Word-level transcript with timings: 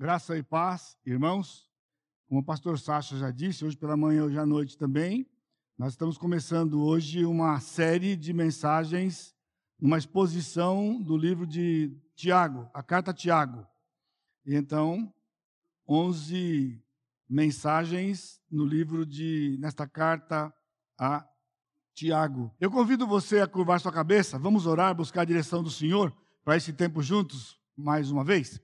Graça 0.00 0.38
e 0.38 0.44
paz, 0.44 0.96
irmãos. 1.04 1.68
Como 2.28 2.40
o 2.40 2.44
pastor 2.44 2.78
Sacha 2.78 3.18
já 3.18 3.32
disse, 3.32 3.64
hoje 3.64 3.76
pela 3.76 3.96
manhã, 3.96 4.26
hoje 4.26 4.38
à 4.38 4.46
noite 4.46 4.78
também, 4.78 5.28
nós 5.76 5.94
estamos 5.94 6.16
começando 6.16 6.80
hoje 6.84 7.24
uma 7.24 7.58
série 7.58 8.14
de 8.14 8.32
mensagens, 8.32 9.34
uma 9.76 9.98
exposição 9.98 11.02
do 11.02 11.16
livro 11.16 11.44
de 11.44 11.92
Tiago, 12.14 12.70
a 12.72 12.80
carta 12.80 13.10
a 13.10 13.14
Tiago. 13.14 13.66
E 14.46 14.54
então, 14.54 15.12
11 15.88 16.80
mensagens 17.28 18.40
no 18.48 18.64
livro 18.64 19.04
de 19.04 19.58
nesta 19.58 19.84
carta 19.84 20.54
a 20.96 21.26
Tiago. 21.92 22.54
Eu 22.60 22.70
convido 22.70 23.04
você 23.04 23.40
a 23.40 23.48
curvar 23.48 23.80
sua 23.80 23.90
cabeça, 23.90 24.38
vamos 24.38 24.64
orar, 24.64 24.94
buscar 24.94 25.22
a 25.22 25.24
direção 25.24 25.60
do 25.60 25.72
Senhor 25.72 26.16
para 26.44 26.56
esse 26.56 26.72
tempo 26.72 27.02
juntos, 27.02 27.60
mais 27.76 28.12
uma 28.12 28.22
vez. 28.22 28.62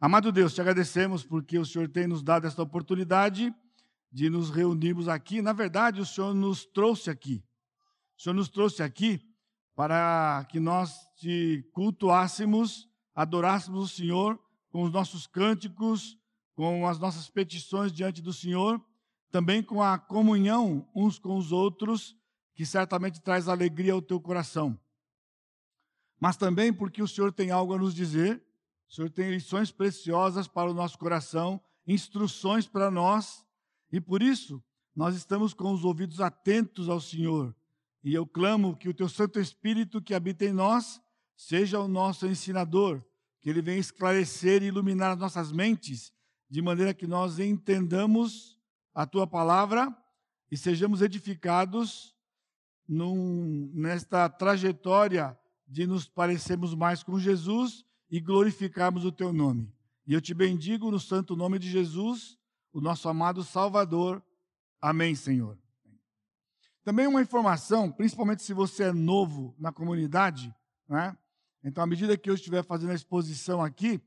Amado 0.00 0.30
Deus, 0.30 0.54
te 0.54 0.60
agradecemos 0.60 1.24
porque 1.24 1.58
o 1.58 1.66
Senhor 1.66 1.88
tem 1.88 2.06
nos 2.06 2.22
dado 2.22 2.46
esta 2.46 2.62
oportunidade 2.62 3.52
de 4.12 4.30
nos 4.30 4.48
reunirmos 4.48 5.08
aqui. 5.08 5.42
Na 5.42 5.52
verdade, 5.52 6.00
o 6.00 6.06
Senhor 6.06 6.32
nos 6.32 6.64
trouxe 6.64 7.10
aqui. 7.10 7.42
O 8.16 8.22
Senhor 8.22 8.34
nos 8.34 8.48
trouxe 8.48 8.80
aqui 8.80 9.20
para 9.74 10.46
que 10.50 10.60
nós 10.60 10.94
te 11.16 11.68
cultuássemos, 11.72 12.88
adorássemos 13.12 13.82
o 13.82 13.88
Senhor 13.88 14.40
com 14.70 14.84
os 14.84 14.92
nossos 14.92 15.26
cânticos, 15.26 16.16
com 16.54 16.86
as 16.86 17.00
nossas 17.00 17.28
petições 17.28 17.92
diante 17.92 18.22
do 18.22 18.32
Senhor, 18.32 18.80
também 19.32 19.64
com 19.64 19.82
a 19.82 19.98
comunhão 19.98 20.88
uns 20.94 21.18
com 21.18 21.36
os 21.36 21.50
outros, 21.50 22.14
que 22.54 22.64
certamente 22.64 23.20
traz 23.20 23.48
alegria 23.48 23.94
ao 23.94 24.02
teu 24.02 24.20
coração. 24.20 24.78
Mas 26.20 26.36
também 26.36 26.72
porque 26.72 27.02
o 27.02 27.08
Senhor 27.08 27.32
tem 27.32 27.50
algo 27.50 27.74
a 27.74 27.78
nos 27.78 27.92
dizer 27.92 28.47
o 28.88 28.94
Senhor 28.94 29.10
tem 29.10 29.30
lições 29.30 29.70
preciosas 29.70 30.48
para 30.48 30.70
o 30.70 30.74
nosso 30.74 30.98
coração, 30.98 31.60
instruções 31.86 32.66
para 32.66 32.90
nós, 32.90 33.44
e 33.92 34.00
por 34.00 34.22
isso 34.22 34.62
nós 34.96 35.14
estamos 35.14 35.52
com 35.52 35.72
os 35.72 35.84
ouvidos 35.84 36.20
atentos 36.20 36.88
ao 36.88 37.00
Senhor. 37.00 37.54
E 38.02 38.14
eu 38.14 38.26
clamo 38.26 38.76
que 38.76 38.88
o 38.88 38.94
teu 38.94 39.08
Santo 39.08 39.38
Espírito 39.38 40.00
que 40.00 40.14
habita 40.14 40.44
em 40.44 40.52
nós 40.52 41.00
seja 41.36 41.78
o 41.78 41.86
nosso 41.86 42.26
ensinador, 42.26 43.04
que 43.40 43.50
ele 43.50 43.60
venha 43.60 43.78
esclarecer 43.78 44.62
e 44.62 44.66
iluminar 44.66 45.12
as 45.12 45.18
nossas 45.18 45.52
mentes, 45.52 46.12
de 46.48 46.62
maneira 46.62 46.94
que 46.94 47.06
nós 47.06 47.38
entendamos 47.38 48.58
a 48.94 49.06
tua 49.06 49.26
palavra 49.26 49.94
e 50.50 50.56
sejamos 50.56 51.02
edificados 51.02 52.16
num, 52.88 53.70
nesta 53.74 54.28
trajetória 54.30 55.38
de 55.66 55.86
nos 55.86 56.08
parecermos 56.08 56.74
mais 56.74 57.02
com 57.02 57.18
Jesus 57.18 57.84
e 58.10 58.20
glorificarmos 58.20 59.04
o 59.04 59.12
teu 59.12 59.32
nome. 59.32 59.72
E 60.06 60.14
eu 60.14 60.20
te 60.20 60.32
bendigo 60.32 60.90
no 60.90 60.98
santo 60.98 61.36
nome 61.36 61.58
de 61.58 61.70
Jesus, 61.70 62.38
o 62.72 62.80
nosso 62.80 63.08
amado 63.08 63.42
Salvador. 63.42 64.22
Amém, 64.80 65.14
Senhor. 65.14 65.58
Também 66.82 67.06
uma 67.06 67.20
informação, 67.20 67.92
principalmente 67.92 68.42
se 68.42 68.54
você 68.54 68.84
é 68.84 68.92
novo 68.92 69.54
na 69.58 69.70
comunidade, 69.70 70.54
né? 70.88 71.16
Então, 71.62 71.84
à 71.84 71.86
medida 71.86 72.16
que 72.16 72.30
eu 72.30 72.34
estiver 72.34 72.64
fazendo 72.64 72.92
a 72.92 72.94
exposição 72.94 73.62
aqui, 73.62 74.00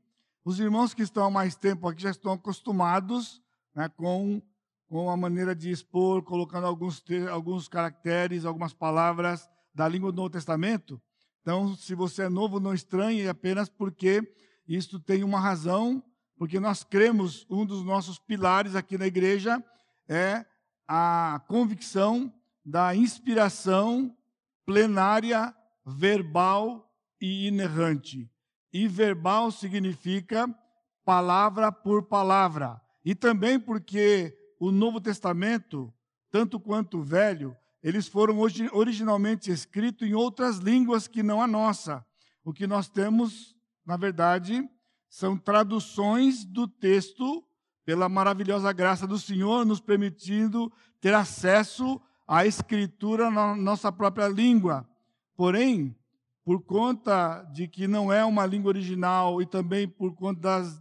os 0.44 0.58
irmãos 0.58 0.92
que 0.92 1.02
estão 1.02 1.24
há 1.24 1.30
mais 1.30 1.54
tempo 1.54 1.86
aqui 1.86 2.02
já 2.02 2.10
estão 2.10 2.32
acostumados 2.32 3.40
né, 3.74 3.88
com, 3.90 4.42
com 4.88 5.08
a 5.08 5.16
maneira 5.16 5.54
de 5.54 5.70
expor, 5.70 6.22
colocando 6.22 6.66
alguns, 6.66 7.02
alguns 7.30 7.68
caracteres, 7.68 8.44
algumas 8.44 8.72
palavras 8.72 9.48
da 9.72 9.86
língua 9.86 10.10
do 10.10 10.16
Novo 10.16 10.30
Testamento. 10.30 11.00
Então, 11.42 11.74
se 11.74 11.94
você 11.94 12.22
é 12.22 12.28
novo, 12.28 12.60
não 12.60 12.72
estranhe 12.72 13.26
apenas 13.28 13.68
porque 13.68 14.22
isto 14.66 15.00
tem 15.00 15.24
uma 15.24 15.40
razão, 15.40 16.02
porque 16.38 16.60
nós 16.60 16.84
cremos, 16.84 17.44
um 17.50 17.66
dos 17.66 17.84
nossos 17.84 18.16
pilares 18.16 18.76
aqui 18.76 18.96
na 18.96 19.08
igreja 19.08 19.62
é 20.08 20.46
a 20.86 21.42
convicção 21.48 22.32
da 22.64 22.94
inspiração 22.94 24.16
plenária, 24.64 25.54
verbal 25.84 26.88
e 27.20 27.48
inerrante. 27.48 28.30
E 28.72 28.86
verbal 28.86 29.50
significa 29.50 30.48
palavra 31.04 31.72
por 31.72 32.04
palavra. 32.04 32.80
E 33.04 33.16
também 33.16 33.58
porque 33.58 34.36
o 34.60 34.70
Novo 34.70 35.00
Testamento, 35.00 35.92
tanto 36.30 36.60
quanto 36.60 36.98
o 36.98 37.02
Velho, 37.02 37.56
eles 37.82 38.06
foram 38.06 38.38
originalmente 38.72 39.50
escritos 39.50 40.06
em 40.06 40.14
outras 40.14 40.58
línguas 40.58 41.08
que 41.08 41.22
não 41.22 41.42
a 41.42 41.46
nossa. 41.46 42.04
O 42.44 42.52
que 42.52 42.66
nós 42.66 42.88
temos, 42.88 43.56
na 43.84 43.96
verdade, 43.96 44.68
são 45.08 45.36
traduções 45.36 46.44
do 46.44 46.68
texto 46.68 47.44
pela 47.84 48.08
maravilhosa 48.08 48.72
graça 48.72 49.06
do 49.06 49.18
Senhor, 49.18 49.66
nos 49.66 49.80
permitindo 49.80 50.72
ter 51.00 51.12
acesso 51.12 52.00
à 52.26 52.46
escritura 52.46 53.30
na 53.30 53.56
nossa 53.56 53.90
própria 53.90 54.28
língua. 54.28 54.88
Porém, 55.34 55.96
por 56.44 56.62
conta 56.62 57.42
de 57.52 57.66
que 57.66 57.88
não 57.88 58.12
é 58.12 58.24
uma 58.24 58.46
língua 58.46 58.68
original 58.68 59.42
e 59.42 59.46
também 59.46 59.88
por 59.88 60.14
conta 60.14 60.40
das, 60.40 60.80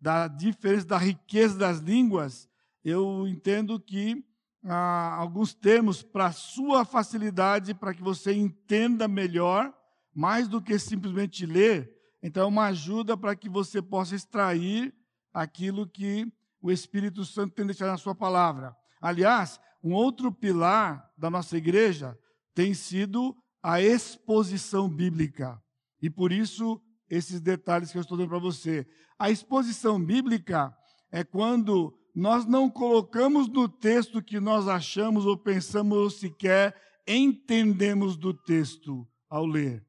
da 0.00 0.26
diferença 0.26 0.86
da 0.86 0.98
riqueza 0.98 1.56
das 1.56 1.78
línguas, 1.78 2.48
eu 2.84 3.26
entendo 3.28 3.78
que 3.78 4.24
ah, 4.64 5.14
alguns 5.16 5.54
termos 5.54 6.02
para 6.02 6.32
sua 6.32 6.84
facilidade, 6.84 7.74
para 7.74 7.94
que 7.94 8.02
você 8.02 8.32
entenda 8.32 9.08
melhor, 9.08 9.72
mais 10.14 10.48
do 10.48 10.60
que 10.60 10.78
simplesmente 10.78 11.46
ler. 11.46 11.90
Então, 12.22 12.44
é 12.44 12.46
uma 12.46 12.66
ajuda 12.66 13.16
para 13.16 13.34
que 13.34 13.48
você 13.48 13.80
possa 13.80 14.14
extrair 14.14 14.94
aquilo 15.32 15.88
que 15.88 16.30
o 16.60 16.70
Espírito 16.70 17.24
Santo 17.24 17.54
tem 17.54 17.64
deixado 17.64 17.88
na 17.88 17.96
sua 17.96 18.14
palavra. 18.14 18.76
Aliás, 19.00 19.58
um 19.82 19.94
outro 19.94 20.30
pilar 20.30 21.10
da 21.16 21.30
nossa 21.30 21.56
igreja 21.56 22.18
tem 22.54 22.74
sido 22.74 23.34
a 23.62 23.80
exposição 23.80 24.88
bíblica. 24.88 25.62
E 26.02 26.10
por 26.10 26.32
isso, 26.32 26.80
esses 27.08 27.40
detalhes 27.40 27.90
que 27.90 27.98
eu 27.98 28.02
estou 28.02 28.16
dando 28.16 28.28
para 28.28 28.38
você. 28.38 28.86
A 29.18 29.30
exposição 29.30 30.02
bíblica 30.02 30.74
é 31.10 31.24
quando 31.24 31.98
nós 32.14 32.46
não 32.46 32.68
colocamos 32.68 33.48
no 33.48 33.68
texto 33.68 34.22
que 34.22 34.40
nós 34.40 34.66
achamos 34.68 35.26
ou 35.26 35.36
pensamos 35.36 35.96
ou 35.96 36.10
sequer 36.10 36.74
entendemos 37.06 38.16
do 38.16 38.32
texto 38.34 39.06
ao 39.28 39.46
ler. 39.46 39.84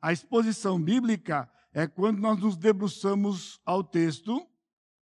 A 0.00 0.12
exposição 0.12 0.80
bíblica 0.80 1.50
é 1.72 1.86
quando 1.86 2.18
nós 2.18 2.38
nos 2.38 2.56
debruçamos 2.56 3.60
ao 3.64 3.82
texto 3.84 4.46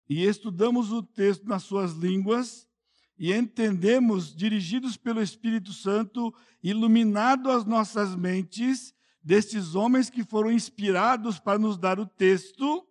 e 0.10 0.26
estudamos 0.26 0.92
o 0.92 1.02
texto 1.02 1.46
nas 1.46 1.64
suas 1.64 1.94
línguas 1.94 2.68
e 3.18 3.32
entendemos, 3.32 4.36
dirigidos 4.36 4.98
pelo 4.98 5.22
Espírito 5.22 5.72
Santo, 5.72 6.34
iluminado 6.62 7.50
as 7.50 7.66
nossas 7.66 8.16
mentes, 8.16 8.94
destes 9.24 9.76
homens 9.76 10.10
que 10.10 10.24
foram 10.24 10.52
inspirados 10.52 11.40
para 11.40 11.58
nos 11.58 11.78
dar 11.78 12.00
o 12.00 12.06
texto, 12.06 12.86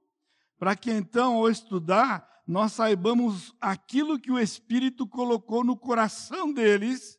para 0.59 0.75
que 0.75 0.91
então, 0.91 1.35
ao 1.35 1.51
estudar, 1.51 2.27
nós 2.47 2.73
saibamos 2.73 3.55
aquilo 3.61 4.19
que 4.19 4.31
o 4.31 4.39
Espírito 4.39 5.07
colocou 5.07 5.65
no 5.65 5.77
coração 5.77 6.53
deles, 6.53 7.19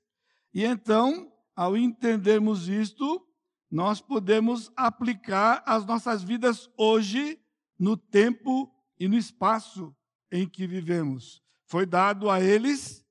e 0.54 0.64
então, 0.64 1.32
ao 1.56 1.76
entendermos 1.78 2.68
isto, 2.68 3.26
nós 3.72 4.02
podemos 4.02 4.72
aplicar 4.76 5.64
as 5.66 5.86
nossas 5.86 6.22
vidas 6.24 6.70
hoje, 6.78 7.40
no 7.80 7.98
tempo 7.98 8.72
e 9.00 9.08
no 9.08 9.18
espaço 9.18 9.96
em 10.32 10.48
que 10.48 10.68
vivemos. 10.68 11.42
Foi 11.66 11.86
dado 11.86 12.30
a 12.30 12.40
eles, 12.40 13.04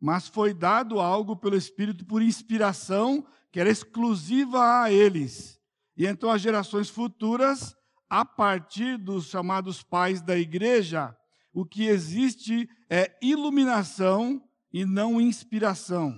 mas 0.00 0.26
foi 0.26 0.54
dado 0.54 0.98
algo 0.98 1.36
pelo 1.36 1.56
Espírito 1.56 2.06
por 2.06 2.22
inspiração 2.22 3.26
que 3.50 3.60
era 3.60 3.70
exclusiva 3.70 4.82
a 4.82 4.92
eles. 4.92 5.60
E 5.96 6.06
então 6.06 6.30
as 6.30 6.40
gerações 6.40 6.88
futuras, 6.88 7.76
a 8.08 8.24
partir 8.24 8.96
dos 8.96 9.26
chamados 9.26 9.82
pais 9.82 10.22
da 10.22 10.38
igreja, 10.38 11.14
o 11.52 11.64
que 11.64 11.86
existe 11.86 12.68
é 12.88 13.16
iluminação 13.22 14.42
e 14.72 14.84
não 14.84 15.20
inspiração. 15.20 16.14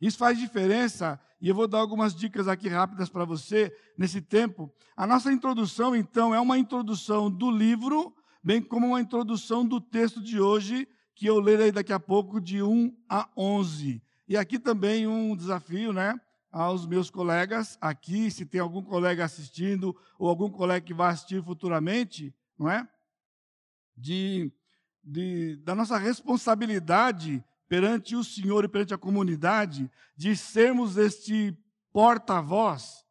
Isso 0.00 0.18
faz 0.18 0.38
diferença, 0.38 1.20
e 1.40 1.48
eu 1.48 1.54
vou 1.54 1.68
dar 1.68 1.78
algumas 1.78 2.14
dicas 2.14 2.48
aqui 2.48 2.68
rápidas 2.68 3.08
para 3.08 3.24
você 3.24 3.72
nesse 3.96 4.20
tempo. 4.20 4.72
A 4.96 5.06
nossa 5.06 5.32
introdução, 5.32 5.94
então, 5.94 6.34
é 6.34 6.40
uma 6.40 6.58
introdução 6.58 7.30
do 7.30 7.50
livro, 7.50 8.14
bem 8.42 8.60
como 8.60 8.86
uma 8.86 9.00
introdução 9.00 9.66
do 9.66 9.80
texto 9.80 10.20
de 10.20 10.40
hoje, 10.40 10.88
que 11.14 11.26
eu 11.26 11.38
lerei 11.38 11.70
daqui 11.70 11.92
a 11.92 12.00
pouco, 12.00 12.40
de 12.40 12.62
1 12.62 12.92
a 13.08 13.28
11. 13.36 14.02
E 14.28 14.36
aqui 14.36 14.58
também 14.58 15.06
um 15.06 15.36
desafio, 15.36 15.92
né? 15.92 16.20
Aos 16.50 16.86
meus 16.86 17.10
colegas 17.10 17.78
aqui, 17.80 18.30
se 18.30 18.44
tem 18.44 18.60
algum 18.60 18.82
colega 18.82 19.24
assistindo, 19.24 19.96
ou 20.18 20.28
algum 20.28 20.50
colega 20.50 20.84
que 20.84 20.94
vai 20.94 21.12
assistir 21.12 21.42
futuramente, 21.42 22.34
não 22.58 22.68
é? 22.68 22.86
De 23.96 24.52
de, 25.02 25.56
da 25.56 25.74
nossa 25.74 25.98
responsabilidade 25.98 27.44
perante 27.68 28.14
o 28.14 28.22
Senhor 28.22 28.64
e 28.64 28.68
perante 28.68 28.94
a 28.94 28.98
comunidade 28.98 29.90
de 30.16 30.36
sermos 30.36 30.96
este 30.96 31.56
porta-voz. 31.92 33.04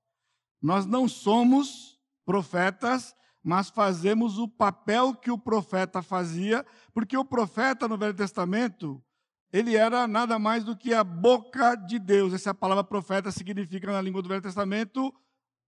Nós 0.62 0.86
não 0.86 1.08
somos 1.08 2.00
profetas, 2.26 3.16
mas 3.44 3.70
fazemos 3.70 4.38
o 4.38 4.48
papel 4.48 5.16
que 5.16 5.32
o 5.32 5.38
profeta 5.38 6.02
fazia, 6.02 6.66
porque 6.94 7.18
o 7.18 7.26
profeta 7.26 7.88
no 7.88 7.98
Velho 7.98 8.14
Testamento, 8.14 9.04
ele 9.52 9.76
era 9.76 10.08
nada 10.08 10.38
mais 10.38 10.64
do 10.64 10.78
que 10.78 10.94
a 10.94 11.04
boca 11.04 11.76
de 11.76 11.98
Deus. 11.98 12.34
Essa 12.34 12.54
palavra 12.54 12.84
profeta 12.84 13.32
significa 13.32 13.92
na 13.92 14.02
língua 14.02 14.22
do 14.22 14.30
Velho 14.30 14.42
Testamento 14.42 15.14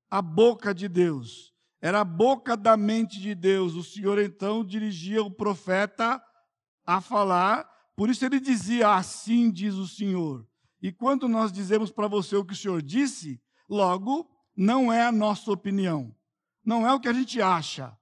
a 0.09 0.21
boca 0.21 0.73
de 0.73 0.87
Deus. 0.87 1.52
Era 1.83 1.99
a 1.99 2.05
boca 2.05 2.55
da 2.55 2.77
mente 2.77 3.19
de 3.19 3.35
Deus. 3.35 3.75
O 3.75 3.83
Senhor 3.83 4.17
então 4.17 4.63
dirigia 4.63 5.21
o 5.21 5.29
profeta 5.29 6.23
a 6.85 7.01
falar, 7.01 7.69
por 7.93 8.09
isso 8.09 8.23
ele 8.23 8.39
dizia: 8.39 8.95
Assim 8.95 9.51
diz 9.51 9.73
o 9.73 9.85
Senhor. 9.85 10.47
E 10.81 10.93
quando 10.93 11.27
nós 11.27 11.51
dizemos 11.51 11.91
para 11.91 12.07
você 12.07 12.37
o 12.37 12.45
que 12.45 12.53
o 12.53 12.55
Senhor 12.55 12.81
disse, 12.81 13.37
logo 13.67 14.29
não 14.55 14.93
é 14.93 15.03
a 15.03 15.11
nossa 15.11 15.51
opinião. 15.51 16.15
Não 16.63 16.87
é 16.87 16.93
o 16.93 17.01
que 17.01 17.09
a 17.09 17.13
gente 17.13 17.41
acha. 17.41 17.93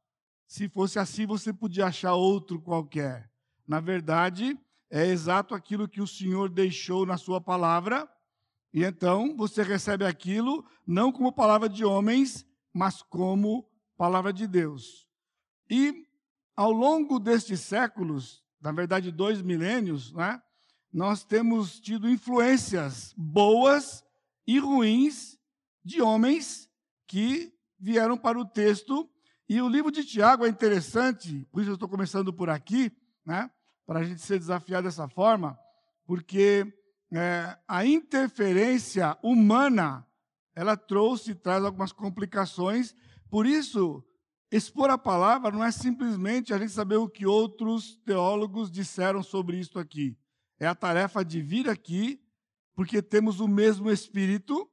Se 0.46 0.70
fosse 0.70 1.00
assim, 1.00 1.26
você 1.26 1.52
podia 1.52 1.88
achar 1.88 2.14
outro 2.14 2.62
qualquer. 2.62 3.32
Na 3.68 3.80
verdade, 3.80 4.56
é 4.92 5.08
exato 5.08 5.56
aquilo 5.56 5.90
que 5.90 6.02
o 6.02 6.08
Senhor 6.08 6.50
deixou 6.50 7.04
na 7.04 7.18
sua 7.18 7.42
palavra. 7.42 8.08
E 8.72 8.84
então 8.84 9.36
você 9.36 9.64
recebe 9.64 10.06
aquilo 10.06 10.64
não 10.86 11.12
como 11.12 11.34
palavra 11.34 11.68
de 11.68 11.84
homens, 11.84 12.46
mas 12.72 13.02
como 13.02 13.71
palavra 14.02 14.34
de 14.34 14.48
Deus. 14.48 15.08
E 15.70 16.08
ao 16.56 16.72
longo 16.72 17.20
destes 17.20 17.60
séculos, 17.60 18.44
na 18.60 18.72
verdade 18.72 19.12
dois 19.12 19.44
milênios, 19.44 20.12
né, 20.14 20.42
nós 20.92 21.24
temos 21.24 21.80
tido 21.80 22.10
influências 22.10 23.14
boas 23.16 24.04
e 24.48 24.58
ruins 24.58 25.38
de 25.86 26.02
homens 26.02 26.68
que 27.06 27.54
vieram 27.80 28.18
para 28.18 28.40
o 28.40 28.44
texto. 28.44 29.08
E 29.48 29.62
o 29.62 29.70
livro 29.70 29.92
de 29.92 30.04
Tiago 30.04 30.48
é 30.48 30.50
interessante, 30.50 31.48
por 31.52 31.62
isso 31.62 31.70
eu 31.70 31.76
estou 31.76 31.88
começando 31.88 32.34
por 32.34 32.50
aqui, 32.50 32.92
né, 33.24 33.52
para 33.86 34.00
a 34.00 34.04
gente 34.04 34.22
ser 34.22 34.40
desafiado 34.40 34.88
dessa 34.88 35.08
forma, 35.08 35.60
porque 36.08 36.66
é, 37.14 37.56
a 37.68 37.86
interferência 37.86 39.16
humana 39.22 40.04
ela 40.56 40.76
trouxe, 40.76 41.36
traz 41.36 41.64
algumas 41.64 41.92
complicações. 41.92 42.96
Por 43.32 43.46
isso, 43.46 44.04
expor 44.52 44.90
a 44.90 44.98
palavra 44.98 45.52
não 45.52 45.64
é 45.64 45.72
simplesmente 45.72 46.54
a 46.54 46.58
gente 46.58 46.74
saber 46.74 46.98
o 46.98 47.08
que 47.08 47.26
outros 47.26 47.96
teólogos 48.06 48.70
disseram 48.70 49.24
sobre 49.24 49.58
isso 49.58 49.80
aqui. 49.80 50.18
É 50.60 50.68
a 50.68 50.76
tarefa 50.76 51.24
de 51.24 51.42
vir 51.42 51.70
aqui, 51.70 52.22
porque 52.76 53.02
temos 53.02 53.40
o 53.40 53.48
mesmo 53.48 53.90
Espírito, 53.90 54.70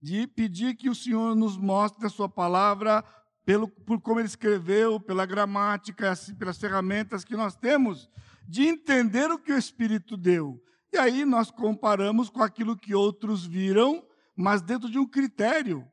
de 0.00 0.26
pedir 0.26 0.76
que 0.76 0.88
o 0.88 0.94
Senhor 0.94 1.36
nos 1.36 1.58
mostre 1.58 2.06
a 2.06 2.08
sua 2.08 2.26
palavra, 2.26 3.04
pelo, 3.44 3.68
por 3.68 4.00
como 4.00 4.18
ele 4.18 4.28
escreveu, 4.28 4.98
pela 4.98 5.26
gramática, 5.26 6.12
assim, 6.12 6.34
pelas 6.34 6.56
ferramentas 6.56 7.22
que 7.22 7.36
nós 7.36 7.54
temos, 7.54 8.08
de 8.48 8.62
entender 8.66 9.30
o 9.30 9.38
que 9.38 9.52
o 9.52 9.58
Espírito 9.58 10.16
deu. 10.16 10.58
E 10.90 10.96
aí 10.96 11.26
nós 11.26 11.50
comparamos 11.50 12.30
com 12.30 12.42
aquilo 12.42 12.74
que 12.74 12.94
outros 12.94 13.44
viram, 13.44 14.02
mas 14.34 14.62
dentro 14.62 14.88
de 14.88 14.98
um 14.98 15.06
critério. 15.06 15.86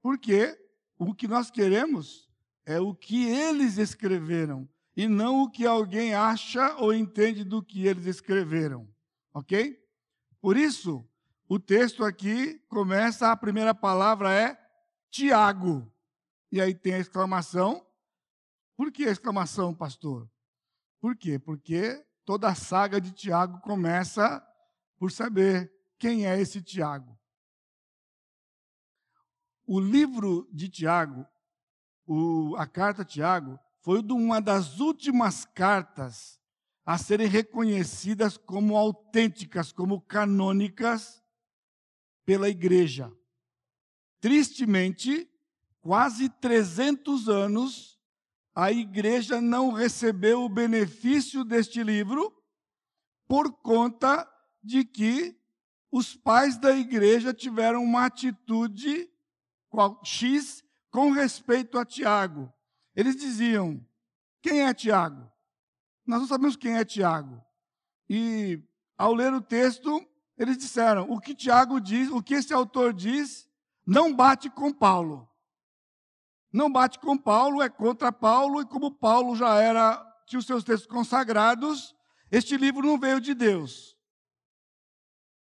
Porque 0.00 0.56
o 0.98 1.14
que 1.14 1.28
nós 1.28 1.50
queremos 1.50 2.28
é 2.66 2.80
o 2.80 2.94
que 2.94 3.26
eles 3.26 3.78
escreveram, 3.78 4.68
e 4.96 5.06
não 5.06 5.42
o 5.42 5.50
que 5.50 5.64
alguém 5.64 6.12
acha 6.12 6.74
ou 6.76 6.92
entende 6.92 7.44
do 7.44 7.62
que 7.62 7.86
eles 7.86 8.04
escreveram. 8.04 8.88
Ok? 9.32 9.80
Por 10.40 10.56
isso, 10.56 11.08
o 11.48 11.58
texto 11.58 12.04
aqui 12.04 12.58
começa, 12.68 13.30
a 13.30 13.36
primeira 13.36 13.74
palavra 13.74 14.34
é 14.34 14.58
Tiago. 15.10 15.90
E 16.50 16.60
aí 16.60 16.74
tem 16.74 16.94
a 16.94 16.98
exclamação. 16.98 17.86
Por 18.76 18.92
que 18.92 19.04
a 19.04 19.10
exclamação, 19.10 19.74
pastor? 19.74 20.28
Por 21.00 21.16
quê? 21.16 21.38
Porque 21.38 22.04
toda 22.24 22.48
a 22.48 22.54
saga 22.54 23.00
de 23.00 23.12
Tiago 23.12 23.60
começa 23.60 24.44
por 24.98 25.10
saber 25.10 25.72
quem 25.98 26.26
é 26.26 26.40
esse 26.40 26.60
Tiago. 26.60 27.17
O 29.70 29.78
livro 29.78 30.48
de 30.50 30.66
Tiago, 30.66 31.26
o, 32.06 32.56
a 32.56 32.66
carta 32.66 33.04
Tiago, 33.04 33.60
foi 33.82 34.00
uma 34.00 34.40
das 34.40 34.80
últimas 34.80 35.44
cartas 35.44 36.40
a 36.86 36.96
serem 36.96 37.26
reconhecidas 37.26 38.38
como 38.38 38.78
autênticas, 38.78 39.70
como 39.70 40.00
canônicas 40.00 41.22
pela 42.24 42.48
igreja. 42.48 43.12
Tristemente, 44.22 45.30
quase 45.82 46.30
300 46.30 47.28
anos, 47.28 48.00
a 48.54 48.72
igreja 48.72 49.38
não 49.38 49.72
recebeu 49.72 50.44
o 50.44 50.48
benefício 50.48 51.44
deste 51.44 51.82
livro 51.82 52.34
por 53.26 53.52
conta 53.60 54.26
de 54.62 54.82
que 54.82 55.38
os 55.92 56.16
pais 56.16 56.56
da 56.56 56.74
igreja 56.74 57.34
tiveram 57.34 57.84
uma 57.84 58.06
atitude 58.06 59.10
X 60.04 60.64
com 60.90 61.10
respeito 61.10 61.78
a 61.78 61.84
Tiago. 61.84 62.52
Eles 62.94 63.16
diziam: 63.16 63.84
quem 64.40 64.62
é 64.62 64.74
Tiago? 64.74 65.30
Nós 66.06 66.20
não 66.20 66.28
sabemos 66.28 66.56
quem 66.56 66.76
é 66.76 66.84
Tiago. 66.84 67.42
E 68.08 68.62
ao 68.96 69.12
ler 69.12 69.32
o 69.34 69.40
texto, 69.40 70.04
eles 70.36 70.56
disseram: 70.56 71.10
o 71.10 71.20
que 71.20 71.34
Tiago 71.34 71.80
diz, 71.80 72.10
o 72.10 72.22
que 72.22 72.34
esse 72.34 72.54
autor 72.54 72.92
diz, 72.92 73.48
não 73.86 74.14
bate 74.14 74.48
com 74.48 74.72
Paulo. 74.72 75.28
Não 76.52 76.72
bate 76.72 76.98
com 76.98 77.16
Paulo, 77.16 77.60
é 77.60 77.68
contra 77.68 78.10
Paulo, 78.10 78.62
e 78.62 78.66
como 78.66 78.90
Paulo 78.90 79.36
já 79.36 79.60
era, 79.60 80.02
tinha 80.26 80.38
os 80.38 80.46
seus 80.46 80.64
textos 80.64 80.86
consagrados, 80.86 81.94
este 82.30 82.56
livro 82.56 82.86
não 82.86 82.98
veio 82.98 83.20
de 83.20 83.34
Deus. 83.34 83.97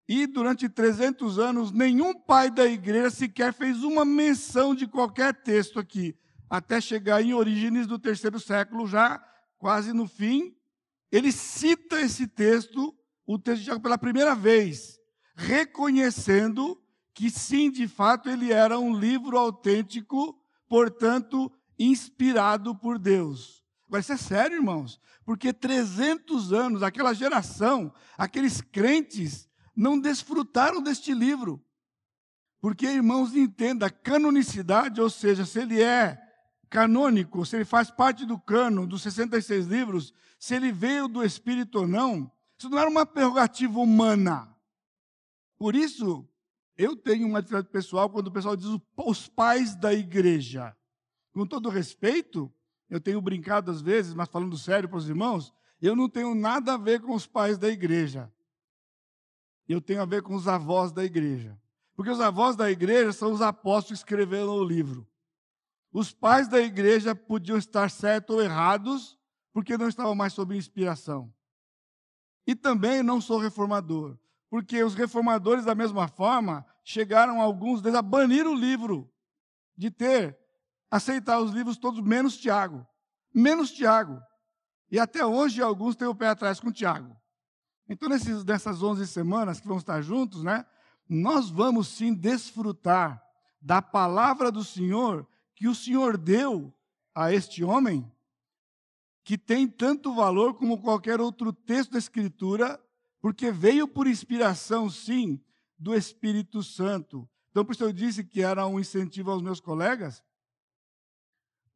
E 0.09 0.27
durante 0.27 0.69
300 0.69 1.39
anos, 1.39 1.73
nenhum 1.73 2.15
pai 2.15 2.51
da 2.51 2.67
igreja 2.67 3.11
sequer 3.11 3.53
fez 3.53 3.83
uma 3.83 4.05
menção 4.05 4.75
de 4.75 4.87
qualquer 4.87 5.35
texto 5.35 5.79
aqui, 5.79 6.15
até 6.49 6.81
chegar 6.81 7.23
em 7.23 7.33
Orígenes 7.33 7.87
do 7.87 7.99
terceiro 7.99 8.39
século, 8.39 8.87
já 8.87 9.23
quase 9.59 9.93
no 9.93 10.07
fim. 10.07 10.55
Ele 11.11 11.33
cita 11.33 12.01
esse 12.01 12.27
texto 12.27 12.95
o 13.27 13.39
texto 13.39 13.61
de 13.61 13.65
Tiago 13.65 13.81
pela 13.81 13.99
primeira 13.99 14.35
vez, 14.35 15.01
reconhecendo 15.35 16.81
que 17.13 17.31
sim, 17.31 17.71
de 17.71 17.87
fato, 17.87 18.29
ele 18.29 18.53
era 18.53 18.79
um 18.79 18.95
livro 18.95 19.39
autêntico, 19.39 20.39
portanto, 20.69 21.51
inspirado 21.79 22.75
por 22.75 22.99
Deus. 22.99 23.65
Agora, 23.87 24.01
isso 24.01 24.13
é 24.13 24.17
sério, 24.17 24.57
irmãos, 24.57 25.01
porque 25.25 25.53
300 25.53 26.53
anos, 26.53 26.83
aquela 26.83 27.15
geração, 27.15 27.93
aqueles 28.19 28.61
crentes, 28.61 29.49
não 29.75 29.99
desfrutaram 29.99 30.83
deste 30.83 31.13
livro. 31.13 31.65
Porque, 32.61 32.87
irmãos, 32.87 33.35
entenda, 33.35 33.87
a 33.87 33.91
canonicidade, 33.91 35.01
ou 35.01 35.11
seja, 35.11 35.45
se 35.45 35.61
ele 35.61 35.83
é 35.83 36.19
canônico, 36.71 37.45
se 37.45 37.57
ele 37.57 37.65
faz 37.65 37.91
parte 37.91 38.25
do 38.25 38.39
cano 38.39 38.87
dos 38.87 39.03
66 39.03 39.67
livros, 39.67 40.15
se 40.39 40.55
ele 40.55 40.73
veio 40.73 41.07
do 41.07 41.23
Espírito 41.23 41.81
ou 41.81 41.87
não, 41.87 42.31
isso 42.59 42.69
não 42.69 42.79
era 42.79 42.89
uma 42.89 43.05
prerrogativa 43.05 43.79
humana. 43.79 44.55
Por 45.57 45.75
isso, 45.75 46.29
eu 46.77 46.97
tenho 46.97 47.27
uma 47.27 47.41
dificuldade 47.41 47.71
pessoal 47.71 48.11
quando 48.11 48.29
o 48.29 48.33
pessoal 48.33 48.57
diz 48.57 48.69
os 48.97 49.29
pais 49.29 49.77
da 49.77 49.93
igreja. 49.93 50.77
Com 51.33 51.47
todo 51.47 51.69
respeito, 51.69 52.53
eu 52.89 53.01
tenho 53.01 53.21
brincado 53.21 53.71
às 53.71 53.81
vezes, 53.81 54.15
mas 54.15 54.29
falando 54.29 54.57
sério 54.59 54.89
para 54.89 54.99
os 54.99 55.09
irmãos, 55.09 55.53
eu 55.81 55.95
não 55.95 56.09
tenho 56.09 56.35
nada 56.35 56.75
a 56.75 56.79
ver 56.79 57.01
com 57.01 57.15
os 57.15 57.27
pais 57.27 57.59
da 57.59 57.69
igreja. 57.69 58.33
Eu 59.69 59.81
tenho 59.81 60.03
a 60.03 60.05
ver 60.05 60.23
com 60.23 60.35
os 60.35 60.47
avós 60.47 60.93
da 60.93 61.05
igreja. 61.05 61.59
Porque 61.97 62.11
os 62.11 62.21
avós 62.21 62.57
da 62.57 62.71
igreja 62.71 63.13
são 63.13 63.33
os 63.33 63.41
apóstolos 63.41 64.03
que 64.03 64.07
escreveram 64.07 64.51
o 64.51 64.65
livro. 64.65 65.07
Os 65.93 66.13
pais 66.13 66.49
da 66.49 66.61
igreja 66.61 67.15
podiam 67.15 67.57
estar 67.57 67.89
certos 67.91 68.35
ou 68.35 68.43
errados, 68.43 69.17
porque 69.53 69.79
não 69.79 69.89
estavam 69.89 70.15
mais 70.15 70.33
sob 70.33 70.57
inspiração. 70.57 71.33
E 72.47 72.55
também 72.55 73.03
não 73.03 73.21
sou 73.21 73.39
reformador, 73.39 74.19
porque 74.51 74.83
os 74.83 74.95
reformadores, 74.95 75.65
da 75.65 75.75
mesma 75.75 76.09
forma, 76.09 76.67
chegaram 76.83 77.41
alguns 77.41 77.81
deles 77.81 77.97
a 77.97 78.03
banir 78.03 78.47
o 78.47 78.55
livro, 78.55 79.11
de 79.77 79.91
ter, 79.91 80.37
aceitar 80.91 81.41
os 81.41 81.53
livros 81.53 81.77
todos, 81.77 82.01
menos 82.01 82.37
Tiago. 82.37 82.87
Menos 83.33 83.71
Tiago. 83.71 84.21
E 84.91 84.99
até 84.99 85.25
hoje 85.25 85.63
alguns 85.63 85.97
têm 85.97 86.07
o 86.07 86.15
pé 86.15 86.29
atrás 86.29 86.61
com 86.61 86.71
Tiago. 86.71 87.17
Então, 87.89 88.09
nesses, 88.09 88.45
nessas 88.45 88.83
11 88.83 89.07
semanas 89.07 89.61
que 89.61 89.69
vamos 89.69 89.83
estar 89.83 90.01
juntos, 90.01 90.43
né, 90.43 90.65
nós 91.09 91.51
vamos 91.51 91.89
sim 91.89 92.15
desfrutar 92.15 93.23
da 93.61 93.83
palavra 93.83 94.51
do 94.51 94.65
Senhor 94.65 95.27
que 95.55 95.69
o 95.69 95.75
Senhor 95.75 96.17
deu 96.17 96.73
a 97.15 97.33
este 97.33 97.63
homem 97.63 98.11
que 99.23 99.39
tem 99.39 99.67
tanto 99.67 100.15
valor 100.15 100.55
como 100.55 100.81
qualquer 100.81 101.21
outro 101.21 101.53
texto 101.53 101.93
da 101.93 101.99
Escritura, 101.99 102.79
porque 103.21 103.51
veio 103.51 103.89
por 103.89 104.07
inspiração, 104.07 104.91
sim, 104.91 105.41
do 105.79 105.95
Espírito 105.95 106.63
Santo. 106.63 107.27
Então, 107.51 107.65
por 107.65 107.73
isso 107.73 107.85
eu 107.85 107.93
disse 107.93 108.23
que 108.23 108.43
era 108.43 108.67
um 108.67 108.79
incentivo 108.79 109.31
aos 109.31 109.43
meus 109.43 109.61
colegas, 109.61 110.23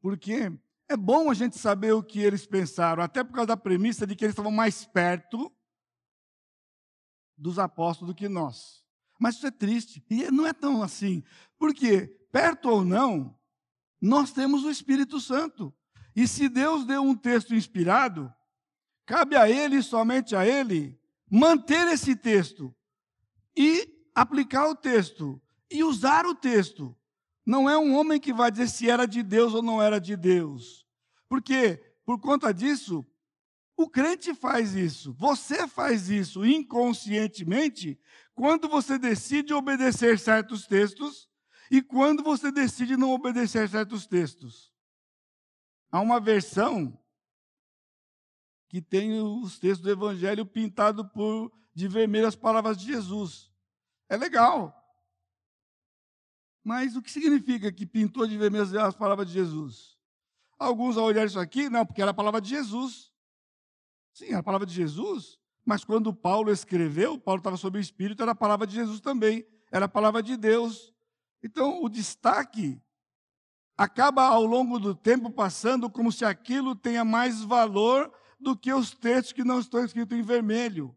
Porque 0.00 0.52
é 0.88 0.96
bom 0.96 1.30
a 1.30 1.34
gente 1.34 1.58
saber 1.58 1.92
o 1.92 2.02
que 2.02 2.20
eles 2.20 2.46
pensaram, 2.46 3.02
até 3.02 3.24
por 3.24 3.32
causa 3.32 3.48
da 3.48 3.56
premissa 3.56 4.06
de 4.06 4.14
que 4.14 4.24
eles 4.24 4.32
estavam 4.32 4.52
mais 4.52 4.84
perto 4.84 5.52
dos 7.38 7.58
apóstolos 7.58 8.12
do 8.12 8.16
que 8.16 8.28
nós. 8.28 8.84
Mas 9.18 9.36
isso 9.36 9.46
é 9.46 9.50
triste, 9.50 10.04
e 10.10 10.30
não 10.30 10.46
é 10.46 10.52
tão 10.52 10.82
assim. 10.82 11.22
Porque, 11.58 12.06
perto 12.30 12.68
ou 12.68 12.84
não, 12.84 13.36
nós 14.00 14.32
temos 14.32 14.64
o 14.64 14.70
Espírito 14.70 15.20
Santo. 15.20 15.74
E 16.14 16.26
se 16.26 16.48
Deus 16.48 16.84
deu 16.84 17.02
um 17.02 17.14
texto 17.14 17.54
inspirado, 17.54 18.32
cabe 19.06 19.36
a 19.36 19.48
Ele, 19.48 19.82
somente 19.82 20.36
a 20.36 20.46
Ele, 20.46 20.98
manter 21.30 21.88
esse 21.88 22.16
texto 22.16 22.74
e 23.56 23.88
aplicar 24.14 24.68
o 24.68 24.74
texto 24.74 25.40
e 25.70 25.82
usar 25.82 26.26
o 26.26 26.34
texto. 26.34 26.96
Não 27.44 27.68
é 27.68 27.78
um 27.78 27.96
homem 27.96 28.20
que 28.20 28.32
vai 28.32 28.50
dizer 28.50 28.68
se 28.68 28.90
era 28.90 29.06
de 29.06 29.22
Deus 29.22 29.54
ou 29.54 29.62
não 29.62 29.80
era 29.80 30.00
de 30.00 30.16
Deus. 30.16 30.86
Porque, 31.28 31.76
por 32.04 32.20
conta 32.20 32.52
disso, 32.52 33.06
o 33.78 33.88
crente 33.88 34.34
faz 34.34 34.74
isso, 34.74 35.12
você 35.12 35.68
faz 35.68 36.08
isso 36.08 36.44
inconscientemente 36.44 37.96
quando 38.34 38.68
você 38.68 38.98
decide 38.98 39.54
obedecer 39.54 40.18
certos 40.18 40.66
textos 40.66 41.30
e 41.70 41.80
quando 41.80 42.24
você 42.24 42.50
decide 42.50 42.96
não 42.96 43.12
obedecer 43.12 43.68
certos 43.68 44.04
textos. 44.04 44.74
Há 45.92 46.00
uma 46.00 46.18
versão 46.18 46.98
que 48.68 48.82
tem 48.82 49.20
os 49.20 49.60
textos 49.60 49.84
do 49.84 49.92
Evangelho 49.92 50.44
pintado 50.44 51.08
por 51.08 51.52
de 51.72 51.86
vermelho 51.86 52.26
as 52.26 52.34
palavras 52.34 52.76
de 52.76 52.84
Jesus. 52.84 53.48
É 54.08 54.16
legal. 54.16 54.74
Mas 56.64 56.96
o 56.96 57.00
que 57.00 57.12
significa 57.12 57.70
que 57.70 57.86
pintou 57.86 58.26
de 58.26 58.36
vermelho 58.36 58.64
as 58.82 58.96
palavras 58.96 59.28
de 59.28 59.34
Jesus? 59.34 59.96
Alguns 60.58 60.96
ao 60.96 61.04
olhar 61.04 61.24
isso 61.24 61.38
aqui, 61.38 61.70
não, 61.70 61.86
porque 61.86 62.02
era 62.02 62.10
a 62.10 62.14
palavra 62.14 62.40
de 62.40 62.48
Jesus. 62.48 63.16
Sim, 64.18 64.34
a 64.34 64.42
palavra 64.42 64.66
de 64.66 64.74
Jesus, 64.74 65.38
mas 65.64 65.84
quando 65.84 66.12
Paulo 66.12 66.50
escreveu, 66.50 67.16
Paulo 67.16 67.38
estava 67.38 67.56
sob 67.56 67.78
o 67.78 67.80
Espírito, 67.80 68.20
era 68.20 68.32
a 68.32 68.34
palavra 68.34 68.66
de 68.66 68.74
Jesus 68.74 69.00
também, 69.00 69.46
era 69.70 69.84
a 69.84 69.88
palavra 69.88 70.20
de 70.20 70.36
Deus. 70.36 70.92
Então, 71.40 71.84
o 71.84 71.88
destaque 71.88 72.82
acaba 73.76 74.24
ao 74.24 74.44
longo 74.44 74.80
do 74.80 74.92
tempo 74.92 75.30
passando 75.30 75.88
como 75.88 76.10
se 76.10 76.24
aquilo 76.24 76.74
tenha 76.74 77.04
mais 77.04 77.44
valor 77.44 78.12
do 78.40 78.56
que 78.56 78.72
os 78.72 78.90
textos 78.90 79.32
que 79.32 79.44
não 79.44 79.60
estão 79.60 79.84
escritos 79.84 80.18
em 80.18 80.22
vermelho. 80.22 80.92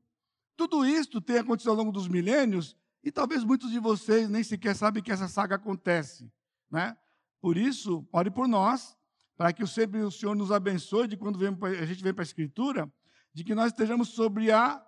Tudo 0.58 0.84
isso 0.84 1.22
tem 1.22 1.38
acontecido 1.38 1.70
ao 1.70 1.78
longo 1.78 1.92
dos 1.92 2.08
milênios 2.08 2.76
e 3.04 3.12
talvez 3.12 3.44
muitos 3.44 3.70
de 3.70 3.78
vocês 3.78 4.28
nem 4.32 4.44
sequer 4.44 4.76
sabem 4.76 5.04
que 5.04 5.12
essa 5.12 5.28
saga 5.28 5.58
acontece. 5.58 6.28
Né? 6.72 6.98
Por 7.40 7.56
isso, 7.56 8.04
ore 8.12 8.32
por 8.32 8.48
nós, 8.48 8.98
para 9.38 9.54
que 9.54 9.68
sempre 9.68 10.02
o 10.02 10.10
Senhor 10.10 10.36
nos 10.36 10.52
abençoe 10.52 11.08
de 11.08 11.18
quando 11.18 11.38
a 11.46 11.86
gente 11.86 12.02
vem 12.02 12.14
para 12.16 12.24
a 12.24 12.26
Escritura, 12.26 12.92
de 13.34 13.44
que 13.44 13.56
nós 13.56 13.68
estejamos 13.68 14.10
sobre 14.10 14.52
a 14.52 14.84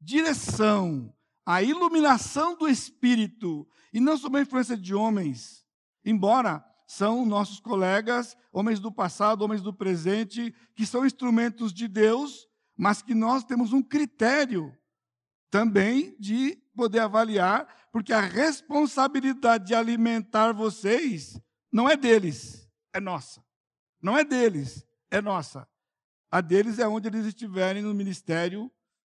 direção, 0.00 1.14
a 1.46 1.62
iluminação 1.62 2.56
do 2.56 2.68
Espírito, 2.68 3.66
e 3.92 4.00
não 4.00 4.16
sob 4.16 4.38
a 4.38 4.42
influência 4.42 4.76
de 4.76 4.94
homens, 4.94 5.64
embora 6.04 6.64
são 6.86 7.24
nossos 7.24 7.60
colegas, 7.60 8.36
homens 8.52 8.78
do 8.78 8.92
passado, 8.92 9.42
homens 9.42 9.62
do 9.62 9.72
presente, 9.72 10.54
que 10.74 10.84
são 10.84 11.06
instrumentos 11.06 11.72
de 11.72 11.88
Deus, 11.88 12.46
mas 12.76 13.02
que 13.02 13.14
nós 13.14 13.44
temos 13.44 13.72
um 13.72 13.82
critério 13.82 14.76
também 15.50 16.16
de 16.18 16.56
poder 16.74 17.00
avaliar, 17.00 17.88
porque 17.92 18.12
a 18.12 18.20
responsabilidade 18.20 19.66
de 19.66 19.74
alimentar 19.74 20.52
vocês 20.52 21.40
não 21.72 21.88
é 21.88 21.96
deles, 21.96 22.68
é 22.92 23.00
nossa. 23.00 23.44
Não 24.02 24.18
é 24.18 24.24
deles, 24.24 24.84
é 25.10 25.20
nossa. 25.20 25.66
A 26.30 26.40
deles 26.40 26.78
é 26.78 26.88
onde 26.88 27.08
eles 27.08 27.26
estiverem 27.26 27.82
no 27.82 27.94
ministério 27.94 28.70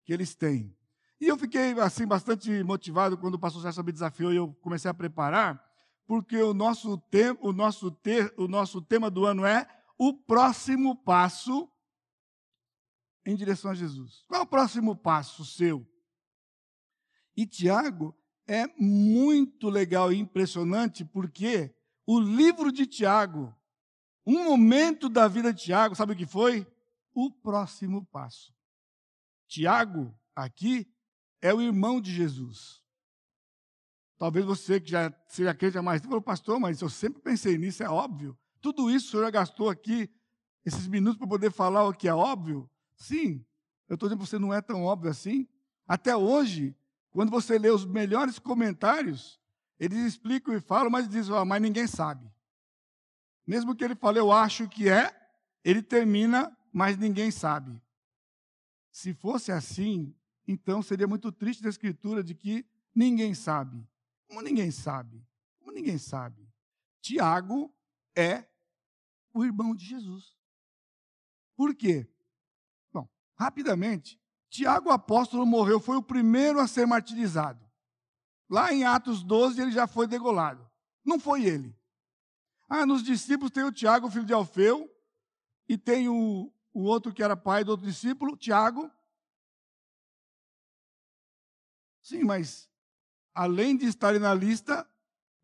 que 0.04 0.12
eles 0.12 0.34
têm. 0.34 0.76
E 1.20 1.26
eu 1.26 1.38
fiquei 1.38 1.73
assim 1.80 2.06
bastante 2.06 2.62
motivado 2.62 3.16
quando 3.16 3.34
o 3.34 3.38
pastor 3.38 3.62
César 3.62 3.82
me 3.82 3.92
desafiou 3.92 4.32
e 4.32 4.37
eu 4.37 4.52
comecei 4.61 4.90
a 4.90 4.94
preparar, 4.94 5.62
porque 6.06 6.37
o 6.37 6.52
nosso, 6.52 6.99
te 7.11 7.37
o, 7.40 7.52
nosso 7.52 7.90
te 7.90 8.32
o 8.37 8.46
nosso 8.46 8.82
tema 8.82 9.11
do 9.11 9.25
ano 9.25 9.44
é 9.44 9.66
o 9.96 10.12
próximo 10.12 10.96
passo 10.96 11.70
em 13.25 13.34
direção 13.34 13.70
a 13.70 13.75
Jesus. 13.75 14.25
Qual 14.26 14.40
é 14.40 14.44
o 14.44 14.46
próximo 14.46 14.94
passo 14.94 15.44
seu? 15.44 15.87
E 17.37 17.46
Tiago 17.46 18.14
é 18.46 18.66
muito 18.78 19.68
legal 19.70 20.12
e 20.12 20.18
impressionante 20.18 21.04
porque 21.04 21.75
o 22.06 22.20
livro 22.20 22.70
de 22.70 22.87
Tiago, 22.87 23.54
um 24.26 24.44
momento 24.44 25.08
da 25.08 25.26
vida 25.26 25.52
de 25.52 25.64
Tiago, 25.64 25.94
sabe 25.94 26.12
o 26.12 26.16
que 26.16 26.26
foi? 26.26 26.66
O 27.14 27.30
próximo 27.30 28.04
passo. 28.06 28.54
Tiago, 29.47 30.14
aqui, 30.35 30.92
é 31.40 31.54
o 31.54 31.61
irmão 31.61 32.00
de 32.00 32.12
Jesus. 32.12 32.83
Talvez 34.18 34.44
você 34.44 34.80
que 34.80 34.90
já 34.90 35.12
seja 35.28 35.54
crente 35.54 35.78
há 35.78 35.83
mais 35.83 36.00
tempo, 36.00 36.11
falou, 36.11 36.23
pastor, 36.23 36.59
mas 36.59 36.80
eu 36.80 36.88
sempre 36.88 37.23
pensei 37.23 37.59
nisso, 37.59 37.83
é 37.83 37.88
óbvio. 37.88 38.37
Tudo 38.61 38.90
isso 38.90 39.09
o 39.09 39.11
senhor 39.11 39.25
já 39.25 39.30
gastou 39.30 39.68
aqui, 39.68 40.11
esses 40.64 40.87
minutos, 40.87 41.18
para 41.18 41.28
poder 41.28 41.50
falar 41.50 41.87
o 41.87 41.92
que 41.92 42.09
é 42.09 42.14
óbvio? 42.14 42.68
Sim, 42.97 43.44
eu 43.88 43.94
estou 43.94 44.09
dizendo 44.09 44.21
que 44.21 44.26
você 44.26 44.38
não 44.38 44.52
é 44.52 44.62
tão 44.62 44.85
óbvio 44.85 45.11
assim. 45.11 45.47
Até 45.87 46.16
hoje, 46.16 46.75
quando 47.11 47.30
você 47.30 47.59
lê 47.59 47.71
os 47.71 47.85
melhores 47.85 48.38
comentários, 48.38 49.38
eles 49.78 49.99
explicam 49.99 50.54
e 50.54 50.61
falam, 50.61 50.90
mas 50.90 51.09
dizem, 51.09 51.35
oh, 51.35 51.44
mas 51.44 51.61
ninguém 51.61 51.87
sabe. 51.87 52.28
Mesmo 53.47 53.75
que 53.75 53.85
ele 53.85 53.94
fale, 53.94 54.18
eu 54.18 54.33
acho 54.33 54.68
que 54.68 54.88
é, 54.88 55.14
ele 55.62 55.83
termina 55.83 56.56
mas 56.74 56.98
ninguém 56.98 57.30
sabe. 57.30 57.80
Se 58.90 59.14
fosse 59.14 59.52
assim, 59.52 60.12
então 60.46 60.82
seria 60.82 61.06
muito 61.06 61.30
triste 61.30 61.64
a 61.64 61.70
escritura 61.70 62.22
de 62.22 62.34
que 62.34 62.66
ninguém 62.92 63.32
sabe. 63.32 63.88
Como 64.26 64.42
ninguém 64.42 64.72
sabe? 64.72 65.24
Como 65.60 65.70
ninguém 65.70 65.98
sabe? 65.98 66.44
Tiago 67.00 67.72
é 68.16 68.44
o 69.32 69.44
irmão 69.44 69.72
de 69.72 69.84
Jesus. 69.84 70.36
Por 71.56 71.76
quê? 71.76 72.08
Bom, 72.92 73.08
rapidamente, 73.36 74.20
Tiago, 74.50 74.90
apóstolo, 74.90 75.46
morreu, 75.46 75.78
foi 75.78 75.96
o 75.96 76.02
primeiro 76.02 76.58
a 76.58 76.66
ser 76.66 76.86
martirizado. 76.86 77.64
Lá 78.50 78.72
em 78.72 78.84
Atos 78.84 79.22
12, 79.22 79.60
ele 79.60 79.70
já 79.70 79.86
foi 79.86 80.08
degolado. 80.08 80.68
Não 81.04 81.20
foi 81.20 81.44
ele. 81.44 81.76
Ah, 82.68 82.84
nos 82.84 83.04
discípulos 83.04 83.52
tem 83.52 83.62
o 83.62 83.72
Tiago, 83.72 84.10
filho 84.10 84.24
de 84.24 84.32
Alfeu, 84.32 84.90
e 85.68 85.78
tem 85.78 86.08
o, 86.08 86.52
o 86.74 86.82
outro 86.82 87.14
que 87.14 87.22
era 87.22 87.36
pai 87.36 87.62
do 87.62 87.70
outro 87.70 87.86
discípulo, 87.86 88.36
Tiago. 88.36 88.90
Sim, 92.02 92.24
mas 92.24 92.68
além 93.32 93.76
de 93.76 93.86
estarem 93.86 94.20
na 94.20 94.34
lista, 94.34 94.86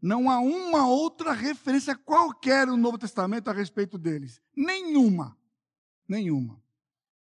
não 0.03 0.29
há 0.29 0.41
uma 0.41 0.87
outra 0.87 1.33
referência 1.33 1.95
qualquer 1.97 2.67
no 2.67 2.77
Novo 2.77 2.99
Testamento 2.99 3.49
a 3.49 3.53
respeito 3.53 3.97
deles. 3.97 4.43
Nenhuma. 4.55 5.39
Nenhuma. 6.09 6.61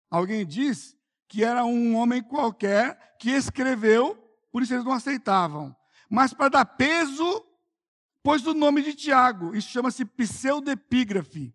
Alguém 0.10 0.46
diz 0.46 0.98
que 1.28 1.44
era 1.44 1.66
um 1.66 1.96
homem 1.96 2.24
qualquer 2.24 3.18
que 3.20 3.32
escreveu, 3.32 4.16
por 4.52 4.64
isso 4.64 4.74
eles 4.74 4.86
não 4.86 4.94
aceitavam. 4.94 5.76
Mas 6.10 6.34
para 6.34 6.50
dar 6.50 6.66
peso, 6.66 7.46
pôs 8.24 8.46
o 8.48 8.54
nome 8.54 8.82
de 8.82 8.94
Tiago. 8.94 9.54
Isso 9.54 9.70
chama-se 9.70 10.06
pseudepígrafe. 10.06 11.54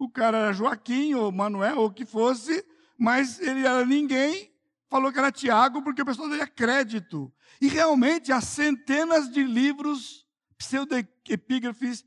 O 0.00 0.08
cara 0.08 0.38
era 0.38 0.52
Joaquim 0.54 1.12
ou 1.12 1.30
Manuel 1.30 1.80
ou 1.80 1.88
o 1.88 1.92
que 1.92 2.06
fosse, 2.06 2.66
mas 2.96 3.38
ele 3.38 3.66
era 3.66 3.84
ninguém, 3.84 4.50
falou 4.88 5.12
que 5.12 5.18
era 5.18 5.30
Tiago 5.30 5.82
porque 5.82 6.00
o 6.00 6.06
pessoal 6.06 6.26
daria 6.26 6.46
crédito. 6.46 7.30
E 7.60 7.68
realmente 7.68 8.32
há 8.32 8.40
centenas 8.40 9.30
de 9.30 9.42
livros 9.42 10.26
pseudepígrafes, 10.56 12.02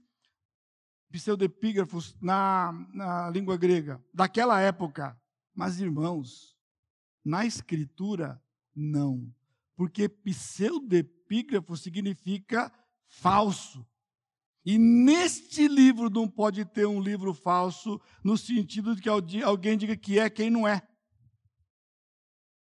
pseudepígrafos 1.11 2.17
na, 2.19 2.73
na 2.91 3.29
língua 3.29 3.55
grega, 3.57 4.03
daquela 4.11 4.59
época. 4.59 5.15
Mas, 5.53 5.79
irmãos, 5.79 6.57
na 7.23 7.45
escritura, 7.45 8.41
não. 8.75 9.31
Porque 9.75 10.09
pseudepígrafo 10.09 11.77
significa 11.77 12.73
falso. 13.07 13.85
E 14.65 14.77
neste 14.77 15.67
livro 15.67 16.09
não 16.09 16.27
pode 16.27 16.63
ter 16.63 16.85
um 16.85 17.01
livro 17.01 17.33
falso, 17.33 17.99
no 18.23 18.37
sentido 18.37 18.95
de 18.95 19.01
que 19.01 19.09
alguém 19.09 19.77
diga 19.77 19.95
que 19.95 20.17
é 20.17 20.29
quem 20.29 20.49
não 20.49 20.67
é. 20.67 20.81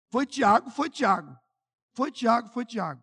Foi 0.09 0.25
Tiago, 0.25 0.69
foi 0.69 0.89
Tiago. 0.89 1.37
Foi 1.93 2.11
Tiago, 2.11 2.49
foi 2.49 2.65
Tiago. 2.65 3.01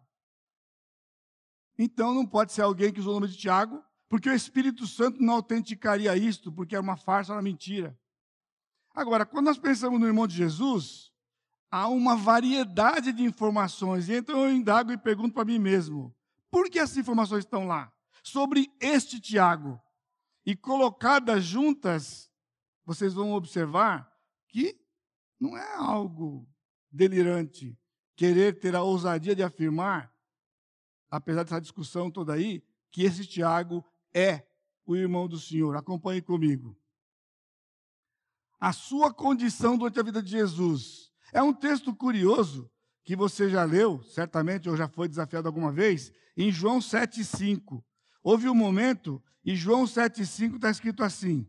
Então 1.78 2.14
não 2.14 2.26
pode 2.26 2.52
ser 2.52 2.62
alguém 2.62 2.92
que 2.92 3.00
usou 3.00 3.12
o 3.12 3.20
nome 3.20 3.32
de 3.32 3.38
Tiago, 3.38 3.82
porque 4.08 4.28
o 4.28 4.34
Espírito 4.34 4.86
Santo 4.86 5.22
não 5.22 5.34
autenticaria 5.34 6.14
isto, 6.16 6.52
porque 6.52 6.76
é 6.76 6.80
uma 6.80 6.96
farsa, 6.96 7.32
uma 7.32 7.42
mentira. 7.42 7.98
Agora, 8.94 9.24
quando 9.24 9.46
nós 9.46 9.58
pensamos 9.58 9.98
no 9.98 10.06
irmão 10.06 10.26
de 10.26 10.36
Jesus, 10.36 11.10
há 11.70 11.88
uma 11.88 12.14
variedade 12.14 13.12
de 13.12 13.22
informações. 13.22 14.08
Então 14.10 14.44
eu 14.44 14.52
indago 14.52 14.92
e 14.92 14.98
pergunto 14.98 15.34
para 15.34 15.44
mim 15.44 15.58
mesmo: 15.58 16.14
por 16.50 16.70
que 16.70 16.78
essas 16.78 16.98
informações 16.98 17.44
estão 17.44 17.66
lá? 17.66 17.91
Sobre 18.22 18.72
este 18.80 19.20
Tiago. 19.20 19.80
e 20.44 20.56
colocadas 20.56 21.44
juntas, 21.44 22.28
vocês 22.84 23.14
vão 23.14 23.32
observar 23.32 24.12
que 24.48 24.76
não 25.38 25.56
é 25.56 25.76
algo 25.76 26.48
delirante 26.90 27.78
querer 28.16 28.58
ter 28.58 28.74
a 28.74 28.82
ousadia 28.82 29.36
de 29.36 29.42
afirmar, 29.42 30.12
apesar 31.10 31.44
dessa 31.44 31.60
discussão 31.60 32.10
toda 32.10 32.34
aí, 32.34 32.62
que 32.90 33.04
esse 33.04 33.24
Tiago 33.24 33.84
é 34.12 34.46
o 34.84 34.96
irmão 34.96 35.28
do 35.28 35.38
Senhor. 35.38 35.76
Acompanhe 35.76 36.20
comigo. 36.20 36.76
A 38.60 38.72
sua 38.72 39.12
condição 39.12 39.76
durante 39.78 39.98
a 39.98 40.02
vida 40.02 40.22
de 40.22 40.30
Jesus. 40.30 41.12
É 41.32 41.42
um 41.42 41.52
texto 41.52 41.94
curioso 41.94 42.70
que 43.04 43.16
você 43.16 43.48
já 43.48 43.64
leu, 43.64 44.02
certamente, 44.04 44.68
ou 44.68 44.76
já 44.76 44.88
foi 44.88 45.08
desafiado 45.08 45.48
alguma 45.48 45.72
vez, 45.72 46.12
em 46.36 46.52
João 46.52 46.78
7,5. 46.78 47.82
Houve 48.22 48.48
um 48.48 48.54
momento, 48.54 49.22
e 49.44 49.56
João 49.56 49.84
7,5 49.84 50.56
está 50.56 50.70
escrito 50.70 51.02
assim: 51.02 51.46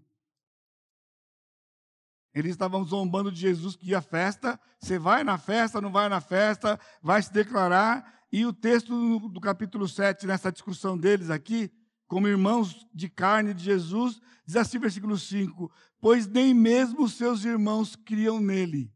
eles 2.34 2.52
estavam 2.52 2.84
zombando 2.84 3.32
de 3.32 3.40
Jesus 3.40 3.76
que 3.76 3.90
ia 3.90 4.00
à 4.00 4.02
festa. 4.02 4.60
Você 4.80 4.98
vai 4.98 5.24
na 5.24 5.38
festa, 5.38 5.80
não 5.80 5.92
vai 5.92 6.10
na 6.10 6.20
festa, 6.20 6.80
vai 7.02 7.22
se 7.22 7.32
declarar. 7.32 8.22
E 8.32 8.46
o 8.46 8.52
texto 8.52 9.20
do 9.30 9.40
capítulo 9.40 9.88
7, 9.88 10.26
nessa 10.26 10.52
discussão 10.52 10.98
deles 10.98 11.30
aqui, 11.30 11.72
como 12.08 12.28
irmãos 12.28 12.88
de 12.94 13.08
carne 13.08 13.54
de 13.54 13.64
Jesus, 13.64 14.20
diz 14.46 14.56
assim, 14.56 14.80
versículo 14.80 15.18
5: 15.18 15.72
Pois 16.02 16.26
nem 16.26 16.54
mesmo 16.54 17.08
seus 17.08 17.46
irmãos 17.46 17.96
criam 17.96 18.40
nele. 18.40 18.92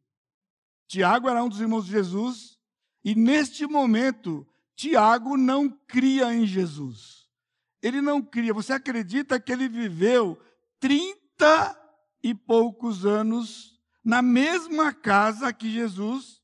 Tiago 0.88 1.30
era 1.30 1.44
um 1.44 1.50
dos 1.50 1.62
irmãos 1.62 1.86
de 1.86 1.92
Jesus, 1.92 2.58
e 3.04 3.14
neste 3.14 3.68
momento, 3.68 4.48
Tiago 4.76 5.38
não 5.38 5.70
cria 5.70 6.34
em 6.34 6.48
Jesus. 6.48 7.27
Ele 7.82 8.02
não 8.02 8.22
cria. 8.22 8.54
Você 8.54 8.74
acredita 8.74 9.40
que 9.40 9.52
ele 9.52 9.68
viveu 9.68 10.40
30 10.80 11.78
e 12.24 12.34
poucos 12.34 13.06
anos 13.06 13.80
na 14.04 14.22
mesma 14.22 14.94
casa 14.94 15.52
que 15.54 15.70
Jesus. 15.70 16.42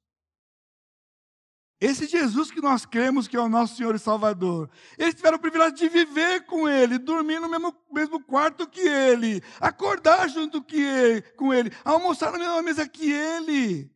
Esse 1.79 2.07
Jesus 2.07 2.49
que 2.49 2.61
nós 2.61 2.85
cremos 2.85 3.27
que 3.27 3.35
é 3.35 3.41
o 3.41 3.49
nosso 3.49 3.75
Senhor 3.75 3.93
e 3.93 3.99
Salvador. 3.99 4.69
Eles 4.97 5.15
tiveram 5.15 5.37
o 5.37 5.41
privilégio 5.41 5.75
de 5.75 5.89
viver 5.89 6.45
com 6.45 6.67
Ele, 6.67 6.97
dormir 6.97 7.41
no 7.41 7.49
mesmo, 7.49 7.75
mesmo 7.91 8.23
quarto 8.23 8.65
que 8.65 8.79
Ele, 8.79 9.41
acordar 9.59 10.29
junto 10.29 10.63
que 10.63 10.81
ele, 10.81 11.21
com 11.35 11.53
Ele, 11.53 11.71
almoçar 11.83 12.31
na 12.31 12.39
mesma 12.39 12.61
mesa 12.61 12.87
que 12.87 13.11
Ele. 13.11 13.91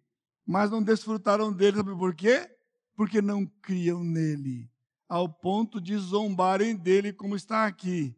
Mas 0.46 0.70
não 0.70 0.84
desfrutaram 0.84 1.52
dele, 1.52 1.78
sabe 1.78 1.96
por 1.96 2.14
quê? 2.14 2.50
Porque 2.94 3.22
não 3.22 3.46
criam 3.62 4.04
nele, 4.04 4.70
ao 5.08 5.30
ponto 5.30 5.80
de 5.80 5.98
zombarem 5.98 6.76
dele, 6.76 7.14
como 7.14 7.36
está 7.36 7.66
aqui. 7.66 8.16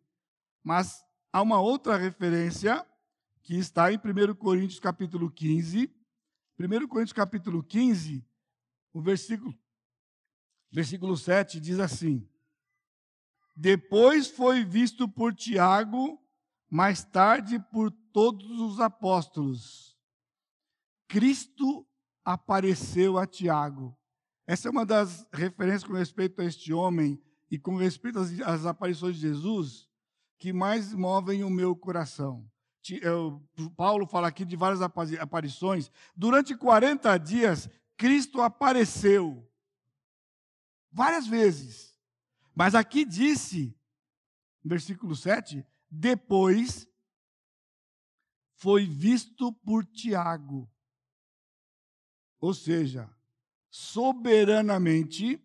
Mas 0.64 1.04
há 1.32 1.42
uma 1.42 1.60
outra 1.60 1.98
referência 1.98 2.86
que 3.44 3.56
está 3.56 3.92
em 3.92 3.98
1 3.98 4.36
Coríntios 4.36 4.80
capítulo 4.80 5.30
15. 5.32 5.94
1 6.60 6.88
Coríntios 6.88 7.14
capítulo 7.14 7.64
15, 7.64 8.26
o 8.94 9.02
versículo, 9.02 9.58
versículo 10.72 11.16
7 11.16 11.60
diz 11.60 11.80
assim: 11.80 12.28
Depois 13.56 14.28
foi 14.28 14.66
visto 14.66 15.08
por 15.08 15.34
Tiago, 15.34 16.22
mais 16.70 17.04
tarde 17.04 17.60
por 17.72 17.92
todos 17.92 18.60
os 18.60 18.80
apóstolos. 18.80 19.98
Cristo 21.08 21.88
apareceu 22.24 23.18
a 23.18 23.26
Tiago. 23.26 23.99
Essa 24.50 24.68
é 24.68 24.72
uma 24.72 24.84
das 24.84 25.28
referências 25.32 25.84
com 25.84 25.94
respeito 25.94 26.42
a 26.42 26.44
este 26.44 26.74
homem 26.74 27.22
e 27.52 27.60
com 27.60 27.76
respeito 27.76 28.18
às, 28.18 28.32
às 28.40 28.66
aparições 28.66 29.14
de 29.14 29.22
Jesus 29.22 29.88
que 30.40 30.52
mais 30.52 30.92
movem 30.92 31.44
o 31.44 31.52
meu 31.52 31.76
coração. 31.76 32.50
Paulo 33.78 34.08
fala 34.08 34.28
aqui 34.28 34.44
de 34.44 34.56
várias 34.56 34.82
aparições. 34.82 35.92
Durante 36.16 36.58
40 36.58 37.16
dias, 37.20 37.70
Cristo 37.96 38.42
apareceu 38.42 39.48
várias 40.92 41.28
vezes. 41.28 41.96
Mas 42.56 42.74
aqui 42.74 43.06
disse, 43.06 43.78
versículo 44.66 45.16
7, 45.16 45.64
depois 45.92 46.90
foi 48.56 48.88
visto 48.88 49.54
por 49.54 49.86
Tiago. 49.86 50.68
Ou 52.40 52.52
seja, 52.52 53.08
soberanamente 53.70 55.44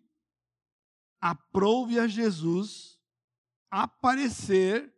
aprouve 1.21 1.99
a 1.99 2.07
Jesus 2.07 2.99
aparecer 3.69 4.93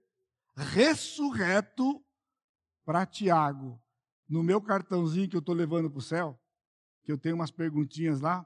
ressurreto 0.56 2.04
para 2.86 3.06
Tiago, 3.06 3.82
no 4.28 4.42
meu 4.42 4.62
cartãozinho 4.62 5.30
que 5.30 5.36
eu 5.36 5.42
estou 5.42 5.56
levando 5.56 5.90
para 5.90 6.00
o 6.00 6.02
céu, 6.02 6.40
que 7.04 7.12
eu 7.12 7.18
tenho 7.18 7.36
umas 7.36 7.52
perguntinhas 7.52 8.22
lá, 8.22 8.46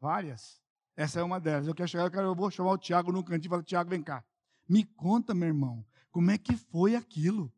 várias. 0.00 0.62
Essa 0.96 1.20
é 1.20 1.22
uma 1.22 1.40
delas. 1.40 1.66
Eu 1.66 1.74
quero 1.74 1.88
chegar, 1.88 2.04
eu, 2.04 2.10
quero, 2.10 2.26
eu 2.26 2.34
vou 2.34 2.50
chamar 2.50 2.72
o 2.72 2.78
Tiago 2.78 3.10
num 3.10 3.22
cantinho 3.22 3.48
e 3.48 3.50
falar, 3.50 3.62
Tiago, 3.62 3.90
vem 3.90 4.02
cá. 4.02 4.24
Me 4.68 4.84
conta, 4.84 5.34
meu 5.34 5.48
irmão, 5.48 5.84
como 6.10 6.30
é 6.30 6.38
que 6.38 6.56
foi 6.56 6.94
aquilo? 6.94 7.52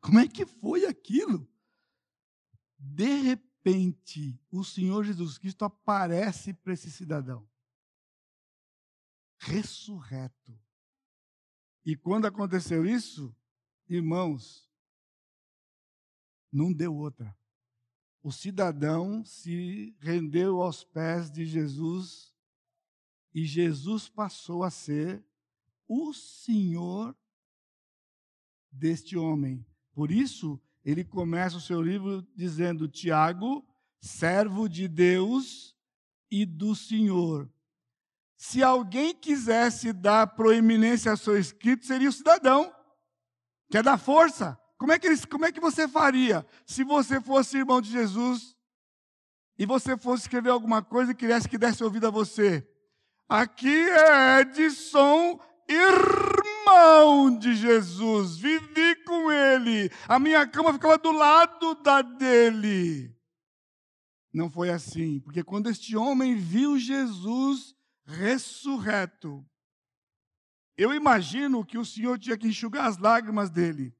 Como 0.00 0.18
é 0.18 0.26
que 0.26 0.44
foi 0.44 0.84
aquilo? 0.84 1.48
De 2.78 3.22
repente, 3.22 3.51
o 4.50 4.64
Senhor 4.64 5.04
Jesus 5.04 5.38
Cristo 5.38 5.64
aparece 5.64 6.52
para 6.52 6.72
esse 6.72 6.90
cidadão. 6.90 7.48
Ressurreto. 9.38 10.58
E 11.84 11.96
quando 11.96 12.26
aconteceu 12.26 12.84
isso, 12.84 13.34
irmãos, 13.88 14.68
não 16.50 16.72
deu 16.72 16.94
outra. 16.94 17.36
O 18.22 18.30
cidadão 18.30 19.24
se 19.24 19.96
rendeu 19.98 20.60
aos 20.60 20.84
pés 20.84 21.30
de 21.30 21.44
Jesus 21.44 22.32
e 23.34 23.44
Jesus 23.44 24.08
passou 24.08 24.62
a 24.62 24.70
ser 24.70 25.24
o 25.88 26.12
Senhor 26.12 27.16
deste 28.70 29.16
homem. 29.16 29.64
Por 29.92 30.10
isso, 30.10 30.60
ele 30.84 31.04
começa 31.04 31.56
o 31.56 31.60
seu 31.60 31.80
livro 31.80 32.26
dizendo: 32.34 32.88
Tiago, 32.88 33.64
servo 34.00 34.68
de 34.68 34.88
Deus 34.88 35.76
e 36.30 36.44
do 36.44 36.74
Senhor. 36.74 37.50
Se 38.36 38.62
alguém 38.62 39.14
quisesse 39.14 39.92
dar 39.92 40.26
proeminência 40.26 41.10
ao 41.10 41.16
seu 41.16 41.38
escrito, 41.38 41.86
seria 41.86 42.08
o 42.08 42.12
cidadão, 42.12 42.74
que 43.70 43.78
é 43.78 43.82
da 43.82 43.96
força. 43.96 44.58
Como 44.76 44.90
é, 44.92 44.98
que 44.98 45.06
eles, 45.06 45.24
como 45.24 45.44
é 45.44 45.52
que 45.52 45.60
você 45.60 45.86
faria 45.86 46.44
se 46.66 46.82
você 46.82 47.20
fosse 47.20 47.58
irmão 47.58 47.80
de 47.80 47.88
Jesus 47.88 48.56
e 49.56 49.64
você 49.64 49.96
fosse 49.96 50.24
escrever 50.24 50.50
alguma 50.50 50.82
coisa 50.82 51.12
e 51.12 51.14
quisesse 51.14 51.48
que 51.48 51.56
desse 51.56 51.84
ouvido 51.84 52.08
a 52.08 52.10
você? 52.10 52.68
Aqui 53.28 53.88
é 53.88 54.40
Edson, 54.40 55.38
de 57.38 57.54
Jesus, 57.54 58.36
vivi 58.36 58.94
com 59.04 59.30
ele, 59.30 59.90
a 60.06 60.18
minha 60.18 60.46
cama 60.46 60.72
ficava 60.72 60.96
do 60.96 61.10
lado 61.10 61.74
da 61.76 62.00
dele. 62.00 63.12
Não 64.32 64.48
foi 64.48 64.70
assim, 64.70 65.20
porque 65.20 65.42
quando 65.42 65.68
este 65.68 65.96
homem 65.96 66.36
viu 66.36 66.78
Jesus 66.78 67.74
ressurreto, 68.04 69.44
eu 70.76 70.94
imagino 70.94 71.64
que 71.66 71.76
o 71.76 71.84
Senhor 71.84 72.18
tinha 72.18 72.38
que 72.38 72.46
enxugar 72.46 72.86
as 72.86 72.96
lágrimas 72.96 73.50
dele. 73.50 73.94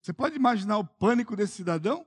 Você 0.00 0.12
pode 0.12 0.36
imaginar 0.36 0.78
o 0.78 0.86
pânico 0.86 1.36
desse 1.36 1.54
cidadão? 1.54 2.06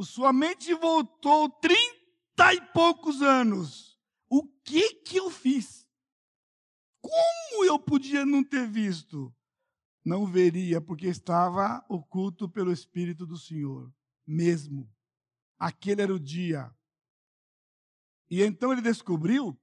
Sua 0.00 0.32
mente 0.32 0.74
voltou 0.74 1.48
trinta 1.48 2.52
e 2.52 2.60
poucos 2.72 3.22
anos. 3.22 3.98
O 4.28 4.46
que 4.62 4.94
que 4.96 5.16
eu 5.16 5.30
fiz? 5.30 5.85
Como 7.08 7.64
eu 7.64 7.78
podia 7.78 8.24
não 8.24 8.42
ter 8.42 8.66
visto? 8.68 9.34
Não 10.04 10.26
veria, 10.26 10.80
porque 10.80 11.06
estava 11.06 11.84
oculto 11.88 12.48
pelo 12.48 12.72
Espírito 12.72 13.26
do 13.26 13.36
Senhor, 13.36 13.92
mesmo. 14.26 14.88
Aquele 15.58 16.02
era 16.02 16.14
o 16.14 16.20
dia. 16.20 16.72
E 18.30 18.42
então 18.42 18.72
ele 18.72 18.82
descobriu 18.82 19.58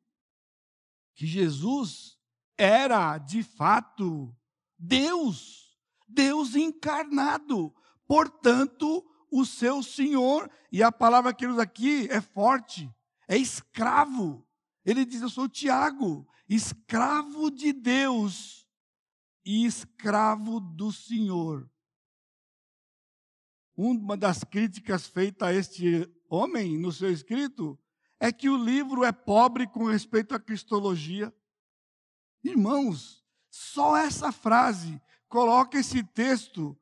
que 1.15 1.25
Jesus 1.25 2.17
era, 2.57 3.17
de 3.17 3.43
fato, 3.43 4.35
Deus. 4.77 5.77
Deus 6.07 6.55
encarnado. 6.55 7.73
Portanto, 8.05 9.03
o 9.31 9.45
seu 9.45 9.81
Senhor, 9.81 10.49
e 10.71 10.83
a 10.83 10.91
palavra 10.91 11.33
que 11.33 11.45
ele 11.45 11.53
usa 11.53 11.63
aqui 11.63 12.07
é 12.09 12.21
forte, 12.21 12.89
é 13.27 13.37
escravo. 13.37 14.47
Ele 14.85 15.05
diz: 15.05 15.21
Eu 15.21 15.29
sou 15.29 15.47
Tiago, 15.47 16.27
escravo 16.47 17.49
de 17.49 17.71
Deus 17.71 18.67
e 19.45 19.65
escravo 19.65 20.59
do 20.59 20.91
Senhor. 20.91 21.69
Uma 23.75 24.15
das 24.15 24.43
críticas 24.43 25.07
feitas 25.07 25.47
a 25.47 25.53
este 25.53 26.09
homem 26.29 26.77
no 26.77 26.91
seu 26.91 27.11
escrito 27.11 27.79
é 28.19 28.31
que 28.31 28.49
o 28.49 28.57
livro 28.57 29.03
é 29.03 29.11
pobre 29.11 29.67
com 29.67 29.85
respeito 29.85 30.35
à 30.35 30.39
cristologia. 30.39 31.33
Irmãos, 32.43 33.23
só 33.49 33.97
essa 33.97 34.31
frase 34.31 35.01
coloca 35.27 35.79
esse 35.79 36.03
texto 36.03 36.77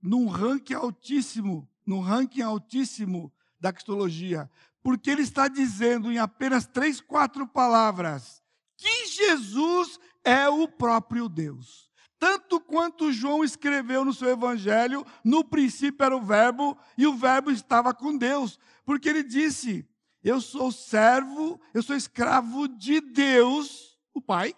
num 0.00 0.28
ranking 0.28 0.74
altíssimo, 0.74 1.68
num 1.84 2.00
ranking 2.00 2.42
altíssimo 2.42 3.32
da 3.58 3.72
cristologia, 3.72 4.50
porque 4.82 5.10
ele 5.10 5.22
está 5.22 5.48
dizendo 5.48 6.10
em 6.10 6.18
apenas 6.18 6.66
três, 6.66 7.00
quatro 7.00 7.46
palavras 7.46 8.40
que 8.80 9.06
Jesus 9.06 10.00
é 10.24 10.48
o 10.48 10.66
próprio 10.66 11.28
Deus. 11.28 11.90
Tanto 12.18 12.60
quanto 12.60 13.12
João 13.12 13.44
escreveu 13.44 14.04
no 14.04 14.12
seu 14.12 14.28
evangelho, 14.28 15.06
no 15.24 15.44
princípio 15.44 16.04
era 16.04 16.16
o 16.16 16.22
Verbo 16.22 16.78
e 16.96 17.06
o 17.06 17.14
Verbo 17.14 17.50
estava 17.50 17.94
com 17.94 18.16
Deus, 18.16 18.58
porque 18.84 19.08
ele 19.08 19.22
disse: 19.22 19.86
Eu 20.22 20.40
sou 20.40 20.72
servo, 20.72 21.60
eu 21.74 21.82
sou 21.82 21.94
escravo 21.94 22.68
de 22.68 23.00
Deus, 23.00 23.98
o 24.14 24.20
Pai, 24.20 24.54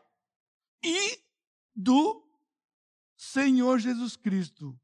e 0.85 1.21
do 1.75 2.25
Senhor 3.17 3.79
Jesus 3.79 4.17
Cristo. 4.17 4.79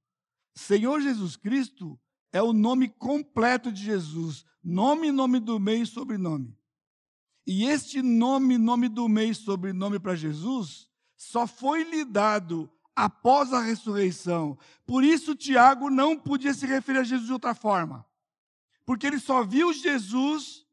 Senhor 0.55 1.01
Jesus 1.01 1.37
Cristo 1.37 1.99
é 2.33 2.43
o 2.43 2.53
nome 2.53 2.89
completo 2.89 3.73
de 3.73 3.83
Jesus, 3.83 4.45
nome, 4.63 5.11
nome 5.11 5.41
do 5.41 5.59
meio 5.59 5.83
e 5.83 5.87
sobrenome. 5.87 6.57
E 7.47 7.65
este 7.65 8.03
nome, 8.03 8.59
nome 8.59 8.89
do 8.89 9.09
meio 9.09 9.31
e 9.31 9.35
sobrenome 9.35 9.99
para 9.99 10.15
Jesus 10.15 10.89
só 11.17 11.47
foi 11.47 11.83
lhe 11.83 12.05
dado 12.05 12.71
após 12.95 13.53
a 13.53 13.61
ressurreição. 13.61 14.59
Por 14.87 15.03
isso 15.03 15.35
Tiago 15.35 15.89
não 15.89 16.19
podia 16.19 16.53
se 16.53 16.67
referir 16.67 16.99
a 16.99 17.05
Jesus 17.05 17.27
de 17.27 17.33
outra 17.33 17.55
forma. 17.55 18.05
Porque 18.85 19.07
ele 19.07 19.19
só 19.19 19.43
viu 19.43 19.73
Jesus 19.73 20.67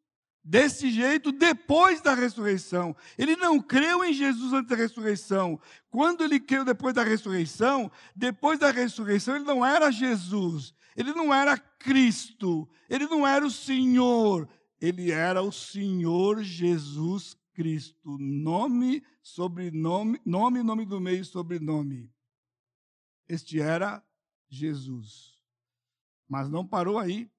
desse 0.43 0.91
jeito 0.91 1.31
depois 1.31 2.01
da 2.01 2.13
ressurreição. 2.13 2.95
Ele 3.17 3.35
não 3.35 3.59
creu 3.59 4.03
em 4.03 4.13
Jesus 4.13 4.53
antes 4.53 4.69
da 4.69 4.75
ressurreição. 4.75 5.59
Quando 5.89 6.23
ele 6.23 6.39
creu 6.39 6.63
depois 6.63 6.93
da 6.93 7.03
ressurreição, 7.03 7.91
depois 8.15 8.59
da 8.59 8.69
ressurreição 8.69 9.35
ele 9.35 9.45
não 9.45 9.65
era 9.65 9.89
Jesus, 9.89 10.74
ele 10.95 11.13
não 11.13 11.33
era 11.33 11.57
Cristo, 11.57 12.69
ele 12.89 13.05
não 13.05 13.27
era 13.27 13.45
o 13.45 13.51
Senhor, 13.51 14.47
ele 14.79 15.11
era 15.11 15.41
o 15.41 15.51
Senhor 15.51 16.43
Jesus 16.43 17.37
Cristo. 17.53 18.17
Nome, 18.17 19.03
sobrenome, 19.21 20.21
nome, 20.25 20.63
nome 20.63 20.85
do 20.85 21.01
meio, 21.01 21.25
sobrenome. 21.25 22.11
Este 23.27 23.59
era 23.59 24.05
Jesus. 24.47 25.41
Mas 26.27 26.49
não 26.49 26.65
parou 26.65 26.97
aí. 26.97 27.29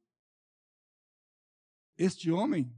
Este 1.97 2.31
homem 2.31 2.71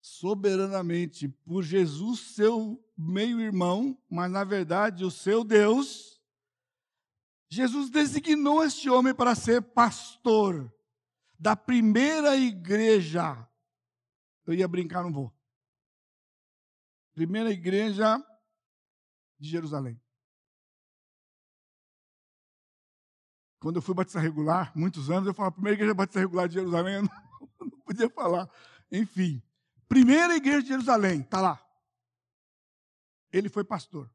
soberanamente 0.00 1.28
por 1.28 1.62
Jesus, 1.62 2.20
seu 2.20 2.82
meio-irmão, 2.96 3.96
mas 4.08 4.30
na 4.30 4.44
verdade 4.44 5.04
o 5.04 5.10
seu 5.10 5.44
Deus, 5.44 6.19
Jesus 7.50 7.90
designou 7.90 8.64
este 8.64 8.88
homem 8.88 9.14
para 9.14 9.34
ser 9.34 9.60
pastor 9.60 10.72
da 11.38 11.56
primeira 11.56 12.36
igreja. 12.36 13.46
Eu 14.46 14.54
ia 14.54 14.68
brincar, 14.68 15.02
não 15.02 15.12
vou. 15.12 15.32
Primeira 17.12 17.50
igreja 17.50 18.16
de 19.38 19.50
Jerusalém. 19.50 20.00
Quando 23.58 23.76
eu 23.76 23.82
fui 23.82 23.94
batizar 23.94 24.22
regular, 24.22 24.72
muitos 24.74 25.10
anos, 25.10 25.26
eu 25.26 25.34
falava, 25.34 25.54
primeira 25.54 25.76
igreja 25.76 25.92
batizar 25.92 26.22
regular 26.22 26.48
de 26.48 26.54
Jerusalém, 26.54 26.94
eu 26.96 27.02
não, 27.02 27.10
não 27.60 27.80
podia 27.80 28.08
falar. 28.08 28.48
Enfim, 28.90 29.42
Primeira 29.90 30.36
igreja 30.36 30.62
de 30.62 30.68
Jerusalém, 30.68 31.20
está 31.20 31.40
lá. 31.40 31.60
Ele 33.32 33.48
foi 33.48 33.64
pastor. 33.64 34.08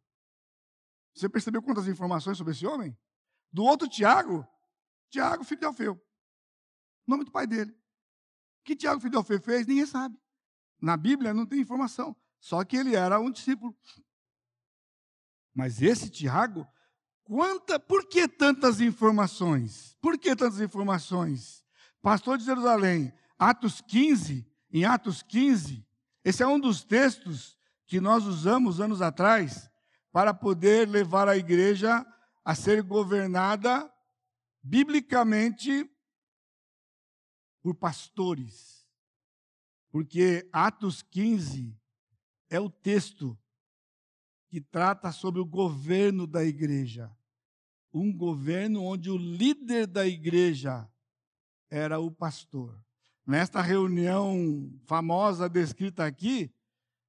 Você 1.13 1.27
percebeu 1.27 1.61
quantas 1.61 1.85
informações 1.85 2.37
sobre 2.37 2.53
esse 2.53 2.65
homem? 2.65 2.97
Do 3.51 3.63
outro 3.63 3.87
Tiago, 3.87 4.47
Tiago, 5.09 5.43
filho 5.43 5.59
de 5.59 5.65
Alfeu. 5.65 6.01
Nome 7.07 7.23
do 7.23 7.31
pai 7.31 7.47
dele. 7.47 7.71
O 7.71 8.63
que 8.65 8.75
Tiago, 8.75 8.99
filho 8.99 9.11
de 9.11 9.17
Alfeu, 9.17 9.41
fez? 9.41 9.65
Ninguém 9.65 9.85
sabe. 9.85 10.19
Na 10.81 10.97
Bíblia 10.97 11.33
não 11.33 11.45
tem 11.45 11.59
informação. 11.59 12.15
Só 12.39 12.63
que 12.63 12.77
ele 12.77 12.95
era 12.95 13.19
um 13.19 13.31
discípulo. 13.31 13.75
Mas 15.53 15.81
esse 15.81 16.09
Tiago, 16.09 16.67
quanta, 17.23 17.79
por 17.79 18.07
que 18.07 18.27
tantas 18.27 18.81
informações? 18.81 19.95
Por 20.01 20.17
que 20.17 20.35
tantas 20.35 20.59
informações? 20.59 21.63
Pastor 22.01 22.37
de 22.37 22.43
Jerusalém, 22.43 23.13
Atos 23.39 23.81
15, 23.81 24.45
em 24.71 24.85
Atos 24.85 25.23
15, 25.23 25.85
esse 26.23 26.43
é 26.43 26.47
um 26.47 26.59
dos 26.59 26.83
textos 26.83 27.57
que 27.87 28.01
nós 28.01 28.25
usamos 28.25 28.79
anos 28.79 29.01
atrás 29.01 29.69
para 30.11 30.33
poder 30.33 30.87
levar 30.87 31.27
a 31.27 31.37
igreja 31.37 32.05
a 32.45 32.55
ser 32.55 32.81
governada 32.81 33.91
biblicamente 34.63 35.89
por 37.61 37.75
pastores. 37.75 38.87
Porque 39.89 40.47
Atos 40.53 41.01
15 41.01 41.77
é 42.49 42.59
o 42.59 42.69
texto 42.69 43.37
que 44.47 44.61
trata 44.61 45.11
sobre 45.11 45.41
o 45.41 45.45
governo 45.45 46.25
da 46.25 46.45
igreja. 46.45 47.13
Um 47.91 48.15
governo 48.15 48.83
onde 48.83 49.09
o 49.09 49.17
líder 49.17 49.87
da 49.87 50.07
igreja 50.07 50.89
era 51.69 51.99
o 51.99 52.09
pastor 52.09 52.85
nesta 53.25 53.61
reunião 53.61 54.71
famosa 54.85 55.49
descrita 55.49 56.05
aqui, 56.05 56.53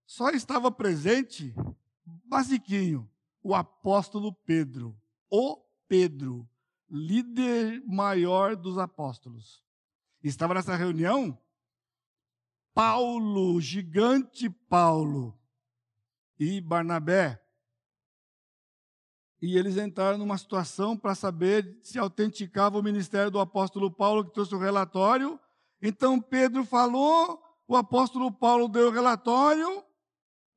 só 0.07 0.31
estava 0.31 0.71
presente, 0.71 1.55
basiquinho, 2.25 3.09
o 3.43 3.55
apóstolo 3.55 4.33
Pedro, 4.33 4.97
o 5.31 5.63
Pedro, 5.89 6.49
líder 6.91 7.83
maior 7.87 8.57
dos 8.57 8.79
apóstolos. 8.79 9.65
Estava 10.23 10.55
nessa 10.55 10.75
reunião 10.75 11.39
Paulo, 12.75 13.61
gigante 13.61 14.51
Paulo, 14.51 15.39
e 16.39 16.61
Barnabé. 16.61 17.43
E 19.41 19.57
eles 19.57 19.77
entraram 19.77 20.19
numa 20.19 20.37
situação 20.37 20.97
para 20.97 21.15
saber 21.15 21.79
se 21.83 21.99
autenticava 21.99 22.79
o 22.79 22.83
ministério 22.83 23.31
do 23.31 23.41
apóstolo 23.41 23.91
Paulo, 23.91 24.25
que 24.25 24.33
trouxe 24.33 24.55
o 24.55 24.59
relatório, 24.59 25.41
então 25.81 26.21
Pedro 26.21 26.65
falou, 26.65 27.43
o 27.69 27.77
apóstolo 27.77 28.33
Paulo 28.33 28.69
deu 28.69 28.89
o 28.89 28.93
relatório, 28.93 29.85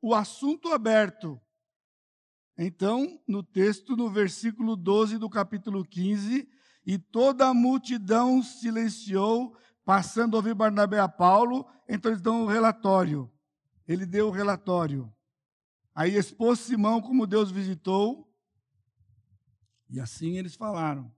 o 0.02 0.16
assunto 0.16 0.70
aberto. 0.70 1.40
Então, 2.62 3.18
no 3.26 3.42
texto, 3.42 3.96
no 3.96 4.10
versículo 4.10 4.76
12 4.76 5.18
do 5.18 5.30
capítulo 5.30 5.86
15, 5.86 6.46
e 6.86 6.98
toda 6.98 7.48
a 7.48 7.54
multidão 7.54 8.44
silenciou, 8.44 9.56
passando 9.86 10.36
a 10.36 10.40
ouvir 10.40 10.54
Barnabé 10.54 11.00
a 11.00 11.08
Paulo, 11.08 11.66
então 11.88 12.12
eles 12.12 12.22
dão 12.22 12.44
o 12.44 12.48
relatório. 12.48 13.32
Ele 13.88 14.06
deu 14.06 14.28
o 14.28 14.32
relatório. 14.32 15.10
Aí 15.96 16.18
expôs 16.18 16.60
Simão 16.60 17.02
como 17.02 17.26
Deus 17.26 17.50
visitou, 17.50 18.30
e 19.90 19.98
assim 19.98 20.38
eles 20.38 20.54
falaram. 20.54 21.10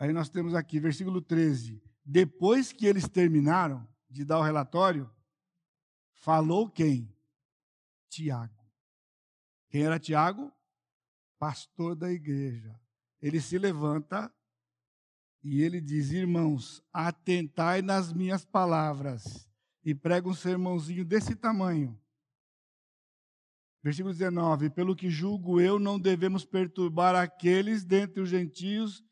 Aí 0.00 0.12
nós 0.12 0.28
temos 0.28 0.52
aqui, 0.52 0.80
versículo 0.80 1.22
13. 1.22 1.80
Depois 2.04 2.72
que 2.72 2.86
eles 2.86 3.08
terminaram 3.08 3.86
de 4.10 4.24
dar 4.24 4.40
o 4.40 4.42
relatório, 4.42 5.08
falou 6.18 6.68
quem? 6.68 7.12
Tiago. 8.08 8.54
Quem 9.70 9.82
era 9.82 9.98
Tiago? 9.98 10.52
Pastor 11.38 11.94
da 11.94 12.10
igreja. 12.10 12.78
Ele 13.20 13.40
se 13.40 13.58
levanta 13.58 14.32
e 15.42 15.62
ele 15.62 15.80
diz: 15.80 16.10
Irmãos, 16.10 16.82
atentai 16.92 17.82
nas 17.82 18.12
minhas 18.12 18.44
palavras. 18.44 19.48
E 19.84 19.94
prega 19.94 20.28
um 20.28 20.34
sermãozinho 20.34 21.04
desse 21.04 21.34
tamanho. 21.34 21.98
Versículo 23.82 24.12
19: 24.12 24.70
Pelo 24.70 24.96
que 24.96 25.08
julgo 25.08 25.60
eu, 25.60 25.78
não 25.78 25.98
devemos 25.98 26.44
perturbar 26.44 27.14
aqueles 27.14 27.84
dentre 27.84 28.20
os 28.20 28.28
gentios 28.28 29.04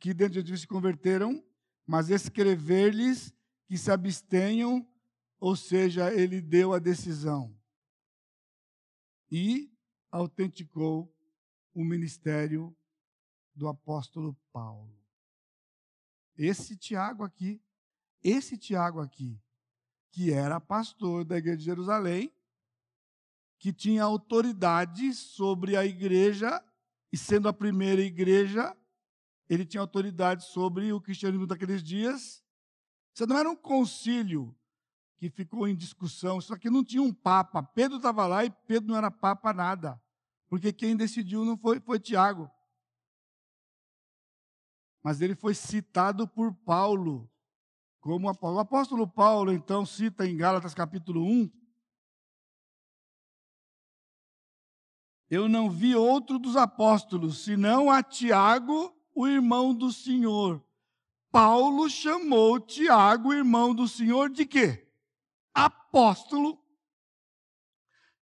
que 0.00 0.12
dentro 0.12 0.34
de 0.34 0.42
Deus 0.42 0.62
se 0.62 0.66
converteram, 0.66 1.44
mas 1.86 2.10
escrever-lhes 2.10 3.32
que 3.66 3.78
se 3.78 3.90
abstenham, 3.90 4.84
ou 5.40 5.56
seja, 5.56 6.12
ele 6.12 6.40
deu 6.40 6.74
a 6.74 6.78
decisão. 6.78 7.58
E 9.30 9.72
autenticou 10.10 11.10
o 11.72 11.82
ministério 11.82 12.76
do 13.54 13.66
apóstolo 13.66 14.36
Paulo. 14.52 14.94
Esse 16.36 16.76
Tiago 16.76 17.24
aqui, 17.24 17.62
esse 18.22 18.58
Tiago 18.58 19.00
aqui, 19.00 19.40
que 20.10 20.32
era 20.32 20.60
pastor 20.60 21.24
da 21.24 21.38
igreja 21.38 21.56
de 21.56 21.64
Jerusalém, 21.64 22.32
que 23.58 23.72
tinha 23.72 24.02
autoridade 24.04 25.14
sobre 25.14 25.76
a 25.76 25.84
igreja, 25.84 26.62
e 27.12 27.16
sendo 27.16 27.48
a 27.48 27.52
primeira 27.52 28.00
igreja, 28.02 28.76
ele 29.48 29.66
tinha 29.66 29.80
autoridade 29.80 30.44
sobre 30.44 30.92
o 30.92 31.00
cristianismo 31.00 31.46
daqueles 31.46 31.82
dias. 31.82 32.44
Isso 33.14 33.26
não 33.26 33.36
era 33.36 33.50
um 33.50 33.56
concílio 33.56 34.56
que 35.20 35.28
ficou 35.28 35.68
em 35.68 35.76
discussão, 35.76 36.40
só 36.40 36.56
que 36.56 36.70
não 36.70 36.82
tinha 36.82 37.02
um 37.02 37.12
papa. 37.12 37.62
Pedro 37.62 37.98
estava 37.98 38.26
lá 38.26 38.42
e 38.42 38.50
Pedro 38.50 38.88
não 38.88 38.96
era 38.96 39.10
papa 39.10 39.52
nada, 39.52 40.02
porque 40.48 40.72
quem 40.72 40.96
decidiu 40.96 41.44
não 41.44 41.58
foi, 41.58 41.78
foi 41.78 42.00
Tiago. 42.00 42.50
Mas 45.02 45.20
ele 45.20 45.34
foi 45.34 45.54
citado 45.54 46.26
por 46.26 46.54
Paulo, 46.54 47.30
como 48.00 48.30
apóstolo. 48.30 48.56
O 48.56 48.60
apóstolo 48.60 49.06
Paulo, 49.06 49.52
então, 49.52 49.84
cita 49.84 50.26
em 50.26 50.38
Gálatas 50.38 50.72
capítulo 50.72 51.22
1, 51.22 51.50
Eu 55.28 55.48
não 55.48 55.70
vi 55.70 55.94
outro 55.94 56.38
dos 56.38 56.56
apóstolos, 56.56 57.44
senão 57.44 57.88
a 57.88 58.02
Tiago, 58.02 58.92
o 59.14 59.28
irmão 59.28 59.72
do 59.72 59.92
Senhor. 59.92 60.64
Paulo 61.30 61.88
chamou 61.88 62.58
Tiago, 62.58 63.32
irmão 63.32 63.72
do 63.72 63.86
Senhor, 63.86 64.28
de 64.28 64.44
quê? 64.44 64.89
Apóstolo. 65.90 66.56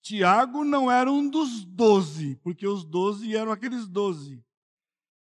Tiago 0.01 0.63
não 0.63 0.89
era 0.91 1.11
um 1.11 1.29
dos 1.29 1.63
doze, 1.63 2.35
porque 2.37 2.65
os 2.67 2.83
doze 2.83 3.35
eram 3.37 3.51
aqueles 3.51 3.87
doze. 3.87 4.43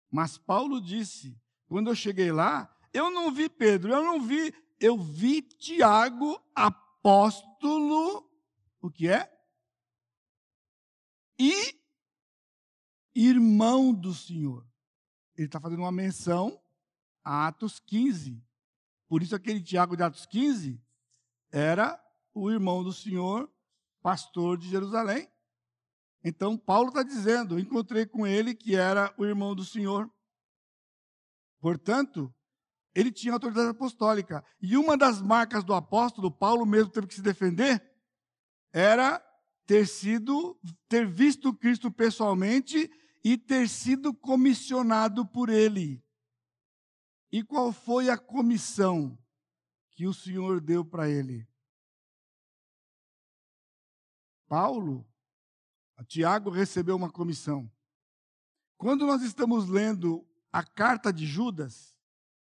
Mas 0.08 0.38
Paulo 0.38 0.80
disse: 0.80 1.36
quando 1.66 1.90
eu 1.90 1.96
cheguei 1.96 2.30
lá, 2.30 2.72
eu 2.92 3.10
não 3.10 3.32
vi 3.32 3.48
Pedro, 3.48 3.92
eu 3.92 4.04
não 4.04 4.20
vi, 4.20 4.54
eu 4.78 4.96
vi 4.96 5.42
Tiago, 5.42 6.40
apóstolo, 6.54 8.30
o 8.80 8.88
que 8.88 9.08
é? 9.08 9.28
E 11.40 11.76
irmão 13.16 13.92
do 13.92 14.14
Senhor. 14.14 14.64
Ele 15.36 15.46
está 15.46 15.60
fazendo 15.60 15.80
uma 15.80 15.90
menção 15.90 16.60
a 17.24 17.48
Atos 17.48 17.80
15. 17.80 18.40
Por 19.08 19.24
isso, 19.24 19.34
aquele 19.34 19.60
Tiago 19.60 19.96
de 19.96 20.04
Atos 20.04 20.24
15 20.24 20.80
era 21.50 22.00
o 22.40 22.50
irmão 22.50 22.82
do 22.82 22.92
Senhor, 22.92 23.50
pastor 24.02 24.56
de 24.56 24.68
Jerusalém. 24.68 25.28
Então, 26.22 26.56
Paulo 26.56 26.88
está 26.88 27.02
dizendo: 27.02 27.58
encontrei 27.58 28.06
com 28.06 28.26
ele 28.26 28.54
que 28.54 28.76
era 28.76 29.14
o 29.16 29.24
irmão 29.24 29.54
do 29.54 29.64
Senhor. 29.64 30.10
Portanto, 31.60 32.32
ele 32.94 33.10
tinha 33.12 33.32
autoridade 33.32 33.70
apostólica. 33.70 34.44
E 34.60 34.76
uma 34.76 34.96
das 34.96 35.20
marcas 35.20 35.64
do 35.64 35.74
apóstolo, 35.74 36.30
Paulo 36.30 36.66
mesmo 36.66 36.90
teve 36.90 37.06
que 37.06 37.14
se 37.14 37.22
defender, 37.22 37.82
era 38.72 39.24
ter 39.66 39.86
sido, 39.86 40.58
ter 40.88 41.06
visto 41.06 41.54
Cristo 41.54 41.90
pessoalmente 41.90 42.90
e 43.24 43.36
ter 43.36 43.68
sido 43.68 44.14
comissionado 44.14 45.26
por 45.26 45.48
ele. 45.48 46.02
E 47.30 47.42
qual 47.42 47.72
foi 47.72 48.08
a 48.08 48.16
comissão 48.16 49.18
que 49.92 50.06
o 50.06 50.14
Senhor 50.14 50.60
deu 50.60 50.84
para 50.84 51.10
ele? 51.10 51.46
Paulo, 54.48 55.06
Tiago 56.06 56.50
recebeu 56.50 56.96
uma 56.96 57.10
comissão. 57.10 57.70
Quando 58.76 59.06
nós 59.06 59.22
estamos 59.22 59.68
lendo 59.68 60.26
a 60.50 60.62
carta 60.62 61.12
de 61.12 61.26
Judas, 61.26 61.96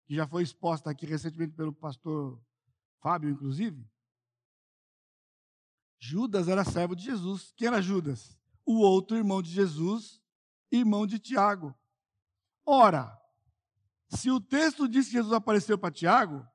que 0.07 0.15
já 0.15 0.27
foi 0.27 0.43
exposta 0.43 0.91
aqui 0.91 1.05
recentemente 1.05 1.55
pelo 1.55 1.73
pastor 1.73 2.41
Fábio, 3.01 3.31
inclusive, 3.31 3.85
Judas 5.99 6.47
era 6.49 6.65
servo 6.65 6.95
de 6.95 7.05
Jesus. 7.05 7.53
Quem 7.57 7.67
era 7.67 7.83
Judas? 7.83 8.39
O 8.65 8.79
outro 8.79 9.17
irmão 9.17 9.43
de 9.43 9.51
Jesus, 9.51 10.23
irmão 10.71 11.07
de 11.07 11.19
Tiago. 11.19 11.75
Ora, 12.65 13.19
se 14.09 14.31
o 14.31 14.41
texto 14.41 14.89
diz 14.89 15.07
que 15.07 15.13
Jesus 15.13 15.33
apareceu 15.33 15.77
para 15.77 15.91
Tiago, 15.91 16.47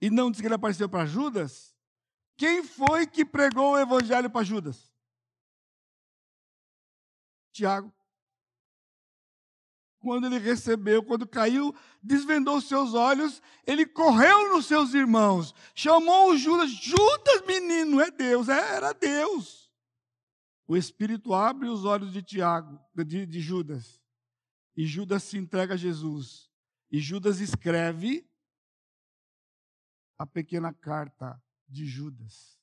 e 0.00 0.10
não 0.10 0.30
diz 0.30 0.40
que 0.40 0.46
ele 0.46 0.54
apareceu 0.54 0.88
para 0.88 1.06
Judas, 1.06 1.73
quem 2.36 2.64
foi 2.64 3.06
que 3.06 3.24
pregou 3.24 3.72
o 3.72 3.78
evangelho 3.78 4.30
para 4.30 4.44
Judas? 4.44 4.92
Tiago. 7.52 7.92
Quando 10.00 10.26
ele 10.26 10.38
recebeu, 10.38 11.02
quando 11.02 11.26
caiu, 11.26 11.74
desvendou 12.02 12.60
seus 12.60 12.92
olhos, 12.92 13.40
ele 13.66 13.86
correu 13.86 14.52
nos 14.52 14.66
seus 14.66 14.92
irmãos, 14.92 15.54
chamou 15.74 16.32
o 16.32 16.36
Judas, 16.36 16.70
Judas, 16.70 17.46
menino, 17.46 18.00
é 18.00 18.10
Deus, 18.10 18.50
é, 18.50 18.76
era 18.76 18.92
Deus. 18.92 19.72
O 20.66 20.76
Espírito 20.76 21.32
abre 21.32 21.68
os 21.68 21.84
olhos 21.86 22.12
de 22.12 22.22
Tiago, 22.22 22.78
de, 22.94 23.24
de 23.24 23.40
Judas, 23.40 24.02
e 24.76 24.86
Judas 24.86 25.22
se 25.22 25.38
entrega 25.38 25.74
a 25.74 25.78
Jesus. 25.78 26.50
E 26.90 27.00
Judas 27.00 27.40
escreve 27.40 28.28
a 30.18 30.26
pequena 30.26 30.72
carta 30.72 31.42
de 31.68 31.86
Judas. 31.86 32.58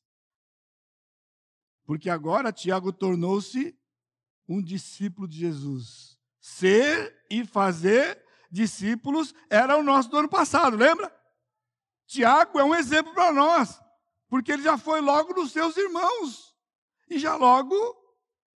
Porque 1.86 2.10
agora 2.10 2.52
Tiago 2.52 2.94
tornou-se 2.94 3.78
um 4.48 4.62
discípulo 4.62 5.28
de 5.28 5.40
Jesus. 5.40 6.18
Ser 6.40 7.26
e 7.30 7.46
fazer 7.46 8.24
discípulos 8.50 9.34
era 9.50 9.78
o 9.78 9.84
nosso 9.84 10.10
do 10.10 10.18
ano 10.18 10.30
passado, 10.30 10.76
lembra? 10.76 11.14
Tiago 12.08 12.60
é 12.60 12.64
um 12.64 12.76
exemplo 12.76 13.14
para 13.14 13.32
nós, 13.32 13.80
porque 14.28 14.52
ele 14.52 14.64
já 14.64 14.78
foi 14.78 15.00
logo 15.00 15.34
nos 15.34 15.52
seus 15.52 15.78
irmãos 15.78 16.56
e 17.10 17.18
já 17.18 17.36
logo 17.36 17.76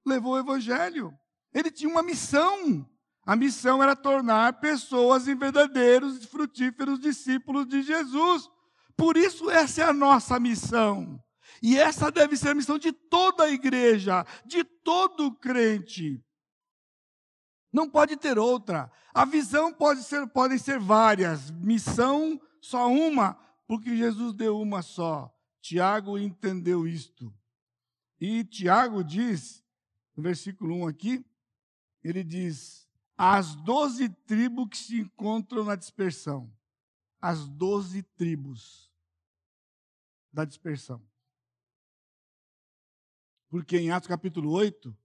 levou 0.05 0.33
o 0.33 0.39
evangelho. 0.39 1.17
Ele 1.53 1.71
tinha 1.71 1.89
uma 1.89 2.03
missão. 2.03 2.89
A 3.25 3.35
missão 3.35 3.81
era 3.81 3.95
tornar 3.95 4.59
pessoas 4.59 5.27
em 5.27 5.35
verdadeiros 5.35 6.23
e 6.23 6.27
frutíferos 6.27 6.99
discípulos 6.99 7.67
de 7.67 7.81
Jesus. 7.81 8.49
Por 8.97 9.17
isso, 9.17 9.49
essa 9.49 9.81
é 9.81 9.85
a 9.85 9.93
nossa 9.93 10.39
missão. 10.39 11.21
E 11.61 11.77
essa 11.77 12.11
deve 12.11 12.37
ser 12.37 12.49
a 12.49 12.55
missão 12.55 12.77
de 12.77 12.91
toda 12.91 13.45
a 13.45 13.49
igreja, 13.49 14.25
de 14.45 14.63
todo 14.63 15.33
crente. 15.33 16.23
Não 17.71 17.89
pode 17.89 18.15
ter 18.15 18.37
outra. 18.37 18.91
A 19.13 19.25
visão 19.25 19.73
pode 19.73 20.03
ser, 20.03 20.27
podem 20.27 20.57
ser 20.57 20.79
várias, 20.79 21.51
missão 21.51 22.39
só 22.61 22.87
uma, 22.89 23.33
porque 23.67 23.95
Jesus 23.95 24.33
deu 24.33 24.59
uma 24.59 24.81
só. 24.81 25.33
Tiago 25.61 26.17
entendeu 26.17 26.87
isto. 26.87 27.33
E 28.19 28.43
Tiago 28.43 29.03
diz, 29.03 29.63
no 30.15 30.23
versículo 30.23 30.83
1 30.83 30.87
aqui, 30.87 31.25
ele 32.03 32.23
diz: 32.23 32.87
as 33.17 33.55
doze 33.55 34.09
tribos 34.09 34.67
que 34.69 34.77
se 34.77 34.99
encontram 34.99 35.63
na 35.63 35.75
dispersão. 35.75 36.51
As 37.27 37.47
doze 37.47 38.03
tribos 38.03 38.93
da 40.31 40.45
dispersão. 40.45 41.01
Porque 43.49 43.79
em 43.79 43.89
Atos 43.89 44.07
capítulo 44.07 44.51
8, 44.51 44.95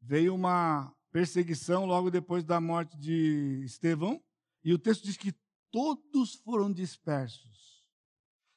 veio 0.00 0.34
uma 0.34 0.96
perseguição 1.10 1.84
logo 1.84 2.10
depois 2.10 2.42
da 2.42 2.58
morte 2.58 2.96
de 2.96 3.60
Estevão, 3.66 4.24
e 4.64 4.72
o 4.72 4.78
texto 4.78 5.04
diz 5.04 5.18
que 5.18 5.34
todos 5.70 6.36
foram 6.36 6.72
dispersos. 6.72 7.86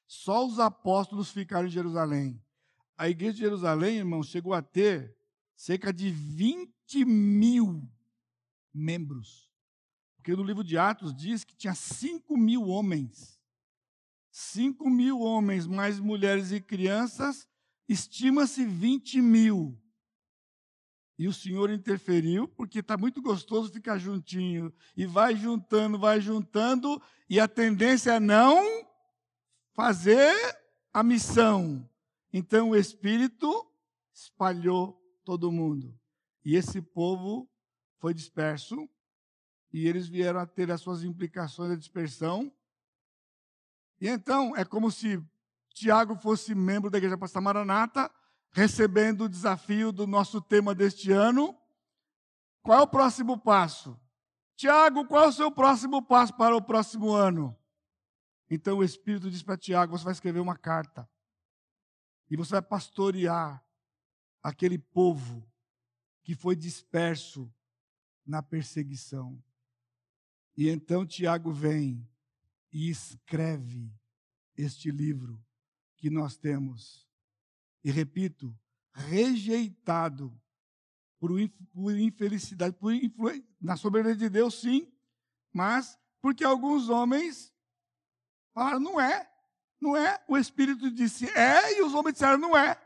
Só 0.08 0.47
os 0.47 0.58
apóstolos 0.58 1.31
ficaram 1.31 1.67
em 1.67 1.71
Jerusalém. 1.71 2.41
A 2.97 3.10
igreja 3.10 3.34
de 3.34 3.39
Jerusalém, 3.39 3.97
irmão, 3.97 4.23
chegou 4.23 4.53
a 4.53 4.62
ter 4.62 5.13
cerca 5.53 5.91
de 5.91 6.10
20 6.10 7.03
mil 7.03 7.91
membros. 8.73 9.53
Porque 10.25 10.35
no 10.35 10.43
livro 10.43 10.63
de 10.63 10.75
Atos 10.75 11.15
diz 11.15 11.43
que 11.43 11.55
tinha 11.55 11.75
5 11.75 12.35
mil 12.35 12.63
homens. 12.63 13.39
5 14.31 14.89
mil 14.89 15.19
homens, 15.19 15.67
mais 15.67 15.99
mulheres 15.99 16.51
e 16.51 16.59
crianças, 16.59 17.47
estima-se 17.88 18.65
20 18.65 19.21
mil. 19.21 19.79
E 21.15 21.27
o 21.27 21.33
Senhor 21.33 21.69
interferiu, 21.69 22.47
porque 22.47 22.79
está 22.79 22.97
muito 22.97 23.21
gostoso 23.21 23.71
ficar 23.71 23.99
juntinho. 23.99 24.73
E 24.97 25.05
vai 25.05 25.35
juntando, 25.35 25.99
vai 25.99 26.19
juntando, 26.19 26.99
e 27.29 27.39
a 27.39 27.47
tendência 27.47 28.13
é 28.13 28.19
não 28.19 28.83
fazer 29.75 30.33
a 30.91 31.03
missão. 31.03 31.88
Então 32.33 32.71
o 32.71 32.75
Espírito 32.75 33.71
espalhou 34.11 34.99
todo 35.23 35.51
mundo. 35.51 35.95
E 36.43 36.55
esse 36.55 36.81
povo 36.81 37.47
foi 37.99 38.11
disperso 38.11 38.89
e 39.75 39.89
eles 39.89 40.07
vieram 40.07 40.39
a 40.39 40.45
ter 40.45 40.71
as 40.71 40.79
suas 40.79 41.03
implicações 41.03 41.69
da 41.69 41.75
dispersão. 41.75 42.49
E 43.99 44.07
então 44.07 44.55
é 44.55 44.63
como 44.63 44.89
se 44.89 45.21
Tiago 45.73 46.15
fosse 46.15 46.55
membro 46.55 46.89
da 46.89 46.97
Igreja 46.97 47.17
Pastor 47.17 47.41
Maranata, 47.41 48.09
recebendo 48.51 49.25
o 49.25 49.29
desafio 49.29 49.91
do 49.91 50.07
nosso 50.07 50.39
tema 50.39 50.73
deste 50.73 51.11
ano. 51.11 51.53
Qual 52.63 52.79
é 52.79 52.81
o 52.83 52.88
próximo 52.88 53.38
passo? 53.38 53.99
Tiago, 54.55 55.05
qual 55.07 55.25
é 55.25 55.27
o 55.27 55.33
seu 55.33 55.51
próximo 55.51 56.01
passo 56.01 56.33
para 56.38 56.55
o 56.55 56.61
próximo 56.61 57.11
ano? 57.11 57.53
Então 58.49 58.77
o 58.77 58.83
Espírito 58.83 59.29
diz 59.29 59.43
para 59.43 59.57
Tiago: 59.57 59.97
você 59.97 60.05
vai 60.05 60.13
escrever 60.13 60.39
uma 60.39 60.55
carta. 60.55 61.05
E 62.31 62.38
você 62.38 62.51
vai 62.51 62.61
pastorear 62.61 63.61
aquele 64.41 64.79
povo 64.79 65.45
que 66.23 66.33
foi 66.33 66.55
disperso 66.55 67.53
na 68.25 68.41
perseguição. 68.41 69.38
E 70.57 70.69
então 70.69 71.05
Tiago 71.05 71.51
vem 71.51 72.07
e 72.71 72.89
escreve 72.89 73.91
este 74.57 74.91
livro, 74.91 75.43
que 75.97 76.09
nós 76.09 76.37
temos. 76.37 77.07
E 77.83 77.91
repito, 77.91 78.57
rejeitado 78.93 80.33
por, 81.19 81.39
infelicidade, 81.99 82.75
por 82.77 82.93
na 83.59 83.75
soberania 83.75 84.15
de 84.15 84.29
Deus, 84.29 84.59
sim, 84.59 84.91
mas 85.53 85.97
porque 86.21 86.43
alguns 86.43 86.89
homens 86.89 87.53
falaram, 88.53 88.79
não 88.79 88.99
é, 88.99 89.29
não 89.79 89.95
é. 89.95 90.23
O 90.27 90.37
Espírito 90.37 90.89
disse, 90.91 91.29
é, 91.37 91.77
e 91.77 91.81
os 91.81 91.93
homens 91.93 92.13
disseram, 92.13 92.37
não 92.37 92.57
é. 92.57 92.79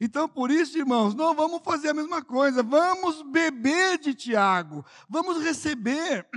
Então, 0.00 0.28
por 0.28 0.50
isso, 0.50 0.78
irmãos, 0.78 1.14
não 1.14 1.34
vamos 1.34 1.62
fazer 1.62 1.90
a 1.90 1.94
mesma 1.94 2.24
coisa, 2.24 2.62
vamos 2.62 3.22
beber 3.22 3.98
de 3.98 4.14
Tiago, 4.14 4.84
vamos 5.08 5.42
receber. 5.42 6.28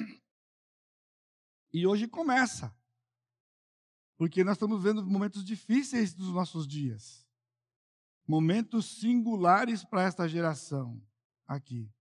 E 1.74 1.88
hoje 1.88 2.08
começa, 2.08 2.74
porque 4.16 4.44
nós 4.44 4.56
estamos 4.56 4.82
vendo 4.82 5.04
momentos 5.04 5.44
difíceis 5.44 6.14
dos 6.14 6.30
nossos 6.30 6.68
dias, 6.68 7.28
momentos 8.28 9.00
singulares 9.00 9.84
para 9.84 10.04
esta 10.04 10.30
geração 10.30 11.02
aqui. 11.48 11.92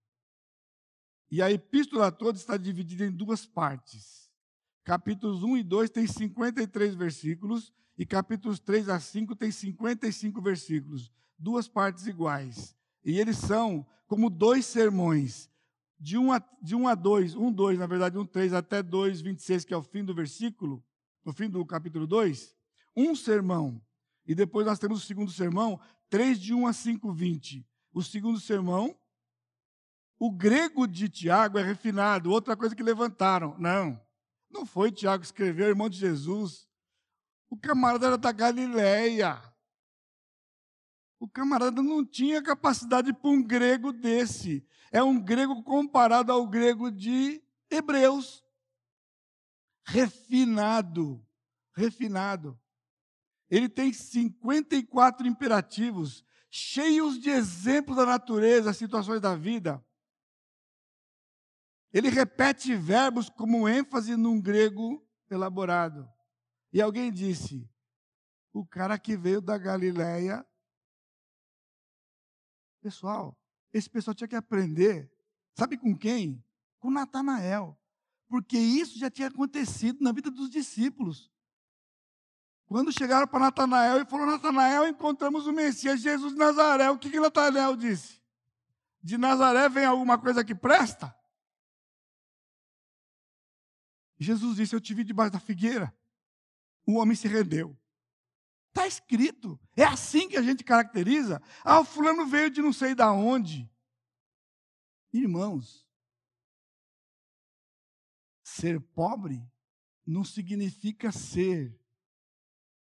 E 1.31 1.41
a 1.41 1.51
epístola 1.51 2.11
toda 2.11 2.37
está 2.37 2.55
dividida 2.55 3.03
em 3.03 3.11
duas 3.11 3.45
partes. 3.45 4.31
Capítulos 4.83 5.41
1 5.41 5.57
e 5.57 5.63
2 5.63 5.89
tem 5.89 6.05
53 6.05 6.93
versículos, 6.93 7.73
e 7.97 8.05
capítulos 8.05 8.59
3 8.59 8.89
a 8.89 8.99
5 8.99 9.35
tem 9.35 9.51
55 9.51 10.41
versículos 10.41 11.11
duas 11.37 11.67
partes 11.67 12.07
iguais. 12.07 12.75
E 13.03 13.19
eles 13.19 13.37
são 13.37 13.85
como 14.07 14.29
dois 14.29 14.65
sermões, 14.65 15.49
de 16.03 16.17
1 16.17 16.33
a, 16.33 16.43
de 16.61 16.75
um 16.75 16.85
a 16.85 16.95
2, 16.95 17.33
1, 17.33 17.51
2, 17.53 17.79
na 17.79 17.87
verdade, 17.87 18.17
1, 18.17 18.25
3 18.25 18.53
até 18.53 18.83
2, 18.83 19.21
26, 19.21 19.63
que 19.63 19.73
é 19.73 19.77
o 19.77 19.81
fim 19.81 20.03
do 20.03 20.13
versículo, 20.13 20.83
no 21.23 21.31
fim 21.31 21.49
do 21.49 21.65
capítulo 21.65 22.05
2, 22.05 22.53
um 22.93 23.15
sermão. 23.15 23.81
E 24.27 24.35
depois 24.35 24.67
nós 24.67 24.77
temos 24.77 25.01
o 25.01 25.05
segundo 25.05 25.31
sermão, 25.31 25.79
3 26.09 26.37
de 26.37 26.53
1 26.53 26.67
a 26.67 26.73
5, 26.73 27.13
20. 27.13 27.65
O 27.93 28.03
segundo 28.03 28.37
sermão, 28.37 28.93
o 30.19 30.29
grego 30.29 30.85
de 30.85 31.07
Tiago 31.07 31.57
é 31.57 31.63
refinado, 31.63 32.31
outra 32.31 32.57
coisa 32.57 32.75
que 32.75 32.83
levantaram. 32.83 33.55
Não, 33.57 33.97
não 34.51 34.65
foi 34.65 34.91
Tiago 34.91 35.21
que 35.21 35.27
escreveu, 35.27 35.69
irmão 35.69 35.87
de 35.87 35.97
Jesus. 35.97 36.67
O 37.49 37.55
camarada 37.55 38.07
era 38.07 38.17
da 38.17 38.33
Galileia. 38.33 39.41
O 41.17 41.29
camarada 41.29 41.81
não 41.81 42.05
tinha 42.05 42.43
capacidade 42.43 43.13
para 43.13 43.29
um 43.29 43.41
grego 43.41 43.93
desse. 43.93 44.67
É 44.93 45.01
um 45.01 45.19
grego 45.19 45.63
comparado 45.63 46.31
ao 46.31 46.47
grego 46.47 46.91
de 46.91 47.43
Hebreus. 47.69 48.45
Refinado. 49.85 51.25
Refinado. 51.75 52.57
Ele 53.49 53.67
tem 53.67 53.91
54 53.91 55.27
imperativos, 55.27 56.23
cheios 56.49 57.19
de 57.19 57.29
exemplos 57.29 57.97
da 57.97 58.05
natureza, 58.05 58.71
situações 58.71 59.19
da 59.19 59.35
vida. 59.35 59.83
Ele 61.91 62.09
repete 62.09 62.75
verbos 62.75 63.29
como 63.29 63.67
ênfase 63.67 64.15
num 64.15 64.39
grego 64.39 65.03
elaborado. 65.29 66.07
E 66.71 66.81
alguém 66.81 67.11
disse: 67.11 67.67
o 68.53 68.65
cara 68.65 68.97
que 68.97 69.17
veio 69.17 69.41
da 69.41 69.57
Galileia 69.57 70.45
Pessoal, 72.83 73.39
esse 73.73 73.89
pessoal 73.89 74.13
tinha 74.13 74.27
que 74.27 74.35
aprender. 74.35 75.11
Sabe 75.57 75.77
com 75.77 75.97
quem? 75.97 76.43
Com 76.79 76.91
Natanael. 76.91 77.77
Porque 78.27 78.57
isso 78.57 78.97
já 78.97 79.09
tinha 79.09 79.27
acontecido 79.27 80.01
na 80.01 80.11
vida 80.11 80.29
dos 80.29 80.49
discípulos. 80.49 81.31
Quando 82.65 82.91
chegaram 82.91 83.27
para 83.27 83.39
Natanael 83.39 84.01
e 84.01 84.05
falou: 84.05 84.25
Natanael, 84.25 84.87
encontramos 84.87 85.45
o 85.45 85.51
Messias, 85.51 86.01
Jesus 86.01 86.33
de 86.33 86.39
Nazaré. 86.39 86.89
O 86.89 86.97
que, 86.97 87.09
que 87.09 87.19
Natanael 87.19 87.75
disse? 87.75 88.21
De 89.01 89.17
Nazaré 89.17 89.67
vem 89.69 89.85
alguma 89.85 90.17
coisa 90.17 90.43
que 90.43 90.55
presta? 90.55 91.15
Jesus 94.17 94.55
disse: 94.55 94.75
Eu 94.75 94.81
te 94.81 94.93
vi 94.93 95.03
debaixo 95.03 95.33
da 95.33 95.39
figueira. 95.39 95.93
O 96.85 96.93
homem 96.93 97.15
se 97.15 97.27
rendeu. 97.27 97.77
Está 98.73 98.87
escrito. 98.87 99.59
É 99.77 99.83
assim 99.83 100.27
que 100.27 100.35
a 100.35 100.41
gente 100.41 100.63
caracteriza. 100.63 101.39
Ah, 101.63 101.79
o 101.79 101.85
fulano 101.85 102.25
veio 102.25 102.49
de 102.49 102.59
não 102.59 102.73
sei 102.73 102.95
da 102.95 103.11
onde. 103.11 103.71
Irmãos, 105.13 105.87
ser 108.43 108.81
pobre 108.81 109.47
não 110.03 110.23
significa 110.23 111.11
ser 111.11 111.79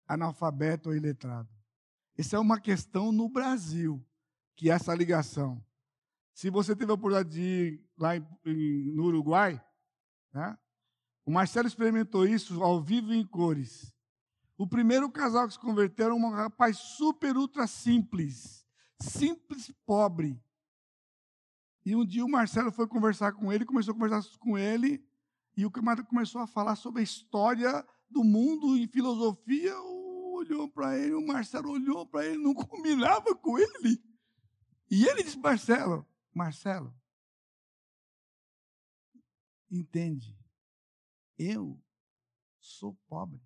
analfabeto 0.07 0.90
ou 0.90 0.95
iletrado. 0.95 1.53
Essa 2.16 2.37
é 2.37 2.38
uma 2.38 2.61
questão 2.61 3.11
no 3.11 3.29
Brasil, 3.29 4.07
que 4.55 4.71
é 4.71 4.75
essa 4.75 4.95
ligação. 4.95 5.64
Se 6.33 6.49
você 6.49 6.77
teve 6.77 6.92
a 6.92 6.95
oportunidade 6.95 7.35
de 7.35 7.42
ir 7.42 7.85
lá 7.99 8.16
em, 8.16 8.25
em, 8.47 8.92
no 8.95 9.07
Uruguai, 9.07 9.61
né? 10.33 10.57
o 11.27 11.33
Marcelo 11.33 11.66
experimentou 11.66 12.25
isso 12.25 12.62
ao 12.62 12.81
vivo 12.81 13.12
em 13.12 13.27
cores. 13.27 13.92
O 14.56 14.66
primeiro 14.66 15.10
casal 15.10 15.46
que 15.46 15.54
se 15.54 15.58
converteu 15.58 16.06
era 16.06 16.14
um 16.14 16.30
rapaz 16.30 16.76
super 16.76 17.36
ultra 17.36 17.66
simples, 17.66 18.66
simples, 19.00 19.72
pobre. 19.86 20.42
E 21.84 21.96
um 21.96 22.04
dia 22.04 22.24
o 22.24 22.30
Marcelo 22.30 22.70
foi 22.70 22.86
conversar 22.86 23.32
com 23.32 23.52
ele, 23.52 23.64
começou 23.64 23.92
a 23.92 23.94
conversar 23.94 24.38
com 24.38 24.56
ele, 24.56 25.04
e 25.56 25.66
o 25.66 25.70
camarada 25.70 26.06
começou 26.06 26.40
a 26.40 26.46
falar 26.46 26.76
sobre 26.76 27.00
a 27.00 27.04
história 27.04 27.86
do 28.08 28.22
mundo 28.22 28.76
e 28.76 28.86
filosofia. 28.86 29.74
Olhou 29.80 30.68
para 30.68 30.98
ele, 30.98 31.14
o 31.14 31.26
Marcelo 31.26 31.70
olhou 31.70 32.06
para 32.06 32.26
ele, 32.26 32.38
não 32.38 32.54
combinava 32.54 33.34
com 33.34 33.58
ele. 33.58 34.02
E 34.90 35.06
ele 35.06 35.22
disse: 35.22 35.38
Marcelo, 35.38 36.06
Marcelo, 36.32 36.94
entende, 39.70 40.38
eu 41.38 41.80
sou 42.60 42.94
pobre 43.08 43.40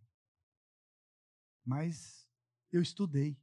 mas 1.67 2.27
eu 2.73 2.81
estudei. 2.81 3.37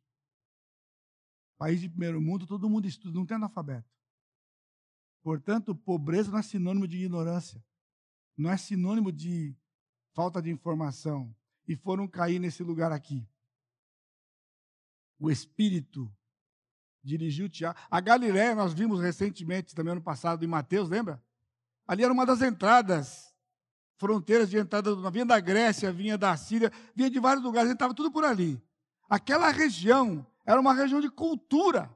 País 1.57 1.81
de 1.81 1.89
primeiro 1.89 2.21
mundo, 2.21 2.47
todo 2.47 2.69
mundo 2.69 2.87
estuda, 2.87 3.17
não 3.17 3.25
tem 3.25 3.35
analfabeto. 3.35 3.91
Portanto, 5.21 5.75
pobreza 5.75 6.31
não 6.31 6.39
é 6.39 6.41
sinônimo 6.41 6.87
de 6.87 6.97
ignorância, 6.97 7.63
não 8.37 8.49
é 8.49 8.57
sinônimo 8.57 9.11
de 9.11 9.55
falta 10.13 10.41
de 10.41 10.49
informação. 10.49 11.35
E 11.67 11.75
foram 11.75 12.07
cair 12.07 12.39
nesse 12.39 12.61
lugar 12.61 12.91
aqui. 12.91 13.25
O 15.17 15.31
Espírito 15.31 16.13
dirigiu 17.01 17.47
Tiago. 17.47 17.79
A 17.89 18.01
Galiléia, 18.01 18.53
nós 18.53 18.73
vimos 18.73 18.99
recentemente, 18.99 19.73
também 19.73 19.93
ano 19.93 20.01
passado, 20.01 20.43
em 20.43 20.47
Mateus, 20.47 20.89
lembra? 20.89 21.23
Ali 21.87 22.03
era 22.03 22.11
uma 22.11 22.25
das 22.25 22.41
entradas 22.41 23.32
fronteiras 24.03 24.49
de 24.49 24.57
entrada, 24.57 24.93
vinha 25.09 25.25
da 25.25 25.39
Grécia, 25.39 25.89
vinha 25.89 26.17
da 26.17 26.35
Síria, 26.35 26.69
vinha 26.93 27.09
de 27.09 27.21
vários 27.21 27.41
lugares, 27.41 27.71
estava 27.71 27.93
tudo 27.93 28.11
por 28.11 28.25
ali. 28.25 28.61
Aquela 29.09 29.49
região 29.49 30.27
era 30.45 30.59
uma 30.59 30.73
região 30.73 30.99
de 30.99 31.09
cultura, 31.09 31.89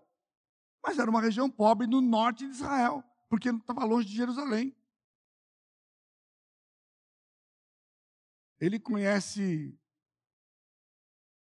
mas 0.81 0.97
era 0.97 1.11
uma 1.11 1.19
região 1.19 1.49
pobre 1.49 1.85
no 1.85 1.99
norte 1.99 2.45
de 2.45 2.51
Israel, 2.51 3.03
porque 3.27 3.51
não 3.51 3.59
estava 3.59 3.83
longe 3.83 4.07
de 4.07 4.15
Jerusalém. 4.15 4.73
Ele 8.57 8.79
conhece 8.79 9.77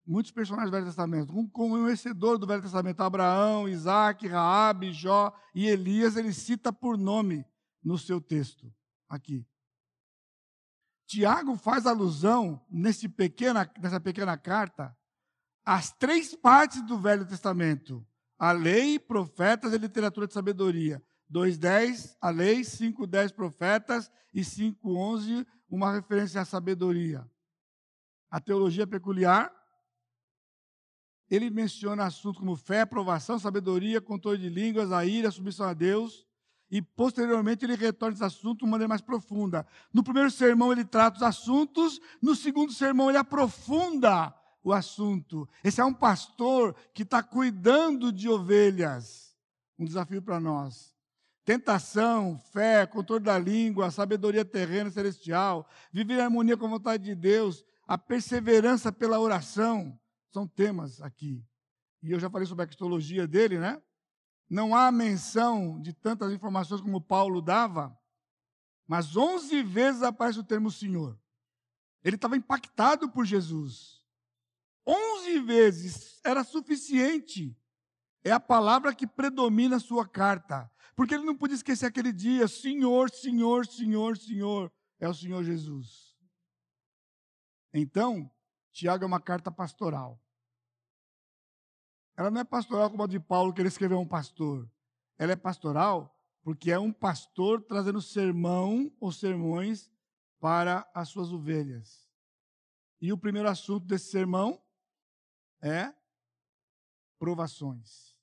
muitos 0.06 0.32
personagens 0.32 0.70
do 0.70 0.74
Velho 0.74 0.86
Testamento, 0.86 1.30
como 1.52 1.76
conhecedor 1.76 2.38
do 2.38 2.46
Velho 2.46 2.62
Testamento, 2.62 3.02
Abraão, 3.02 3.68
Isaac, 3.68 4.26
Raabe, 4.26 4.92
Jó 4.92 5.38
e 5.54 5.66
Elias, 5.66 6.16
ele 6.16 6.32
cita 6.32 6.72
por 6.72 6.96
nome 6.96 7.44
no 7.84 7.98
seu 7.98 8.18
texto 8.18 8.72
aqui. 9.06 9.46
Tiago 11.08 11.56
faz 11.56 11.86
alusão 11.86 12.62
nesse 12.68 13.08
pequena, 13.08 13.68
nessa 13.80 13.98
pequena 13.98 14.36
carta 14.36 14.94
às 15.64 15.90
três 15.90 16.36
partes 16.36 16.82
do 16.82 16.98
Velho 16.98 17.26
Testamento: 17.26 18.06
a 18.38 18.52
lei, 18.52 18.98
profetas 18.98 19.72
e 19.72 19.78
literatura 19.78 20.26
de 20.26 20.34
sabedoria. 20.34 21.02
2:10 21.30 22.14
a 22.20 22.28
lei, 22.28 22.62
5:10 22.62 23.32
profetas 23.32 24.10
e 24.34 24.44
5:11 24.44 25.46
uma 25.70 25.94
referência 25.94 26.42
à 26.42 26.44
sabedoria. 26.44 27.26
A 28.30 28.38
teologia 28.38 28.86
peculiar, 28.86 29.50
ele 31.30 31.48
menciona 31.48 32.04
assuntos 32.04 32.38
como 32.38 32.54
fé, 32.54 32.82
aprovação, 32.82 33.38
sabedoria, 33.38 33.98
controle 33.98 34.36
de 34.36 34.50
línguas, 34.50 34.92
a 34.92 35.06
ira, 35.06 35.30
submissão 35.30 35.66
a 35.66 35.72
Deus, 35.72 36.27
e 36.70 36.82
posteriormente 36.82 37.64
ele 37.64 37.74
retorna 37.74 38.14
esse 38.14 38.24
assunto 38.24 38.58
de 38.58 38.64
uma 38.64 38.72
maneira 38.72 38.88
mais 38.88 39.00
profunda. 39.00 39.66
No 39.92 40.02
primeiro 40.02 40.30
sermão 40.30 40.70
ele 40.70 40.84
trata 40.84 41.16
os 41.16 41.22
assuntos, 41.22 42.00
no 42.20 42.34
segundo 42.34 42.72
sermão 42.72 43.08
ele 43.08 43.18
aprofunda 43.18 44.34
o 44.62 44.72
assunto. 44.72 45.48
Esse 45.64 45.80
é 45.80 45.84
um 45.84 45.94
pastor 45.94 46.74
que 46.92 47.02
está 47.02 47.22
cuidando 47.22 48.12
de 48.12 48.28
ovelhas. 48.28 49.34
Um 49.78 49.84
desafio 49.84 50.20
para 50.20 50.38
nós. 50.38 50.94
Tentação, 51.44 52.38
fé, 52.52 52.84
controle 52.84 53.24
da 53.24 53.38
língua, 53.38 53.90
sabedoria 53.90 54.44
terrena 54.44 54.90
celestial, 54.90 55.66
viver 55.90 56.18
em 56.18 56.20
harmonia 56.20 56.58
com 56.58 56.66
a 56.66 56.70
vontade 56.70 57.04
de 57.04 57.14
Deus, 57.14 57.64
a 57.86 57.96
perseverança 57.96 58.92
pela 58.92 59.18
oração. 59.18 59.98
são 60.30 60.46
temas 60.46 61.00
aqui. 61.00 61.42
E 62.02 62.12
eu 62.12 62.20
já 62.20 62.28
falei 62.28 62.46
sobre 62.46 62.64
a 62.64 62.66
cristologia 62.66 63.26
dele, 63.26 63.58
né? 63.58 63.80
Não 64.48 64.74
há 64.74 64.90
menção 64.90 65.80
de 65.80 65.92
tantas 65.92 66.32
informações 66.32 66.80
como 66.80 67.00
Paulo 67.00 67.42
dava, 67.42 67.98
mas 68.86 69.16
11 69.16 69.62
vezes 69.62 70.02
aparece 70.02 70.38
o 70.38 70.44
termo 70.44 70.70
Senhor. 70.70 71.18
Ele 72.02 72.16
estava 72.16 72.36
impactado 72.36 73.10
por 73.10 73.26
Jesus. 73.26 74.02
11 74.86 75.40
vezes 75.40 76.20
era 76.24 76.42
suficiente. 76.42 77.54
É 78.24 78.32
a 78.32 78.40
palavra 78.40 78.94
que 78.94 79.06
predomina 79.06 79.76
a 79.76 79.80
sua 79.80 80.08
carta. 80.08 80.70
Porque 80.96 81.14
ele 81.14 81.24
não 81.24 81.36
podia 81.36 81.54
esquecer 81.54 81.86
aquele 81.86 82.12
dia: 82.12 82.48
Senhor, 82.48 83.10
Senhor, 83.10 83.66
Senhor, 83.66 84.16
Senhor. 84.16 84.72
É 84.98 85.08
o 85.08 85.14
Senhor 85.14 85.44
Jesus. 85.44 86.16
Então, 87.72 88.30
Tiago 88.72 89.04
é 89.04 89.06
uma 89.06 89.20
carta 89.20 89.50
pastoral. 89.50 90.20
Ela 92.18 92.32
não 92.32 92.40
é 92.40 92.44
pastoral 92.44 92.90
como 92.90 93.04
a 93.04 93.06
de 93.06 93.20
Paulo, 93.20 93.54
que 93.54 93.60
ele 93.60 93.68
escreveu 93.68 94.00
um 94.00 94.06
pastor. 94.06 94.68
Ela 95.16 95.34
é 95.34 95.36
pastoral 95.36 96.12
porque 96.42 96.72
é 96.72 96.78
um 96.78 96.92
pastor 96.92 97.62
trazendo 97.62 98.02
sermão 98.02 98.90
ou 98.98 99.12
sermões 99.12 99.88
para 100.40 100.84
as 100.92 101.10
suas 101.10 101.32
ovelhas. 101.32 102.08
E 103.00 103.12
o 103.12 103.18
primeiro 103.18 103.48
assunto 103.48 103.86
desse 103.86 104.10
sermão 104.10 104.60
é 105.62 105.94
provações. 107.20 108.16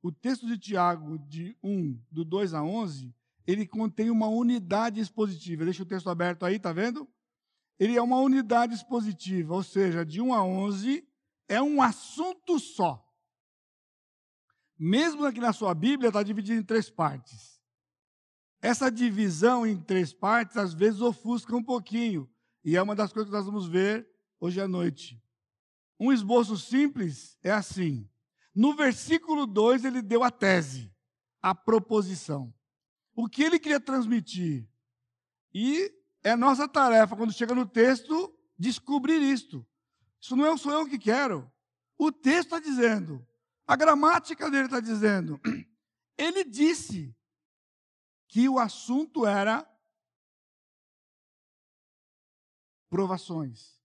O 0.00 0.10
texto 0.10 0.46
de 0.46 0.56
Tiago, 0.56 1.18
de 1.18 1.54
1, 1.62 2.00
do 2.10 2.24
2 2.24 2.54
a 2.54 2.62
11, 2.62 3.14
ele 3.46 3.66
contém 3.66 4.08
uma 4.08 4.28
unidade 4.28 5.00
expositiva. 5.00 5.66
Deixa 5.66 5.82
o 5.82 5.86
texto 5.86 6.08
aberto 6.08 6.46
aí, 6.46 6.58
tá 6.58 6.72
vendo? 6.72 7.06
Ele 7.78 7.94
é 7.94 8.00
uma 8.00 8.20
unidade 8.20 8.72
expositiva, 8.72 9.52
ou 9.52 9.62
seja, 9.62 10.02
de 10.02 10.22
1 10.22 10.32
a 10.32 10.42
11 10.42 11.06
é 11.52 11.60
um 11.60 11.82
assunto 11.82 12.58
só. 12.58 13.06
Mesmo 14.78 15.26
aqui 15.26 15.38
na 15.38 15.52
sua 15.52 15.74
Bíblia, 15.74 16.08
está 16.08 16.22
dividido 16.22 16.58
em 16.58 16.64
três 16.64 16.88
partes. 16.88 17.60
Essa 18.62 18.90
divisão 18.90 19.66
em 19.66 19.78
três 19.78 20.14
partes, 20.14 20.56
às 20.56 20.72
vezes, 20.72 21.02
ofusca 21.02 21.54
um 21.54 21.62
pouquinho. 21.62 22.26
E 22.64 22.74
é 22.74 22.80
uma 22.80 22.94
das 22.94 23.12
coisas 23.12 23.28
que 23.28 23.36
nós 23.36 23.44
vamos 23.44 23.66
ver 23.66 24.08
hoje 24.40 24.62
à 24.62 24.66
noite. 24.66 25.22
Um 26.00 26.10
esboço 26.10 26.56
simples 26.56 27.38
é 27.42 27.50
assim. 27.50 28.08
No 28.54 28.74
versículo 28.74 29.46
2, 29.46 29.84
ele 29.84 30.00
deu 30.00 30.24
a 30.24 30.30
tese, 30.30 30.90
a 31.42 31.54
proposição. 31.54 32.52
O 33.14 33.28
que 33.28 33.42
ele 33.42 33.58
queria 33.58 33.78
transmitir. 33.78 34.66
E 35.52 35.92
é 36.24 36.34
nossa 36.34 36.66
tarefa, 36.66 37.14
quando 37.14 37.34
chega 37.34 37.54
no 37.54 37.66
texto, 37.66 38.34
descobrir 38.58 39.20
isto. 39.20 39.66
Isso 40.22 40.36
não 40.36 40.46
é 40.46 40.56
sou 40.56 40.70
eu 40.70 40.88
que 40.88 40.98
quero. 40.98 41.50
O 41.98 42.12
texto 42.12 42.54
está 42.54 42.60
dizendo. 42.60 43.26
A 43.66 43.74
gramática 43.74 44.48
dele 44.48 44.66
está 44.66 44.78
dizendo. 44.78 45.40
Ele 46.16 46.44
disse 46.44 47.12
que 48.28 48.48
o 48.48 48.60
assunto 48.60 49.26
era 49.26 49.68
provações. 52.88 53.82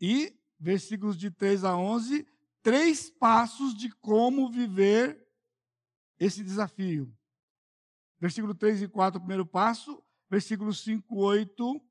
E, 0.00 0.38
versículos 0.56 1.16
de 1.16 1.32
3 1.32 1.64
a 1.64 1.76
11, 1.76 2.24
três 2.62 3.10
passos 3.10 3.74
de 3.74 3.90
como 3.90 4.48
viver 4.48 5.26
esse 6.18 6.44
desafio. 6.44 7.12
Versículo 8.20 8.54
3 8.54 8.82
e 8.82 8.88
4, 8.88 9.18
o 9.18 9.20
primeiro 9.20 9.44
passo. 9.44 10.00
Versículo 10.30 10.72
5, 10.72 11.16
8, 11.16 11.82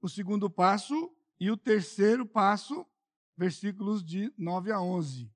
o 0.00 0.08
segundo 0.08 0.48
passo. 0.48 1.14
E 1.38 1.50
o 1.50 1.56
terceiro 1.56 2.24
passo, 2.24 2.86
versículos 3.36 4.04
de 4.04 4.32
9 4.36 4.72
a 4.72 4.80
11. 4.80 5.32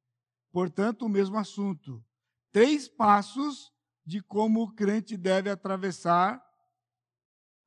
Portanto, 0.52 1.06
o 1.06 1.08
mesmo 1.08 1.36
assunto. 1.36 2.04
Três 2.50 2.88
passos 2.88 3.72
de 4.04 4.22
como 4.22 4.62
o 4.62 4.72
crente 4.72 5.16
deve 5.16 5.50
atravessar 5.50 6.42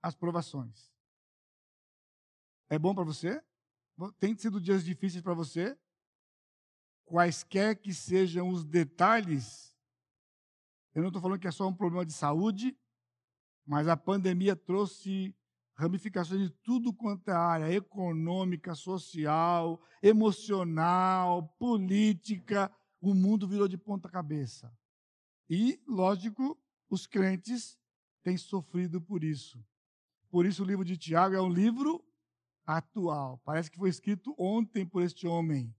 as 0.01 0.15
provações. 0.15 0.89
É 2.69 2.79
bom 2.79 2.95
para 2.95 3.03
você? 3.03 3.43
Tem 4.19 4.35
sido 4.37 4.61
dias 4.61 4.83
difíceis 4.83 5.21
para 5.21 5.33
você? 5.33 5.77
Quaisquer 7.05 7.75
que 7.75 7.93
sejam 7.93 8.49
os 8.49 8.63
detalhes, 8.63 9.75
eu 10.93 11.01
não 11.01 11.09
estou 11.09 11.21
falando 11.21 11.39
que 11.39 11.47
é 11.47 11.51
só 11.51 11.67
um 11.67 11.73
problema 11.73 12.05
de 12.05 12.13
saúde, 12.13 12.77
mas 13.65 13.87
a 13.87 13.97
pandemia 13.97 14.55
trouxe 14.55 15.35
ramificações 15.79 16.41
de 16.41 16.49
tudo 16.49 16.91
quanto 16.91 17.29
é 17.29 17.33
área 17.33 17.73
econômica, 17.73 18.75
social, 18.75 19.81
emocional, 20.03 21.47
política. 21.57 22.69
O 22.99 23.13
mundo 23.13 23.47
virou 23.47 23.65
de 23.65 23.77
ponta 23.77 24.09
cabeça. 24.09 24.69
E, 25.49 25.81
lógico, 25.87 26.61
os 26.89 27.07
crentes 27.07 27.79
têm 28.21 28.35
sofrido 28.35 28.99
por 28.99 29.23
isso. 29.23 29.63
Por 30.29 30.45
isso, 30.45 30.63
o 30.63 30.65
livro 30.65 30.83
de 30.83 30.97
Tiago 30.97 31.33
é 31.33 31.41
um 31.41 31.49
livro 31.49 32.03
atual. 32.65 33.41
Parece 33.45 33.71
que 33.71 33.77
foi 33.77 33.89
escrito 33.89 34.35
ontem 34.37 34.85
por 34.85 35.01
este 35.01 35.25
homem 35.27 35.73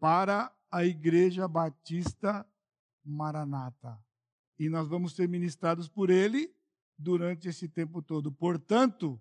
para 0.00 0.50
a 0.70 0.86
Igreja 0.86 1.46
Batista 1.46 2.46
Maranata. 3.04 4.02
E 4.58 4.70
nós 4.70 4.88
vamos 4.88 5.14
ser 5.14 5.28
ministrados 5.28 5.86
por 5.86 6.08
ele 6.08 6.50
durante 6.98 7.48
esse 7.48 7.68
tempo 7.68 8.02
todo. 8.02 8.30
Portanto, 8.32 9.20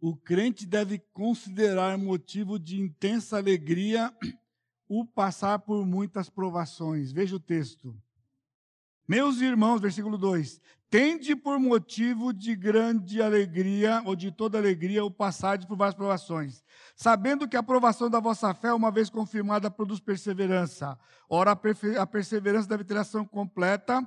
o 0.00 0.16
crente 0.16 0.66
deve 0.66 0.98
considerar 1.12 1.98
motivo 1.98 2.58
de 2.58 2.80
intensa 2.80 3.36
alegria 3.36 4.14
o 4.88 5.04
passar 5.04 5.58
por 5.58 5.86
muitas 5.86 6.30
provações. 6.30 7.12
Veja 7.12 7.36
o 7.36 7.40
texto. 7.40 7.94
Meus 9.06 9.40
irmãos, 9.40 9.80
versículo 9.80 10.16
2: 10.16 10.60
Tende 10.88 11.36
por 11.36 11.58
motivo 11.60 12.32
de 12.32 12.56
grande 12.56 13.22
alegria, 13.22 14.02
ou 14.04 14.16
de 14.16 14.32
toda 14.32 14.58
alegria, 14.58 15.04
o 15.04 15.10
passar 15.10 15.64
por 15.66 15.76
várias 15.76 15.94
provações, 15.94 16.64
sabendo 16.96 17.46
que 17.46 17.56
a 17.56 17.60
aprovação 17.60 18.10
da 18.10 18.18
vossa 18.18 18.54
fé, 18.54 18.72
uma 18.72 18.90
vez 18.90 19.10
confirmada, 19.10 19.70
produz 19.70 20.00
perseverança. 20.00 20.98
Ora, 21.28 21.52
a 21.52 22.06
perseverança 22.06 22.68
deve 22.68 22.82
ter 22.82 22.96
ação 22.96 23.24
completa, 23.24 24.00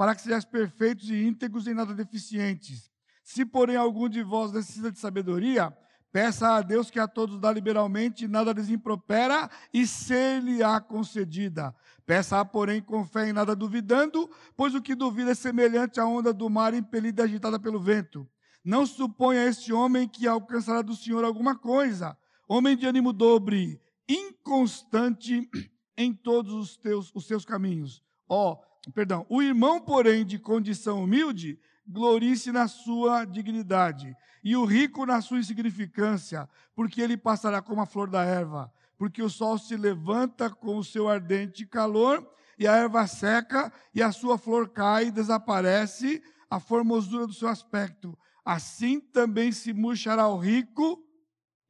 para 0.00 0.14
que 0.14 0.22
sejais 0.22 0.46
perfeitos 0.46 1.10
e 1.10 1.26
íntegros 1.26 1.66
em 1.66 1.74
nada 1.74 1.92
deficientes. 1.92 2.90
Se, 3.22 3.44
porém, 3.44 3.76
algum 3.76 4.08
de 4.08 4.22
vós 4.22 4.50
necessita 4.50 4.90
de 4.90 4.98
sabedoria, 4.98 5.76
peça 6.10 6.56
a 6.56 6.62
Deus 6.62 6.90
que 6.90 6.98
a 6.98 7.06
todos 7.06 7.38
dá 7.38 7.52
liberalmente, 7.52 8.26
nada 8.26 8.50
lhes 8.50 8.70
impropera 8.70 9.50
e 9.74 9.86
ser-lhe-á 9.86 10.80
concedida. 10.80 11.76
Peça-a, 12.06 12.42
porém, 12.46 12.80
com 12.80 13.04
fé 13.04 13.28
e 13.28 13.32
nada 13.34 13.54
duvidando, 13.54 14.30
pois 14.56 14.74
o 14.74 14.80
que 14.80 14.94
duvida 14.94 15.32
é 15.32 15.34
semelhante 15.34 16.00
à 16.00 16.06
onda 16.06 16.32
do 16.32 16.48
mar 16.48 16.72
impelida 16.72 17.20
e 17.20 17.24
agitada 17.26 17.60
pelo 17.60 17.78
vento. 17.78 18.26
Não 18.64 18.86
suponha 18.86 19.44
este 19.44 19.70
homem 19.70 20.08
que 20.08 20.26
alcançará 20.26 20.80
do 20.80 20.96
Senhor 20.96 21.26
alguma 21.26 21.54
coisa. 21.54 22.16
Homem 22.48 22.74
de 22.74 22.86
ânimo 22.86 23.12
dobre, 23.12 23.78
inconstante 24.08 25.46
em 25.94 26.14
todos 26.14 26.54
os, 26.54 26.78
teus, 26.78 27.14
os 27.14 27.26
seus 27.26 27.44
caminhos. 27.44 28.02
Ó, 28.26 28.52
oh, 28.52 28.69
perdão, 28.94 29.26
o 29.28 29.42
irmão, 29.42 29.80
porém, 29.80 30.24
de 30.24 30.38
condição 30.38 31.04
humilde, 31.04 31.58
glorie-se 31.86 32.52
na 32.52 32.68
sua 32.68 33.24
dignidade, 33.24 34.16
e 34.42 34.56
o 34.56 34.64
rico 34.64 35.04
na 35.04 35.20
sua 35.20 35.38
insignificância, 35.38 36.48
porque 36.74 37.00
ele 37.00 37.16
passará 37.16 37.60
como 37.60 37.80
a 37.80 37.86
flor 37.86 38.08
da 38.08 38.24
erva, 38.24 38.72
porque 38.96 39.22
o 39.22 39.30
sol 39.30 39.58
se 39.58 39.76
levanta 39.76 40.48
com 40.48 40.76
o 40.76 40.84
seu 40.84 41.08
ardente 41.08 41.66
calor, 41.66 42.26
e 42.58 42.66
a 42.66 42.76
erva 42.76 43.06
seca, 43.06 43.72
e 43.94 44.02
a 44.02 44.12
sua 44.12 44.36
flor 44.36 44.68
cai 44.68 45.06
e 45.06 45.10
desaparece 45.10 46.22
a 46.50 46.60
formosura 46.60 47.26
do 47.26 47.32
seu 47.32 47.48
aspecto. 47.48 48.18
Assim 48.44 49.00
também 49.00 49.52
se 49.52 49.72
murchará 49.72 50.28
o 50.28 50.36
rico 50.36 51.02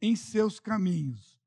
em 0.01 0.17
seus 0.17 0.59
caminhos. 0.59 1.39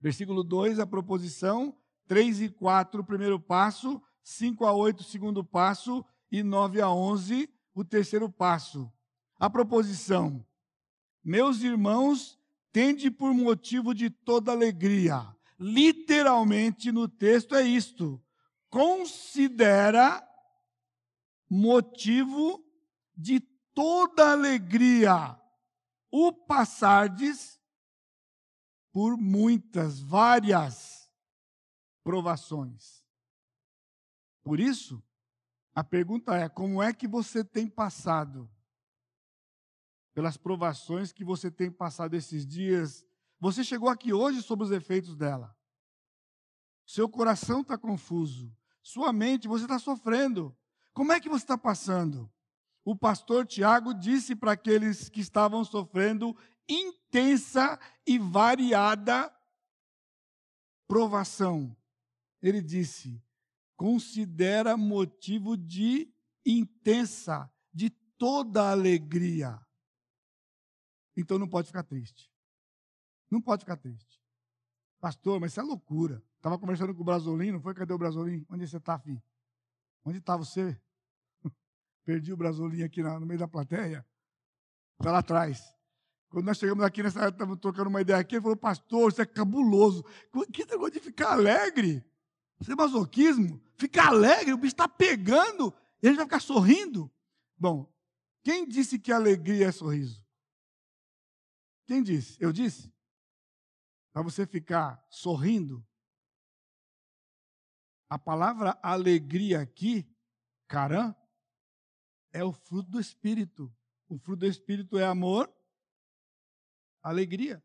Versículo 0.00 0.44
2, 0.44 0.78
a 0.78 0.86
proposição 0.86 1.77
3 2.08 2.40
e 2.40 2.48
4, 2.48 3.02
o 3.02 3.04
primeiro 3.04 3.38
passo, 3.38 4.02
5 4.24 4.64
a 4.66 4.72
8, 4.72 5.00
o 5.00 5.04
segundo 5.04 5.44
passo, 5.44 6.04
e 6.32 6.42
9 6.42 6.80
a 6.80 6.90
11, 6.90 7.48
o 7.74 7.84
terceiro 7.84 8.30
passo. 8.30 8.90
A 9.38 9.48
proposição: 9.48 10.44
Meus 11.22 11.62
irmãos, 11.62 12.38
tende 12.72 13.10
por 13.10 13.32
motivo 13.34 13.94
de 13.94 14.08
toda 14.08 14.52
alegria. 14.52 15.26
Literalmente 15.60 16.90
no 16.90 17.06
texto 17.06 17.54
é 17.54 17.62
isto. 17.62 18.22
Considera 18.70 20.26
motivo 21.48 22.64
de 23.16 23.40
toda 23.74 24.32
alegria 24.32 25.38
o 26.10 26.32
passardes 26.32 27.60
por 28.92 29.16
muitas, 29.16 30.00
várias 30.00 30.97
provações. 32.08 33.04
Por 34.42 34.58
isso, 34.58 35.02
a 35.74 35.84
pergunta 35.84 36.34
é: 36.34 36.48
como 36.48 36.82
é 36.82 36.90
que 36.90 37.06
você 37.06 37.44
tem 37.44 37.68
passado 37.68 38.50
pelas 40.14 40.38
provações 40.38 41.12
que 41.12 41.22
você 41.22 41.50
tem 41.50 41.70
passado 41.70 42.14
esses 42.14 42.46
dias 42.46 43.04
Você 43.38 43.62
chegou 43.62 43.90
aqui 43.90 44.12
hoje 44.12 44.42
sob 44.42 44.64
os 44.64 44.70
efeitos 44.70 45.14
dela. 45.14 45.54
Seu 46.86 47.08
coração 47.08 47.60
está 47.60 47.76
confuso. 47.76 48.50
Sua 48.82 49.12
mente, 49.12 49.46
você 49.46 49.64
está 49.64 49.78
sofrendo. 49.78 50.56
Como 50.94 51.12
é 51.12 51.20
que 51.20 51.28
você 51.28 51.44
está 51.44 51.58
passando? 51.58 52.28
O 52.84 52.96
pastor 52.96 53.46
Tiago 53.46 53.92
disse 53.92 54.34
para 54.34 54.52
aqueles 54.52 55.10
que 55.10 55.20
estavam 55.20 55.62
sofrendo 55.62 56.34
intensa 56.66 57.78
e 58.06 58.18
variada 58.18 59.32
provação. 60.88 61.77
Ele 62.42 62.60
disse: 62.60 63.22
considera 63.76 64.76
motivo 64.76 65.56
de 65.56 66.12
intensa, 66.44 67.50
de 67.72 67.90
toda 67.90 68.70
alegria. 68.70 69.58
Então 71.16 71.38
não 71.38 71.48
pode 71.48 71.68
ficar 71.68 71.82
triste. 71.82 72.30
Não 73.30 73.40
pode 73.40 73.62
ficar 73.62 73.76
triste. 73.76 74.20
Pastor, 75.00 75.40
mas 75.40 75.52
isso 75.52 75.60
é 75.60 75.62
loucura. 75.62 76.22
Estava 76.36 76.58
conversando 76.58 76.94
com 76.94 77.02
o 77.02 77.04
Brasolim, 77.04 77.52
não 77.52 77.60
foi? 77.60 77.74
Cadê 77.74 77.92
o 77.92 77.98
Brasolim? 77.98 78.44
Onde 78.48 78.66
você 78.66 78.78
está, 78.78 78.98
filho? 78.98 79.22
Onde 80.04 80.18
está 80.18 80.36
você? 80.36 80.80
Perdi 82.04 82.32
o 82.32 82.36
Brasolim 82.36 82.82
aqui 82.82 83.02
no 83.02 83.26
meio 83.26 83.38
da 83.38 83.48
plateia. 83.48 84.06
Está 84.98 85.12
lá 85.12 85.18
atrás. 85.18 85.72
Quando 86.28 86.46
nós 86.46 86.58
chegamos 86.58 86.84
aqui 86.84 87.02
nessa 87.02 87.20
área, 87.20 87.30
estávamos 87.30 87.60
trocando 87.60 87.88
uma 87.88 88.00
ideia 88.00 88.18
aqui, 88.18 88.36
ele 88.36 88.42
falou, 88.42 88.56
pastor, 88.56 89.10
isso 89.10 89.22
é 89.22 89.26
cabuloso. 89.26 90.04
Que 90.52 90.64
negócio 90.66 90.92
de 90.92 91.00
ficar 91.00 91.32
alegre? 91.32 92.04
Isso 92.60 92.72
é 92.72 92.74
masoquismo? 92.74 93.62
Ficar 93.76 94.08
alegre, 94.08 94.52
o 94.52 94.56
bicho 94.56 94.74
está 94.74 94.88
pegando, 94.88 95.72
e 96.02 96.10
vai 96.12 96.24
ficar 96.24 96.40
sorrindo. 96.40 97.10
Bom, 97.56 97.92
quem 98.42 98.66
disse 98.66 98.98
que 98.98 99.12
alegria 99.12 99.68
é 99.68 99.72
sorriso? 99.72 100.26
Quem 101.86 102.02
disse? 102.02 102.36
Eu 102.42 102.52
disse? 102.52 102.92
Para 104.12 104.22
você 104.22 104.46
ficar 104.46 105.04
sorrindo. 105.08 105.86
A 108.10 108.18
palavra 108.18 108.78
alegria 108.82 109.60
aqui, 109.60 110.10
carã, 110.66 111.14
é 112.32 112.42
o 112.42 112.52
fruto 112.52 112.90
do 112.90 113.00
Espírito. 113.00 113.72
O 114.08 114.18
fruto 114.18 114.40
do 114.40 114.46
Espírito 114.46 114.98
é 114.98 115.04
amor, 115.04 115.52
alegria. 117.02 117.62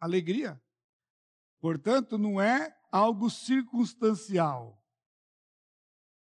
Alegria. 0.00 0.62
Portanto, 1.60 2.18
não 2.18 2.40
é 2.40 2.77
algo 2.90 3.28
circunstancial. 3.30 4.82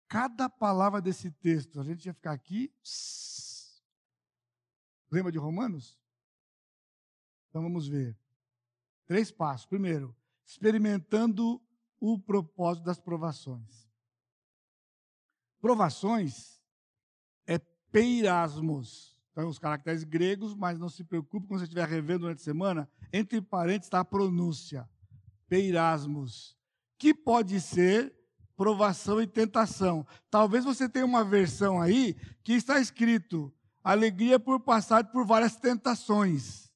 Cada 0.07 0.49
palavra 0.49 1.01
desse 1.01 1.31
texto, 1.31 1.79
a 1.79 1.83
gente 1.83 2.05
ia 2.05 2.13
ficar 2.13 2.33
aqui. 2.33 2.73
Lembra 5.09 5.31
de 5.31 5.37
Romanos? 5.37 5.97
Então 7.49 7.61
vamos 7.61 7.87
ver. 7.87 8.17
Três 9.05 9.31
passos. 9.31 9.65
Primeiro, 9.65 10.15
experimentando 10.45 11.61
o 11.99 12.19
propósito 12.19 12.83
das 12.83 12.99
provações. 12.99 13.89
Provações 15.59 16.61
é 17.45 17.59
peirasmos 17.59 19.11
então, 19.31 19.47
os 19.47 19.57
caracteres 19.57 20.03
gregos, 20.03 20.53
mas 20.53 20.77
não 20.77 20.89
se 20.89 21.03
preocupe 21.03 21.47
quando 21.47 21.59
você 21.59 21.63
estiver 21.63 21.87
revendo 21.87 22.21
durante 22.21 22.41
a 22.41 22.43
semana, 22.43 22.89
entre 23.13 23.41
parênteses 23.41 23.87
está 23.87 24.01
a 24.01 24.05
pronúncia, 24.05 24.87
peirasmos, 25.51 26.55
que 26.97 27.13
pode 27.13 27.59
ser 27.59 28.15
provação 28.55 29.21
e 29.21 29.27
tentação. 29.27 30.07
Talvez 30.29 30.63
você 30.63 30.87
tenha 30.87 31.05
uma 31.05 31.25
versão 31.25 31.81
aí 31.81 32.15
que 32.41 32.53
está 32.53 32.79
escrito 32.79 33.53
alegria 33.83 34.39
por 34.39 34.61
passar 34.61 35.03
por 35.11 35.25
várias 35.25 35.57
tentações. 35.57 36.71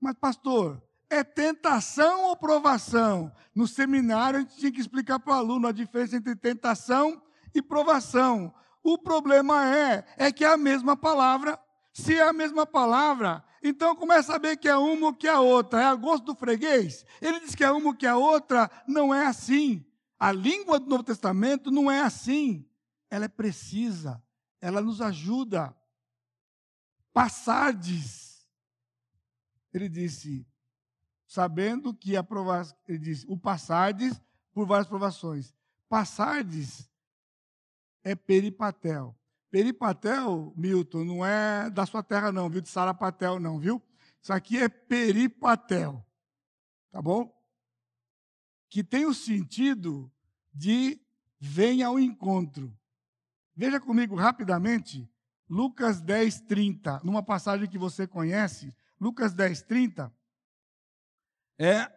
Mas, 0.00 0.14
pastor, 0.14 0.82
é 1.10 1.22
tentação 1.22 2.24
ou 2.24 2.36
provação? 2.38 3.30
No 3.54 3.68
seminário, 3.68 4.38
a 4.38 4.42
gente 4.42 4.56
tinha 4.56 4.72
que 4.72 4.80
explicar 4.80 5.18
para 5.18 5.34
o 5.34 5.36
aluno 5.36 5.66
a 5.66 5.72
diferença 5.72 6.16
entre 6.16 6.34
tentação 6.36 7.20
e 7.54 7.60
provação. 7.60 8.54
O 8.82 8.96
problema 8.96 9.76
é, 9.76 10.06
é 10.16 10.32
que 10.32 10.42
é 10.42 10.48
a 10.48 10.56
mesma 10.56 10.96
palavra. 10.96 11.60
Se 11.92 12.14
é 12.14 12.22
a 12.22 12.32
mesma 12.32 12.64
palavra, 12.64 13.44
então 13.62 13.96
como 13.96 14.12
é 14.12 14.22
saber 14.22 14.56
que 14.56 14.68
é 14.68 14.76
uma 14.76 15.06
ou 15.06 15.14
que 15.14 15.26
é 15.26 15.32
a 15.32 15.40
outra? 15.40 15.80
É 15.80 15.84
a 15.84 15.94
gosto 15.94 16.24
do 16.24 16.34
freguês? 16.34 17.04
Ele 17.20 17.40
diz 17.40 17.54
que 17.54 17.64
é 17.64 17.70
uma 17.70 17.88
ou 17.88 17.94
que 17.94 18.06
é 18.06 18.10
a 18.10 18.16
outra, 18.16 18.70
não 18.86 19.14
é 19.14 19.26
assim. 19.26 19.84
A 20.18 20.32
língua 20.32 20.80
do 20.80 20.86
Novo 20.88 21.02
Testamento 21.02 21.70
não 21.70 21.90
é 21.90 22.00
assim. 22.00 22.68
Ela 23.10 23.24
é 23.24 23.28
precisa, 23.28 24.22
ela 24.60 24.80
nos 24.80 25.00
ajuda. 25.00 25.74
Passardes. 27.12 28.46
Ele 29.72 29.88
disse, 29.88 30.46
sabendo 31.26 31.92
que 31.94 32.16
a 32.16 32.22
provação, 32.22 32.76
ele 32.86 32.98
disse, 32.98 33.26
o 33.28 33.36
passardes 33.36 34.20
por 34.52 34.66
várias 34.66 34.88
provações. 34.88 35.54
Passardes 35.88 36.88
é 38.02 38.14
peripatel. 38.14 39.17
Peripatel, 39.50 40.52
Milton, 40.56 41.04
não 41.04 41.24
é 41.24 41.70
da 41.70 41.86
sua 41.86 42.02
terra, 42.02 42.30
não, 42.30 42.50
viu? 42.50 42.60
De 42.60 42.68
Sarapatel, 42.68 43.40
não, 43.40 43.58
viu? 43.58 43.82
Isso 44.20 44.32
aqui 44.32 44.58
é 44.58 44.68
peripatel. 44.68 46.04
Tá 46.90 47.00
bom? 47.00 47.34
Que 48.68 48.84
tem 48.84 49.06
o 49.06 49.14
sentido 49.14 50.10
de 50.52 51.00
venha 51.40 51.86
ao 51.86 51.98
encontro. 51.98 52.76
Veja 53.54 53.80
comigo 53.80 54.14
rapidamente, 54.14 55.08
Lucas 55.48 56.00
10, 56.00 56.42
30, 56.42 57.00
numa 57.02 57.22
passagem 57.22 57.68
que 57.68 57.78
você 57.78 58.06
conhece, 58.06 58.74
Lucas 59.00 59.32
10, 59.32 59.62
30, 59.62 60.12
é 61.58 61.90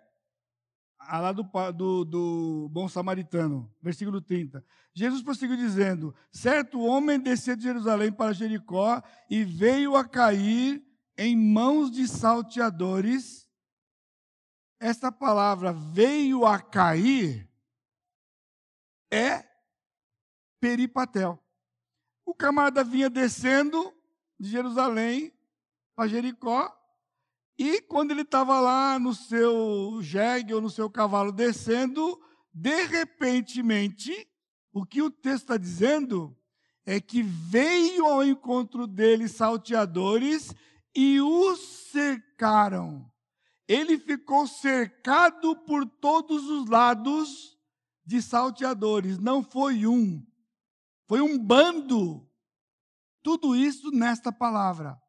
a 1.08 1.20
lá 1.20 1.32
do, 1.32 1.44
do, 1.74 2.06
do 2.06 2.70
bom 2.72 2.88
samaritano, 2.88 3.72
versículo 3.82 4.22
30. 4.22 4.64
Jesus 4.94 5.22
prosseguiu 5.22 5.58
dizendo: 5.58 6.14
Certo 6.32 6.80
homem 6.82 7.20
descia 7.20 7.56
de 7.56 7.64
Jerusalém 7.64 8.12
para 8.12 8.34
Jericó 8.34 9.02
e 9.30 9.44
veio 9.44 9.96
a 9.96 10.04
cair 10.04 10.84
em 11.18 11.36
mãos 11.36 11.92
de 11.92 12.08
salteadores. 12.08 13.50
Esta 14.80 15.12
palavra 15.12 15.72
veio 15.72 16.46
a 16.46 16.60
cair 16.60 17.48
é 19.12 19.46
peripatel. 20.60 21.38
O 22.26 22.34
camarada 22.34 22.84
vinha 22.84 23.10
descendo 23.10 23.94
de 24.40 24.50
Jerusalém 24.50 25.34
para 25.96 26.08
Jericó 26.08 26.81
e 27.58 27.82
quando 27.82 28.12
ele 28.12 28.22
estava 28.22 28.60
lá 28.60 28.98
no 28.98 29.14
seu 29.14 30.00
jegue 30.02 30.54
ou 30.54 30.62
no 30.62 30.70
seu 30.70 30.90
cavalo 30.90 31.32
descendo, 31.32 32.20
de 32.54 32.86
repentemente, 32.86 34.28
o 34.74 34.86
que 34.86 35.02
o 35.02 35.12
texto 35.12 35.44
está 35.44 35.58
dizendo 35.58 36.36
é 36.86 37.00
que 37.00 37.22
veio 37.22 38.06
ao 38.06 38.24
encontro 38.24 38.88
dele 38.88 39.28
salteadores 39.28 40.54
e 40.96 41.22
o 41.22 41.56
cercaram. 41.56 43.10
Ele 43.68 43.98
ficou 43.98 44.48
cercado 44.48 45.56
por 45.66 45.86
todos 45.86 46.50
os 46.50 46.68
lados 46.68 47.58
de 48.06 48.22
salteadores. 48.22 49.20
Não 49.20 49.44
foi 49.44 49.86
um, 49.86 50.26
foi 51.08 51.22
um 51.22 51.38
bando. 51.38 52.28
Tudo 53.24 53.56
isso 53.56 53.92
nesta 53.92 54.32
palavra. 54.32 55.00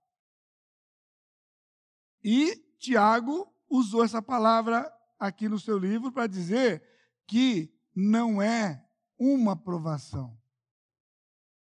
E 2.23 2.57
Tiago 2.79 3.53
usou 3.69 4.05
essa 4.05 4.23
palavra 4.23 4.93
aqui 5.19 5.49
no 5.49 5.59
seu 5.59 5.79
livro 5.79 6.13
para 6.13 6.27
dizer 6.27 6.83
que 7.27 7.73
não 7.95 8.41
é 8.41 8.85
uma 9.19 9.53
aprovação. 9.53 10.39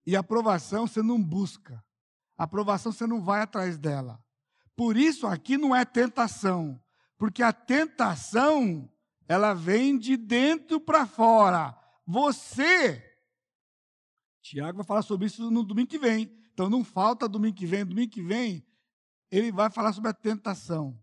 E 0.07 0.15
aprovação 0.15 0.87
você 0.87 1.03
não 1.03 1.23
busca. 1.23 1.85
Aprovação 2.37 2.93
você 2.93 3.07
não 3.07 3.23
vai 3.23 3.41
atrás 3.41 3.79
dela. 3.79 4.23
Por 4.77 4.97
isso 4.97 5.27
aqui 5.27 5.57
não 5.57 5.75
é 5.75 5.85
tentação, 5.85 6.81
porque 7.17 7.43
a 7.43 7.53
tentação 7.53 8.91
ela 9.27 9.55
vem 9.55 9.99
de 9.99 10.17
dentro 10.17 10.79
para 10.79 11.07
fora. 11.07 11.77
Você 12.07 13.03
Tiago 14.43 14.77
vai 14.77 14.87
falar 14.87 15.03
sobre 15.03 15.27
isso 15.27 15.51
no 15.51 15.65
domingo 15.65 15.89
que 15.89 15.99
vem. 15.99 16.31
Então 16.53 16.71
não 16.71 16.85
falta 16.85 17.29
domingo 17.29 17.57
que 17.57 17.67
vem, 17.67 17.85
domingo 17.85 18.13
que 18.13 18.23
vem 18.23 18.65
ele 19.31 19.53
vai 19.53 19.71
falar 19.71 19.93
sobre 19.93 20.11
a 20.11 20.15
tentação. 20.15 20.99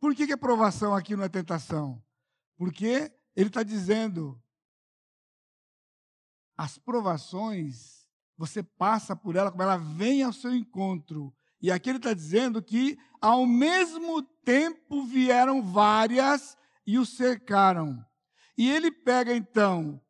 Por 0.00 0.14
que, 0.14 0.26
que 0.26 0.32
a 0.32 0.38
provação 0.38 0.94
aqui 0.94 1.14
não 1.14 1.24
é 1.24 1.28
tentação? 1.28 2.02
Porque 2.56 3.12
ele 3.36 3.48
está 3.48 3.62
dizendo: 3.62 4.40
as 6.56 6.78
provações, 6.78 8.06
você 8.36 8.62
passa 8.62 9.14
por 9.14 9.36
ela 9.36 9.50
como 9.50 9.62
ela 9.62 9.76
vem 9.76 10.22
ao 10.22 10.32
seu 10.32 10.54
encontro. 10.54 11.34
E 11.62 11.70
aqui 11.70 11.90
ele 11.90 11.98
está 11.98 12.14
dizendo 12.14 12.62
que, 12.62 12.98
ao 13.20 13.44
mesmo 13.46 14.22
tempo, 14.22 15.04
vieram 15.04 15.62
várias 15.62 16.56
e 16.86 16.98
o 16.98 17.04
cercaram. 17.04 18.02
E 18.56 18.70
ele 18.70 18.90
pega 18.90 19.34
então 19.34 20.00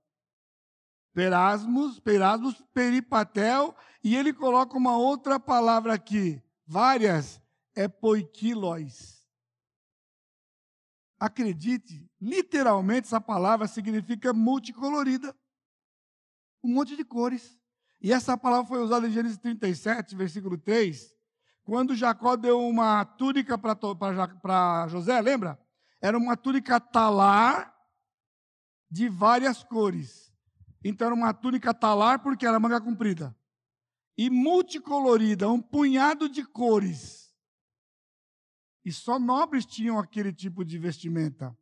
Perasmus, 1.13 1.99
Perasmus, 2.01 2.63
Peripatel, 2.73 3.75
e 4.03 4.17
ele 4.17 4.33
coloca 4.33 4.77
uma 4.77 4.97
outra 4.97 5.39
palavra 5.39 5.93
aqui, 5.93 6.41
várias, 6.71 7.43
é 7.75 7.89
acredite, 11.19 12.09
literalmente 12.21 13.09
essa 13.09 13.21
palavra 13.21 13.67
significa 13.67 14.33
multicolorida. 14.33 15.37
Um 16.63 16.73
monte 16.73 16.97
de 16.97 17.05
cores. 17.05 17.59
E 18.01 18.13
essa 18.13 18.39
palavra 18.39 18.67
foi 18.67 18.79
usada 18.79 19.09
em 19.09 19.11
Gênesis 19.11 19.37
37, 19.37 20.15
versículo 20.15 20.57
3, 20.57 21.13
quando 21.65 21.97
Jacó 21.97 22.37
deu 22.37 22.61
uma 22.61 23.05
túnica 23.05 23.59
para 23.59 24.87
José, 24.89 25.21
lembra? 25.21 25.61
Era 26.01 26.17
uma 26.17 26.37
túnica 26.37 26.81
talar 26.81 27.75
de 28.89 29.09
várias 29.09 29.65
cores. 29.65 30.33
Então 30.85 31.07
era 31.07 31.15
uma 31.15 31.35
túnica 31.35 31.75
talar 31.75 32.21
porque 32.21 32.47
era 32.47 32.61
manga 32.61 32.81
comprida. 32.81 33.37
E 34.21 34.29
multicolorida, 34.29 35.49
um 35.49 35.63
punhado 35.63 36.29
de 36.29 36.45
cores. 36.45 37.35
E 38.85 38.93
só 38.93 39.19
nobres 39.19 39.65
tinham 39.65 39.99
aquele 39.99 40.31
tipo 40.31 40.63
de 40.63 40.79
vestimenta. 40.79 41.57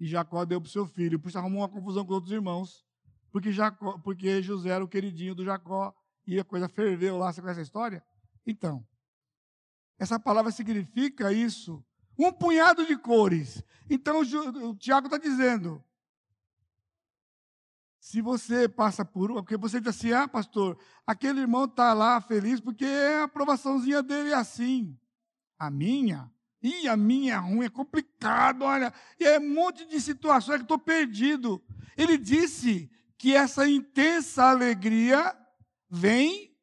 E 0.00 0.04
Jacó 0.04 0.44
deu 0.44 0.60
para 0.60 0.66
o 0.66 0.70
seu 0.70 0.84
filho. 0.84 1.20
Por 1.20 1.28
isso 1.28 1.38
arrumou 1.38 1.60
uma 1.60 1.68
confusão 1.68 2.04
com 2.04 2.14
outros 2.14 2.32
irmãos. 2.32 2.84
Porque, 3.30 3.52
Jacó, 3.52 3.98
porque 3.98 4.42
José 4.42 4.70
era 4.70 4.84
o 4.84 4.88
queridinho 4.88 5.32
do 5.32 5.44
Jacó. 5.44 5.94
E 6.26 6.40
a 6.40 6.44
coisa 6.44 6.68
ferveu 6.68 7.18
lá. 7.18 7.32
Você 7.32 7.40
conhece 7.40 7.60
a 7.60 7.62
história? 7.62 8.04
Então, 8.44 8.84
essa 9.96 10.18
palavra 10.18 10.50
significa 10.50 11.32
isso. 11.32 11.86
Um 12.18 12.32
punhado 12.32 12.84
de 12.84 12.98
cores. 12.98 13.62
Então, 13.88 14.22
o 14.22 14.74
Tiago 14.74 15.06
está 15.06 15.18
dizendo: 15.18 15.84
se 18.06 18.22
você 18.22 18.68
passa 18.68 19.04
por 19.04 19.32
uma, 19.32 19.42
porque 19.42 19.56
você 19.56 19.80
diz 19.80 19.88
assim, 19.88 20.12
ah, 20.12 20.28
pastor, 20.28 20.78
aquele 21.04 21.40
irmão 21.40 21.64
está 21.64 21.92
lá 21.92 22.20
feliz 22.20 22.60
porque 22.60 22.84
a 22.84 23.24
aprovaçãozinha 23.24 24.00
dele 24.00 24.30
é 24.30 24.34
assim. 24.34 24.96
A 25.58 25.68
minha 25.68 26.30
Ih, 26.62 26.88
a 26.88 26.96
minha 26.96 27.34
é 27.34 27.36
ruim, 27.36 27.66
é 27.66 27.68
complicado, 27.68 28.62
olha. 28.62 28.94
E 29.18 29.24
é 29.24 29.40
um 29.40 29.54
monte 29.54 29.84
de 29.86 30.00
situações 30.00 30.58
que 30.58 30.62
estou 30.62 30.78
perdido. 30.78 31.60
Ele 31.96 32.16
disse 32.16 32.88
que 33.18 33.34
essa 33.34 33.68
intensa 33.68 34.50
alegria 34.50 35.36
vem 35.90 36.56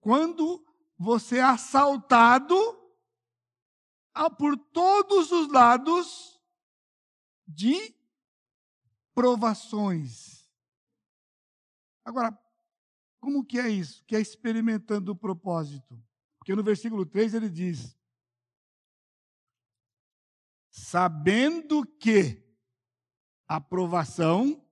quando 0.00 0.62
você 0.98 1.38
é 1.38 1.42
assaltado 1.42 2.54
por 4.36 4.54
todos 4.54 5.32
os 5.32 5.48
lados 5.48 6.38
de 7.48 7.94
provações. 9.14 10.39
Agora, 12.04 12.36
como 13.20 13.44
que 13.44 13.58
é 13.58 13.68
isso? 13.68 14.04
Que 14.06 14.16
é 14.16 14.20
experimentando 14.20 15.12
o 15.12 15.16
propósito. 15.16 16.02
Porque 16.38 16.54
no 16.54 16.62
versículo 16.62 17.04
3 17.04 17.34
ele 17.34 17.48
diz: 17.48 17.96
sabendo 20.70 21.84
que 21.84 22.42
aprovação. 23.46 24.64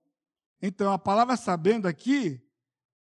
Então, 0.61 0.91
a 0.91 0.99
palavra 0.99 1.37
sabendo 1.37 1.87
aqui, 1.87 2.41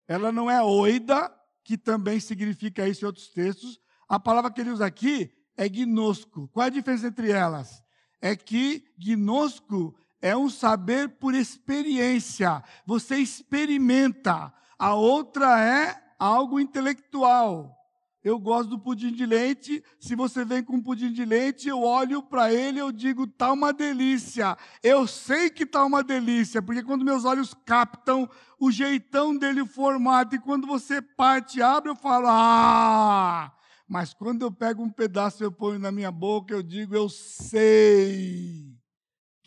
ela 0.07 0.31
não 0.31 0.49
é 0.49 0.61
oida, 0.61 1.33
que 1.63 1.77
também 1.77 2.19
significa 2.19 2.87
isso 2.87 3.05
em 3.05 3.07
outros 3.07 3.29
textos. 3.29 3.79
A 4.07 4.19
palavra 4.19 4.51
que 4.51 4.61
ele 4.61 4.71
usa 4.71 4.85
aqui 4.85 5.31
é 5.55 5.69
gnosco. 5.69 6.47
Qual 6.49 6.63
é 6.63 6.67
a 6.67 6.71
diferença 6.71 7.07
entre 7.07 7.31
elas? 7.31 7.83
É 8.21 8.35
que 8.35 8.91
gnosco 8.97 9.95
é 10.21 10.35
um 10.35 10.49
saber 10.49 11.09
por 11.09 11.33
experiência. 11.33 12.63
Você 12.85 13.17
experimenta. 13.17 14.53
A 14.77 14.93
outra 14.93 15.59
é 15.59 16.01
algo 16.17 16.59
intelectual. 16.59 17.75
Eu 18.21 18.37
gosto 18.37 18.71
do 18.71 18.79
pudim 18.79 19.13
de 19.13 19.25
leite. 19.25 19.81
Se 19.97 20.13
você 20.15 20.43
vem 20.43 20.61
com 20.61 20.75
um 20.75 20.81
pudim 20.81 21.11
de 21.11 21.23
leite, 21.23 21.69
eu 21.69 21.81
olho 21.81 22.21
para 22.21 22.53
ele 22.53 22.77
e 22.77 22.81
eu 22.81 22.91
digo, 22.91 23.25
tá 23.25 23.51
uma 23.51 23.71
delícia. 23.71 24.57
Eu 24.83 25.07
sei 25.07 25.49
que 25.49 25.65
tá 25.65 25.85
uma 25.85 26.03
delícia, 26.03 26.61
porque 26.61 26.83
quando 26.83 27.05
meus 27.05 27.23
olhos 27.23 27.53
captam 27.65 28.29
o 28.59 28.69
jeitão 28.71 29.37
dele, 29.37 29.61
o 29.61 29.65
formato, 29.65 30.35
e 30.35 30.39
quando 30.39 30.67
você 30.67 31.01
parte, 31.01 31.61
abre, 31.61 31.89
eu 31.89 31.95
falo, 31.95 32.27
ah! 32.29 33.53
Mas 33.87 34.13
quando 34.13 34.41
eu 34.41 34.51
pego 34.51 34.83
um 34.83 34.89
pedaço 34.89 35.41
e 35.41 35.45
eu 35.45 35.51
ponho 35.51 35.79
na 35.79 35.91
minha 35.91 36.11
boca, 36.11 36.53
eu 36.53 36.61
digo, 36.61 36.93
eu 36.93 37.07
sei 37.07 38.68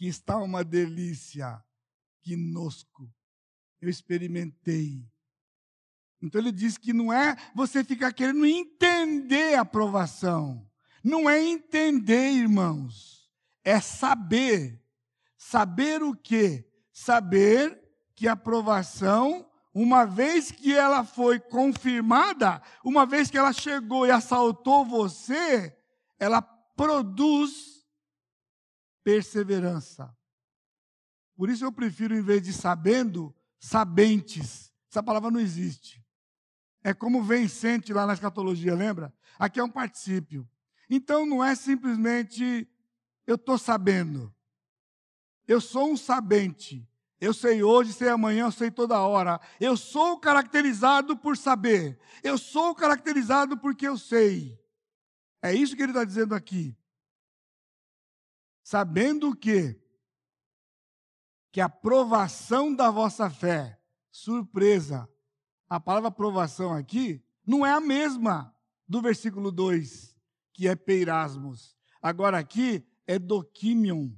que 0.03 0.09
está 0.09 0.37
uma 0.37 0.65
delícia, 0.65 1.63
que 2.23 2.35
nosco. 2.35 3.09
Eu 3.81 3.89
experimentei. 3.89 5.09
Então 6.21 6.41
ele 6.41 6.51
diz 6.51 6.77
que 6.77 6.93
não 6.93 7.13
é 7.13 7.37
você 7.55 7.85
ficar 7.85 8.13
querendo 8.13 8.45
entender 8.45 9.55
a 9.55 9.61
aprovação. 9.61 10.69
Não 11.05 11.31
é 11.31 11.41
entender, 11.41 12.33
irmãos. 12.33 13.31
É 13.63 13.81
saber. 13.81 14.85
Saber 15.39 16.03
o 16.03 16.17
quê? 16.17 16.69
Saber 16.93 17.81
que 18.17 18.27
a 18.27 18.33
aprovação, 18.33 19.49
uma 19.73 20.05
vez 20.05 20.51
que 20.51 20.75
ela 20.75 21.05
foi 21.05 21.39
confirmada, 21.39 22.61
uma 22.85 23.07
vez 23.07 23.31
que 23.31 23.39
ela 23.39 23.53
chegou 23.53 24.05
e 24.05 24.11
assaltou 24.11 24.85
você, 24.85 25.79
ela 26.19 26.43
produz 26.43 27.72
perseverança. 29.05 30.15
Por 31.37 31.49
isso 31.49 31.65
eu 31.65 31.73
prefiro, 31.73 32.15
em 32.15 32.23
vez 32.23 32.43
de 32.43 32.53
sabendo, 32.53 33.35
sabentes. 33.59 34.73
Essa 34.91 35.03
palavra 35.03 35.31
não 35.31 35.41
existe. 35.41 36.05
É 36.85 36.93
como 36.93 37.23
vencente 37.23 37.93
lá 37.93 38.07
na 38.07 38.13
escatologia, 38.13 38.75
lembra? 38.75 39.13
Aqui 39.39 39.61
é 39.61 39.65
um 39.65 39.71
particípio. 39.71 40.49
Então 40.91 41.25
não 41.25 41.43
é 41.43 41.55
simplesmente 41.55 42.69
eu 43.27 43.37
estou 43.37 43.57
sabendo. 43.57 44.35
Eu 45.47 45.61
sou 45.61 45.91
um 45.91 45.97
sabente. 45.97 46.89
Eu 47.21 47.33
sei 47.33 47.63
hoje, 47.63 47.93
sei 47.93 48.09
amanhã, 48.09 48.47
eu 48.47 48.53
sei 48.53 48.71
toda 48.71 49.01
hora. 49.01 49.41
Eu 49.61 49.77
sou 49.77 50.19
caracterizado 50.19 51.17
por 51.17 51.37
saber. 51.37 51.99
Eu 52.23 52.37
sou 52.37 52.75
caracterizado 52.75 53.57
porque 53.57 53.87
eu 53.87 53.97
sei. 53.97 54.59
É 55.41 55.55
isso 55.55 55.77
que 55.77 55.83
ele 55.83 55.93
está 55.93 56.05
dizendo 56.05 56.35
aqui. 56.35 56.77
Sabendo 58.63 59.31
o 59.31 59.37
quê? 59.37 59.81
Que 61.51 61.61
a 61.61 61.69
provação 61.69 62.75
da 62.75 62.91
vossa 62.91 63.29
fé, 63.29 63.81
surpresa, 64.11 65.09
a 65.69 65.81
palavra 65.81 66.09
aprovação 66.09 66.73
aqui 66.73 67.25
não 67.47 67.65
é 67.67 67.73
a 67.73 67.81
mesma 67.81 68.55
do 68.87 69.01
versículo 69.01 69.51
2, 69.51 70.17
que 70.53 70.69
é 70.69 70.77
peirasmos. 70.77 71.77
Agora 72.01 72.39
aqui 72.39 72.87
é 73.07 73.19
doquimion, 73.19 74.11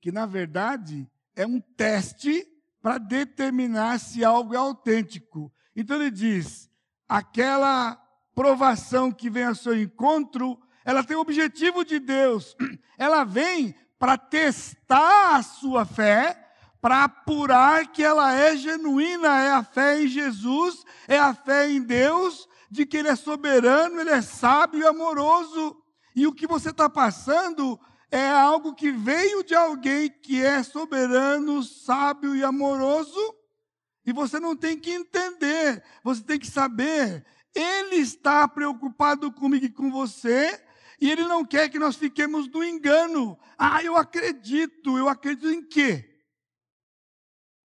que 0.00 0.12
na 0.12 0.26
verdade 0.26 1.10
é 1.34 1.46
um 1.46 1.60
teste 1.60 2.46
para 2.80 2.98
determinar 2.98 3.98
se 3.98 4.24
algo 4.24 4.54
é 4.54 4.58
autêntico. 4.58 5.52
Então 5.74 5.96
ele 5.96 6.10
diz: 6.10 6.70
aquela 7.08 7.96
provação 8.34 9.12
que 9.12 9.30
vem 9.30 9.44
ao 9.44 9.54
seu 9.54 9.80
encontro, 9.80 10.60
ela 10.84 11.04
tem 11.04 11.16
o 11.16 11.20
objetivo 11.20 11.84
de 11.84 11.98
Deus. 11.98 12.56
Ela 12.98 13.24
vem 13.24 13.74
para 13.98 14.16
testar 14.16 15.36
a 15.36 15.42
sua 15.42 15.84
fé 15.84 16.42
para 16.82 17.04
apurar 17.04 17.86
que 17.92 18.02
ela 18.02 18.34
é 18.34 18.56
genuína, 18.56 19.40
é 19.40 19.52
a 19.52 19.62
fé 19.62 20.02
em 20.02 20.08
Jesus, 20.08 20.84
é 21.06 21.16
a 21.16 21.32
fé 21.32 21.70
em 21.70 21.80
Deus, 21.80 22.48
de 22.68 22.84
que 22.84 22.96
Ele 22.96 23.06
é 23.06 23.14
soberano, 23.14 24.00
Ele 24.00 24.10
é 24.10 24.20
sábio 24.20 24.80
e 24.80 24.86
amoroso. 24.86 25.80
E 26.16 26.26
o 26.26 26.32
que 26.32 26.44
você 26.44 26.70
está 26.70 26.90
passando 26.90 27.78
é 28.10 28.28
algo 28.28 28.74
que 28.74 28.90
veio 28.90 29.44
de 29.44 29.54
alguém 29.54 30.10
que 30.10 30.44
é 30.44 30.60
soberano, 30.64 31.62
sábio 31.62 32.34
e 32.34 32.42
amoroso, 32.42 33.34
e 34.04 34.12
você 34.12 34.40
não 34.40 34.56
tem 34.56 34.76
que 34.76 34.90
entender, 34.90 35.84
você 36.02 36.20
tem 36.20 36.38
que 36.38 36.48
saber. 36.48 37.24
Ele 37.54 37.96
está 37.96 38.48
preocupado 38.48 39.30
comigo 39.30 39.66
e 39.66 39.70
com 39.70 39.88
você, 39.88 40.60
e 41.02 41.10
ele 41.10 41.24
não 41.24 41.44
quer 41.44 41.68
que 41.68 41.80
nós 41.80 41.96
fiquemos 41.96 42.46
no 42.46 42.62
engano. 42.62 43.36
Ah, 43.58 43.82
eu 43.82 43.96
acredito, 43.96 44.96
eu 44.96 45.08
acredito 45.08 45.50
em 45.50 45.66
quê? 45.68 46.24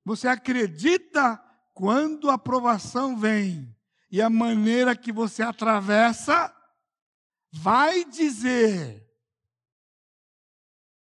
Você 0.03 0.27
acredita 0.27 1.37
quando 1.71 2.31
a 2.31 2.33
aprovação 2.33 3.15
vem 3.15 3.77
e 4.09 4.23
a 4.23 4.27
maneira 4.27 4.95
que 4.95 5.11
você 5.11 5.43
atravessa 5.43 6.51
vai 7.51 8.03
dizer 8.05 9.07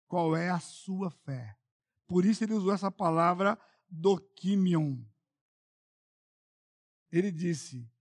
qual 0.08 0.36
é 0.36 0.52
a 0.52 0.60
sua 0.60 1.10
fé. 1.10 1.58
Por 2.06 2.26
isso 2.26 2.44
ele 2.44 2.54
usou 2.54 2.72
essa 2.72 2.92
palavra 2.92 3.60
doquimion. 3.90 5.04
Ele 7.12 7.32
disse: 7.32 7.92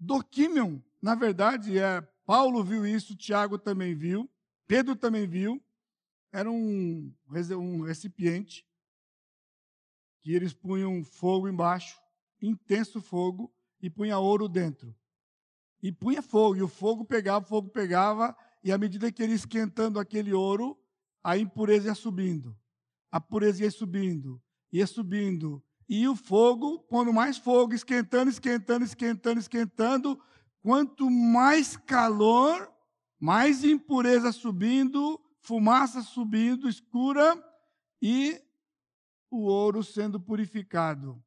doquimion, 0.00 0.80
na 1.00 1.14
verdade, 1.14 1.78
é 1.78 2.09
Paulo 2.30 2.62
viu 2.62 2.86
isso, 2.86 3.16
Tiago 3.16 3.58
também 3.58 3.92
viu, 3.92 4.30
Pedro 4.64 4.94
também 4.94 5.26
viu. 5.26 5.60
Era 6.30 6.48
um, 6.48 7.12
um 7.58 7.80
recipiente 7.80 8.64
que 10.20 10.32
eles 10.32 10.52
punham 10.52 11.02
fogo 11.02 11.48
embaixo, 11.48 12.00
intenso 12.40 13.00
fogo, 13.00 13.52
e 13.82 13.90
punha 13.90 14.16
ouro 14.16 14.48
dentro. 14.48 14.94
E 15.82 15.90
punha 15.90 16.22
fogo, 16.22 16.54
e 16.54 16.62
o 16.62 16.68
fogo 16.68 17.04
pegava, 17.04 17.44
o 17.44 17.48
fogo 17.48 17.68
pegava, 17.68 18.36
e 18.62 18.70
à 18.70 18.78
medida 18.78 19.10
que 19.10 19.24
ele 19.24 19.32
esquentando 19.32 19.98
aquele 19.98 20.32
ouro, 20.32 20.78
a 21.24 21.36
impureza 21.36 21.88
ia 21.88 21.94
subindo. 21.96 22.56
A 23.10 23.20
pureza 23.20 23.64
ia 23.64 23.72
subindo, 23.72 24.40
ia 24.72 24.86
subindo. 24.86 25.60
E 25.88 26.06
o 26.06 26.14
fogo, 26.14 26.78
pondo 26.78 27.12
mais 27.12 27.38
fogo, 27.38 27.74
esquentando, 27.74 28.30
esquentando, 28.30 28.84
esquentando, 28.84 29.40
esquentando. 29.40 30.22
Quanto 30.62 31.10
mais 31.10 31.76
calor, 31.76 32.70
mais 33.18 33.64
impureza 33.64 34.32
subindo, 34.32 35.20
fumaça 35.40 36.02
subindo, 36.02 36.68
escura, 36.68 37.42
e 38.00 38.42
o 39.30 39.42
ouro 39.42 39.82
sendo 39.82 40.20
purificado. 40.20 41.22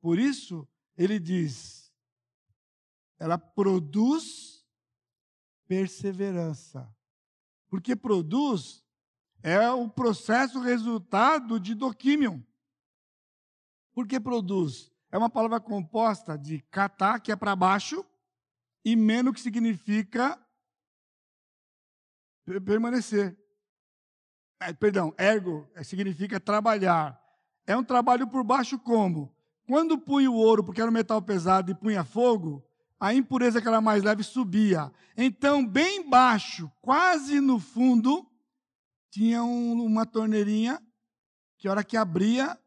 Por 0.00 0.18
isso, 0.18 0.66
ele 0.96 1.18
diz: 1.18 1.92
ela 3.18 3.38
produz 3.38 4.66
perseverança. 5.66 6.92
Porque 7.68 7.96
produz 7.96 8.84
é 9.42 9.70
o 9.70 9.88
processo 9.88 10.60
resultado 10.60 11.58
de 11.58 11.74
doquimion. 11.74 12.40
Por 13.92 14.06
que 14.06 14.20
produz? 14.20 14.92
É 15.10 15.18
uma 15.18 15.30
palavra 15.30 15.60
composta 15.60 16.36
de 16.36 16.60
catar, 16.70 17.20
que 17.20 17.32
é 17.32 17.36
para 17.36 17.56
baixo, 17.56 18.04
e 18.84 18.96
menos, 18.96 19.34
que 19.34 19.40
significa 19.40 20.38
permanecer. 22.64 23.36
É, 24.60 24.72
perdão, 24.72 25.14
ergo 25.18 25.68
é, 25.74 25.82
significa 25.82 26.38
trabalhar. 26.38 27.20
É 27.66 27.76
um 27.76 27.84
trabalho 27.84 28.28
por 28.28 28.44
baixo 28.44 28.78
como? 28.78 29.34
Quando 29.66 29.98
punha 29.98 30.30
o 30.30 30.34
ouro, 30.34 30.64
porque 30.64 30.80
era 30.80 30.90
um 30.90 30.94
metal 30.94 31.22
pesado, 31.22 31.70
e 31.70 31.74
punha 31.74 32.04
fogo, 32.04 32.64
a 32.98 33.14
impureza 33.14 33.60
que 33.60 33.68
era 33.68 33.80
mais 33.80 34.02
leve 34.02 34.22
subia. 34.22 34.92
Então, 35.16 35.66
bem 35.66 36.08
baixo, 36.08 36.70
quase 36.80 37.40
no 37.40 37.58
fundo, 37.58 38.28
tinha 39.10 39.42
um, 39.42 39.84
uma 39.84 40.06
torneirinha 40.06 40.80
que, 41.58 41.68
a 41.68 41.72
hora 41.72 41.84
que 41.84 41.96
abria, 41.96 42.58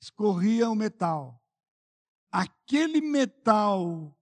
escorria 0.00 0.70
o 0.70 0.74
metal. 0.74 1.40
Aquele 2.30 3.00
metal 3.00 4.16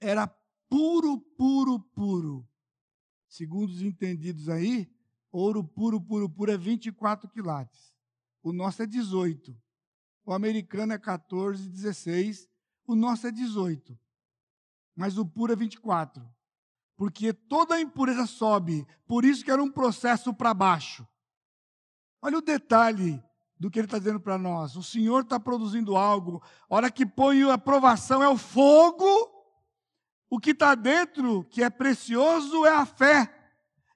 era 0.00 0.26
puro, 0.74 1.20
puro, 1.36 1.78
puro. 1.78 2.48
Segundo 3.28 3.70
os 3.70 3.80
entendidos 3.80 4.48
aí, 4.48 4.92
ouro 5.30 5.62
puro, 5.62 6.00
puro, 6.00 6.28
puro 6.28 6.50
é 6.50 6.58
24 6.58 7.30
quilates. 7.30 7.94
O 8.42 8.52
nosso 8.52 8.82
é 8.82 8.86
18. 8.86 9.56
O 10.26 10.32
americano 10.32 10.92
é 10.92 10.98
14, 10.98 11.68
16. 11.68 12.48
O 12.88 12.96
nosso 12.96 13.24
é 13.24 13.30
18. 13.30 13.96
Mas 14.96 15.16
o 15.16 15.24
puro 15.24 15.52
é 15.52 15.56
24. 15.56 16.28
Porque 16.96 17.32
toda 17.32 17.76
a 17.76 17.80
impureza 17.80 18.26
sobe. 18.26 18.84
Por 19.06 19.24
isso 19.24 19.44
que 19.44 19.52
era 19.52 19.62
um 19.62 19.70
processo 19.70 20.34
para 20.34 20.52
baixo. 20.52 21.06
Olha 22.20 22.38
o 22.38 22.42
detalhe 22.42 23.22
do 23.60 23.70
que 23.70 23.78
ele 23.78 23.86
está 23.86 23.98
dizendo 23.98 24.18
para 24.18 24.36
nós. 24.36 24.74
O 24.74 24.82
Senhor 24.82 25.22
está 25.22 25.38
produzindo 25.38 25.94
algo. 25.96 26.42
A 26.68 26.74
hora 26.74 26.90
que 26.90 27.06
põe 27.06 27.48
a 27.48 27.56
provação 27.56 28.24
é 28.24 28.28
o 28.28 28.36
fogo. 28.36 29.33
O 30.34 30.40
que 30.40 30.50
está 30.50 30.74
dentro, 30.74 31.44
que 31.44 31.62
é 31.62 31.70
precioso, 31.70 32.66
é 32.66 32.70
a 32.70 32.84
fé. 32.84 33.32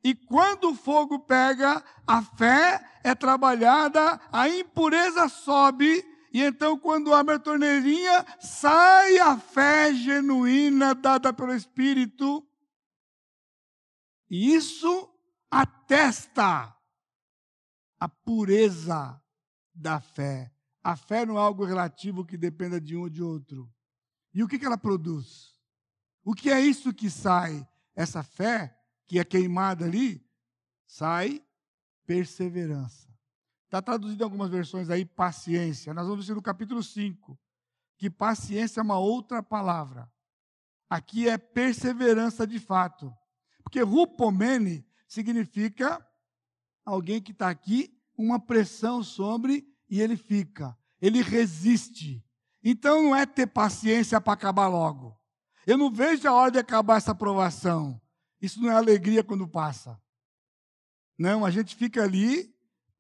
E 0.05 0.15
quando 0.15 0.71
o 0.71 0.75
fogo 0.77 1.19
pega, 1.19 1.83
a 2.07 2.23
fé 2.23 3.01
é 3.03 3.13
trabalhada, 3.13 4.21
a 4.31 4.49
impureza 4.49 5.29
sobe, 5.29 6.01
e 6.33 6.41
então, 6.41 6.79
quando 6.79 7.13
abre 7.13 7.35
a 7.35 7.39
torneirinha, 7.41 8.25
sai 8.39 9.19
a 9.19 9.37
fé 9.37 9.93
genuína 9.93 10.95
dada 10.95 11.33
pelo 11.33 11.53
Espírito. 11.53 12.49
E 14.31 14.55
isso 14.55 15.13
atesta 15.51 16.73
a 17.99 18.09
pureza 18.09 19.21
da 19.75 20.01
fé. 20.01 20.53
A 20.85 20.95
fé 20.95 21.27
não 21.27 21.37
é 21.37 21.41
algo 21.41 21.65
relativo 21.65 22.25
que 22.25 22.37
dependa 22.37 22.81
de 22.81 22.97
um 22.97 23.01
ou 23.01 23.11
de 23.11 23.25
outro. 23.25 23.69
E 24.33 24.41
o 24.41 24.47
que, 24.47 24.65
ela 24.65 24.79
produz? 24.79 25.58
O 26.29 26.35
que 26.35 26.51
é 26.51 26.61
isso 26.61 26.93
que 26.93 27.09
sai? 27.09 27.67
Essa 27.97 28.23
fé 28.23 28.79
que 29.07 29.19
é 29.19 29.25
queimada 29.25 29.87
ali, 29.87 30.23
sai 30.87 31.43
perseverança. 32.05 33.09
Está 33.65 33.81
traduzido 33.81 34.23
em 34.23 34.25
algumas 34.25 34.51
versões 34.51 34.91
aí, 34.91 35.07
paciência. 35.07 35.95
Nós 35.95 36.07
vamos 36.07 36.29
ver 36.29 36.35
no 36.35 36.43
capítulo 36.43 36.83
5, 36.83 37.39
que 37.97 38.11
paciência 38.11 38.79
é 38.79 38.83
uma 38.83 38.99
outra 38.99 39.43
palavra. 39.43 40.07
Aqui 40.91 41.27
é 41.27 41.39
perseverança 41.39 42.47
de 42.47 42.59
fato. 42.59 43.11
Porque 43.63 43.81
rupomene 43.81 44.87
significa 45.09 46.07
alguém 46.85 47.23
que 47.23 47.33
está 47.33 47.49
aqui, 47.49 47.99
uma 48.19 48.39
pressão 48.39 49.03
sobre 49.03 49.67
e 49.89 50.03
ele 50.03 50.19
fica. 50.19 50.77
Ele 51.01 51.23
resiste. 51.23 52.23
Então 52.63 53.03
não 53.03 53.17
é 53.17 53.25
ter 53.25 53.47
paciência 53.47 54.21
para 54.21 54.35
acabar 54.35 54.69
logo. 54.69 55.18
Eu 55.69 55.77
não 55.77 55.91
vejo 55.91 56.27
a 56.27 56.33
hora 56.33 56.51
de 56.51 56.59
acabar 56.59 56.97
essa 56.97 57.11
aprovação. 57.11 58.01
Isso 58.41 58.59
não 58.59 58.71
é 58.71 58.75
alegria 58.75 59.23
quando 59.23 59.47
passa. 59.47 60.01
Não, 61.19 61.45
a 61.45 61.51
gente 61.51 61.77
fica 61.77 62.03
ali 62.03 62.51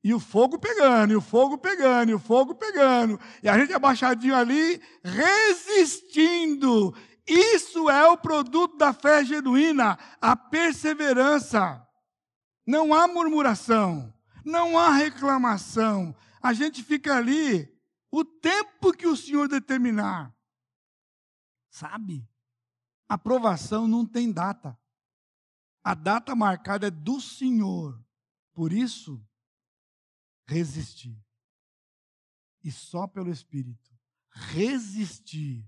e 0.05 0.13
o 0.13 0.21
fogo 0.21 0.59
pegando, 0.59 1.15
e 1.15 1.17
o 1.17 1.21
fogo 1.23 1.57
pegando, 1.57 2.11
e 2.11 2.15
o 2.15 2.19
fogo 2.19 2.55
pegando. 2.55 3.19
E 3.43 3.49
a 3.49 3.59
gente 3.59 3.73
abaixadinho 3.73 4.37
ali, 4.37 4.83
resistindo. 5.03 6.95
Isso 7.27 7.89
é 7.89 8.07
o 8.07 8.19
produto 8.19 8.77
da 8.77 8.93
fé 8.93 9.25
genuína, 9.25 9.99
a 10.21 10.37
perseverança. 10.37 11.83
Não 12.67 12.93
há 12.93 13.09
murmuração, 13.09 14.13
não 14.45 14.79
há 14.79 14.91
reclamação. 14.91 16.15
A 16.43 16.53
gente 16.53 16.85
fica 16.85 17.17
ali 17.17 17.67
o 18.11 18.27
tempo 18.27 18.93
que 18.93 19.07
o 19.07 19.17
Senhor 19.17 19.49
determinar. 19.49 20.35
Sabe? 21.71 22.28
Aprovação 23.09 23.89
não 23.89 24.05
tem 24.05 24.31
data. 24.31 24.79
A 25.83 25.95
data 25.95 26.35
marcada 26.35 26.89
é 26.89 26.91
do 26.91 27.21
Senhor. 27.21 27.99
Por 28.53 28.73
isso, 28.73 29.25
resistir. 30.47 31.19
E 32.63 32.71
só 32.71 33.07
pelo 33.07 33.31
Espírito. 33.31 33.91
Resistir. 34.31 35.65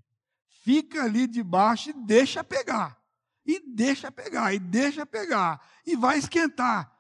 Fica 0.47 1.05
ali 1.05 1.26
debaixo 1.26 1.91
e 1.91 1.93
deixa 1.93 2.45
pegar. 2.45 3.01
E 3.47 3.59
deixa 3.74 4.12
pegar, 4.12 4.53
e 4.53 4.59
deixa 4.59 5.07
pegar. 5.07 5.66
E 5.86 5.97
vai 5.97 6.18
esquentar. 6.18 6.99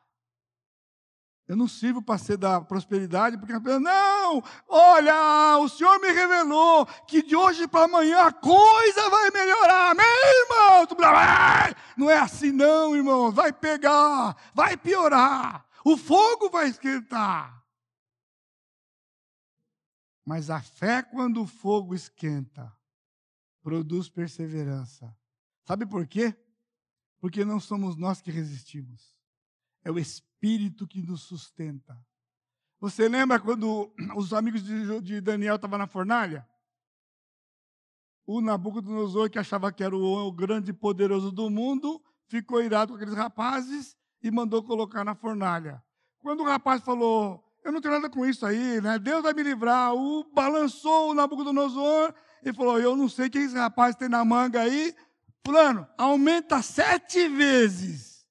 Eu 1.50 1.56
não 1.56 1.66
sirvo 1.66 2.00
para 2.00 2.16
ser 2.16 2.36
da 2.36 2.60
prosperidade, 2.60 3.36
porque 3.36 3.52
a 3.52 3.60
pessoa, 3.60 3.80
não, 3.80 4.40
olha, 4.68 5.58
o 5.58 5.68
Senhor 5.68 5.98
me 5.98 6.12
revelou 6.12 6.86
que 7.08 7.24
de 7.24 7.34
hoje 7.34 7.66
para 7.66 7.86
amanhã 7.86 8.26
a 8.26 8.32
coisa 8.32 9.10
vai 9.10 9.32
melhorar, 9.32 9.92
meu 9.96 10.04
irmão. 10.06 10.86
Não 11.96 12.08
é 12.08 12.18
assim, 12.20 12.52
não, 12.52 12.94
irmão. 12.94 13.32
Vai 13.32 13.52
pegar, 13.52 14.36
vai 14.54 14.76
piorar. 14.76 15.66
O 15.84 15.96
fogo 15.96 16.48
vai 16.50 16.68
esquentar. 16.68 17.66
Mas 20.24 20.50
a 20.50 20.60
fé, 20.60 21.02
quando 21.02 21.42
o 21.42 21.48
fogo 21.48 21.96
esquenta, 21.96 22.72
produz 23.60 24.08
perseverança. 24.08 25.12
Sabe 25.64 25.84
por 25.84 26.06
quê? 26.06 26.32
Porque 27.18 27.44
não 27.44 27.58
somos 27.58 27.96
nós 27.96 28.20
que 28.20 28.30
resistimos. 28.30 29.18
É 29.82 29.90
o 29.90 29.98
Espírito 29.98 30.29
que 30.88 31.02
nos 31.02 31.22
sustenta. 31.22 31.96
Você 32.80 33.08
lembra 33.08 33.38
quando 33.38 33.92
os 34.16 34.32
amigos 34.32 34.62
de 34.62 35.20
Daniel 35.20 35.56
estavam 35.56 35.78
na 35.78 35.86
fornalha? 35.86 36.48
O 38.26 38.40
Nabucodonosor, 38.40 39.28
que 39.28 39.38
achava 39.38 39.72
que 39.72 39.82
era 39.82 39.96
o 39.96 40.32
grande 40.32 40.70
e 40.70 40.74
poderoso 40.74 41.30
do 41.30 41.50
mundo, 41.50 42.00
ficou 42.28 42.62
irado 42.62 42.92
com 42.92 42.96
aqueles 42.96 43.14
rapazes 43.14 43.96
e 44.22 44.30
mandou 44.30 44.62
colocar 44.62 45.04
na 45.04 45.14
fornalha. 45.14 45.82
Quando 46.20 46.40
o 46.40 46.46
rapaz 46.46 46.82
falou, 46.82 47.42
eu 47.64 47.72
não 47.72 47.80
tenho 47.80 47.94
nada 47.94 48.08
com 48.08 48.24
isso 48.24 48.46
aí, 48.46 48.80
né? 48.80 48.98
Deus 48.98 49.22
vai 49.22 49.34
me 49.34 49.42
livrar. 49.42 49.94
O 49.94 50.24
balançou 50.32 51.10
o 51.10 51.14
Nabucodonosor 51.14 52.14
e 52.42 52.52
falou, 52.52 52.78
eu 52.78 52.96
não 52.96 53.08
sei 53.08 53.26
o 53.26 53.30
que 53.30 53.38
esse 53.38 53.56
rapaz 53.56 53.96
tem 53.96 54.08
na 54.08 54.24
manga 54.24 54.60
aí. 54.60 54.94
Fulano, 55.44 55.86
aumenta 55.98 56.62
sete 56.62 57.28
vezes 57.28 58.24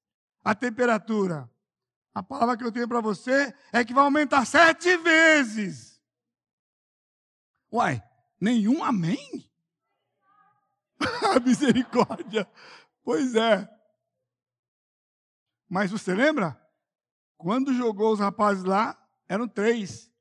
a 0.43 0.55
temperatura. 0.55 1.49
A 2.13 2.23
palavra 2.23 2.57
que 2.57 2.63
eu 2.63 2.71
tenho 2.71 2.87
para 2.87 3.01
você 3.01 3.53
é 3.71 3.85
que 3.85 3.93
vai 3.93 4.03
aumentar 4.03 4.45
sete 4.45 4.97
vezes. 4.97 6.01
Uai, 7.71 8.03
nenhum 8.39 8.83
amém? 8.83 9.49
misericórdia. 11.45 12.49
Pois 13.03 13.35
é. 13.35 13.69
Mas 15.67 15.91
você 15.91 16.13
lembra? 16.13 16.59
Quando 17.37 17.73
jogou 17.73 18.11
os 18.11 18.19
rapazes 18.19 18.63
lá, 18.63 18.97
eram 19.27 19.47
três. 19.47 20.11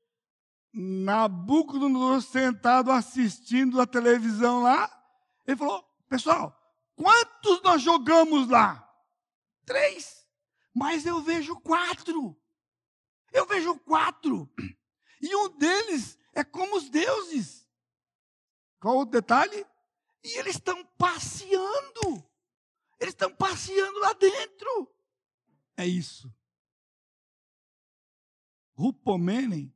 Nabucodonosor 0.73 2.21
sentado 2.21 2.93
assistindo 2.93 3.81
a 3.81 3.87
televisão 3.87 4.63
lá, 4.63 4.89
ele 5.47 5.57
falou: 5.57 5.83
Pessoal, 6.09 6.55
quantos 6.95 7.63
nós 7.63 7.83
jogamos 7.83 8.49
lá? 8.49 8.87
Três. 9.65 10.18
Mas 10.79 11.05
eu 11.05 11.21
vejo 11.21 11.59
quatro. 11.61 12.41
Eu 13.33 13.45
vejo 13.47 13.79
quatro. 13.81 14.49
E 15.21 15.35
um 15.35 15.49
deles 15.59 16.17
é 16.33 16.45
como 16.45 16.77
os 16.77 16.89
deuses. 16.89 17.69
Qual 18.79 18.99
o 18.99 19.05
detalhe? 19.05 19.67
E 20.23 20.39
eles 20.39 20.55
estão 20.55 20.85
passeando. 20.97 22.25
Eles 23.01 23.15
estão 23.15 23.35
passeando 23.35 23.99
lá 23.99 24.13
dentro. 24.13 24.89
É 25.77 25.85
isso. 25.85 26.33
Rupomenen, 28.77 29.75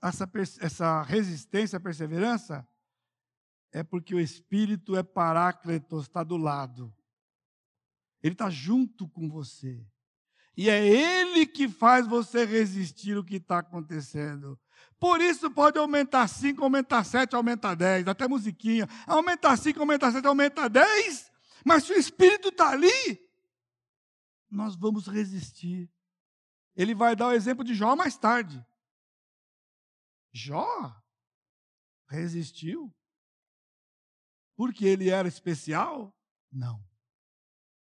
essa, 0.00 0.30
essa 0.60 1.02
resistência, 1.02 1.80
perseverança, 1.80 2.64
é 3.72 3.82
porque 3.82 4.14
o 4.14 4.20
Espírito 4.20 4.94
é 4.94 5.02
paráclitos, 5.02 6.04
está 6.04 6.22
do 6.22 6.36
lado. 6.36 6.94
Ele 8.22 8.34
está 8.34 8.48
junto 8.48 9.08
com 9.08 9.28
você. 9.28 9.84
E 10.56 10.70
é 10.70 10.86
Ele 10.86 11.46
que 11.46 11.68
faz 11.68 12.06
você 12.06 12.44
resistir 12.44 13.16
o 13.16 13.24
que 13.24 13.36
está 13.36 13.58
acontecendo. 13.58 14.58
Por 14.98 15.20
isso 15.20 15.50
pode 15.50 15.78
aumentar 15.78 16.26
5, 16.26 16.62
aumentar 16.64 17.04
7, 17.04 17.36
aumentar 17.36 17.74
10, 17.74 18.08
até 18.08 18.26
musiquinha. 18.26 18.88
Aumentar 19.06 19.56
5, 19.56 19.78
aumentar 19.78 20.12
7, 20.12 20.26
aumentar 20.26 20.68
10. 20.68 21.30
Mas 21.64 21.84
se 21.84 21.92
o 21.92 21.98
Espírito 21.98 22.48
está 22.48 22.70
ali, 22.70 23.20
nós 24.50 24.74
vamos 24.74 25.06
resistir. 25.06 25.90
Ele 26.74 26.94
vai 26.94 27.14
dar 27.14 27.28
o 27.28 27.32
exemplo 27.32 27.62
de 27.62 27.74
Jó 27.74 27.94
mais 27.94 28.16
tarde. 28.16 28.64
Jó 30.32 30.66
resistiu. 32.08 32.94
Porque 34.56 34.86
ele 34.86 35.10
era 35.10 35.28
especial? 35.28 36.16
Não. 36.50 36.82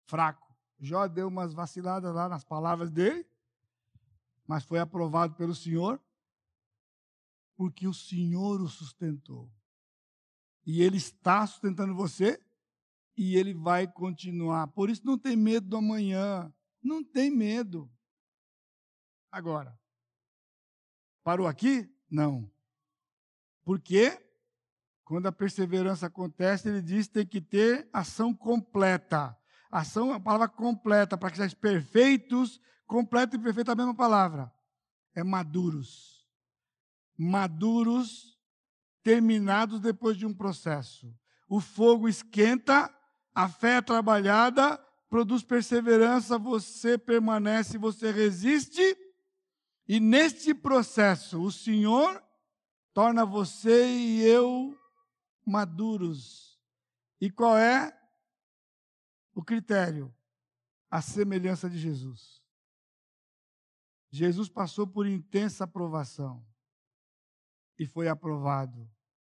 Fraco. 0.07 0.42
Jó 0.85 1.07
deu 1.07 1.29
umas 1.29 1.55
vaciladas 1.55 2.13
lá 2.13 2.29
nas 2.29 2.43
palavras 2.43 2.91
dele, 2.91 3.25
mas 4.45 4.65
foi 4.65 4.81
aprovado 4.81 5.37
pelo 5.37 5.55
Senhor, 5.55 6.03
porque 7.55 7.87
o 7.87 7.95
Senhor 7.95 8.61
o 8.61 8.69
sustentou. 8.69 9.49
E 10.67 10.83
Ele 10.83 10.97
está 10.97 11.47
sustentando 11.47 11.95
você, 11.95 12.45
e 13.17 13.37
Ele 13.37 13.55
vai 13.55 13.87
continuar. 13.87 14.67
Por 14.69 14.91
isso, 14.91 15.07
não 15.07 15.17
tem 15.17 15.37
medo 15.37 15.69
do 15.69 15.77
amanhã. 15.77 16.53
Não 16.83 17.05
tem 17.05 17.31
medo. 17.31 17.89
Agora, 19.31 19.79
parou 21.23 21.47
aqui? 21.47 21.89
Não. 22.11 22.51
Porque 23.63 24.21
quando 25.05 25.27
a 25.27 25.33
perseverança 25.33 26.07
acontece, 26.07 26.69
ele 26.69 26.83
diz 26.83 27.07
que 27.07 27.13
tem 27.13 27.27
que 27.27 27.41
ter 27.41 27.89
ação 27.93 28.35
completa. 28.35 29.39
Ação 29.73 30.09
é 30.09 30.11
uma 30.11 30.21
palavra 30.21 30.49
completa, 30.49 31.17
para 31.17 31.31
que 31.31 31.39
sejam 31.39 31.59
perfeitos, 31.59 32.61
completo 32.87 33.37
e 33.37 33.39
perfeito 33.39 33.71
é 33.71 33.73
a 33.73 33.77
mesma 33.77 33.95
palavra. 33.95 34.53
É 35.15 35.25
maduros. 35.25 36.29
Maduros, 37.17 38.39
terminados 39.03 39.81
depois 39.81 40.19
de 40.19 40.27
um 40.27 40.35
processo. 40.35 41.11
O 41.49 41.59
fogo 41.59 42.07
esquenta, 42.07 42.95
a 43.35 43.49
fé 43.49 43.77
é 43.77 43.83
trabalhada, 43.83 44.77
produz 45.09 45.43
perseverança, 45.43 46.37
você 46.37 46.99
permanece, 46.99 47.79
você 47.79 48.11
resiste, 48.11 48.83
e 49.89 49.99
neste 49.99 50.53
processo 50.53 51.41
o 51.43 51.51
Senhor 51.51 52.23
torna 52.93 53.25
você 53.25 53.87
e 53.87 54.23
eu 54.23 54.79
maduros. 55.47 56.61
E 57.19 57.31
qual 57.31 57.57
é 57.57 57.99
o 59.35 59.43
critério, 59.43 60.15
a 60.91 61.01
semelhança 61.01 61.69
de 61.69 61.79
Jesus. 61.79 62.43
Jesus 64.11 64.49
passou 64.49 64.87
por 64.87 65.07
intensa 65.07 65.65
aprovação 65.65 66.45
e 67.79 67.87
foi 67.87 68.09
aprovado 68.09 68.89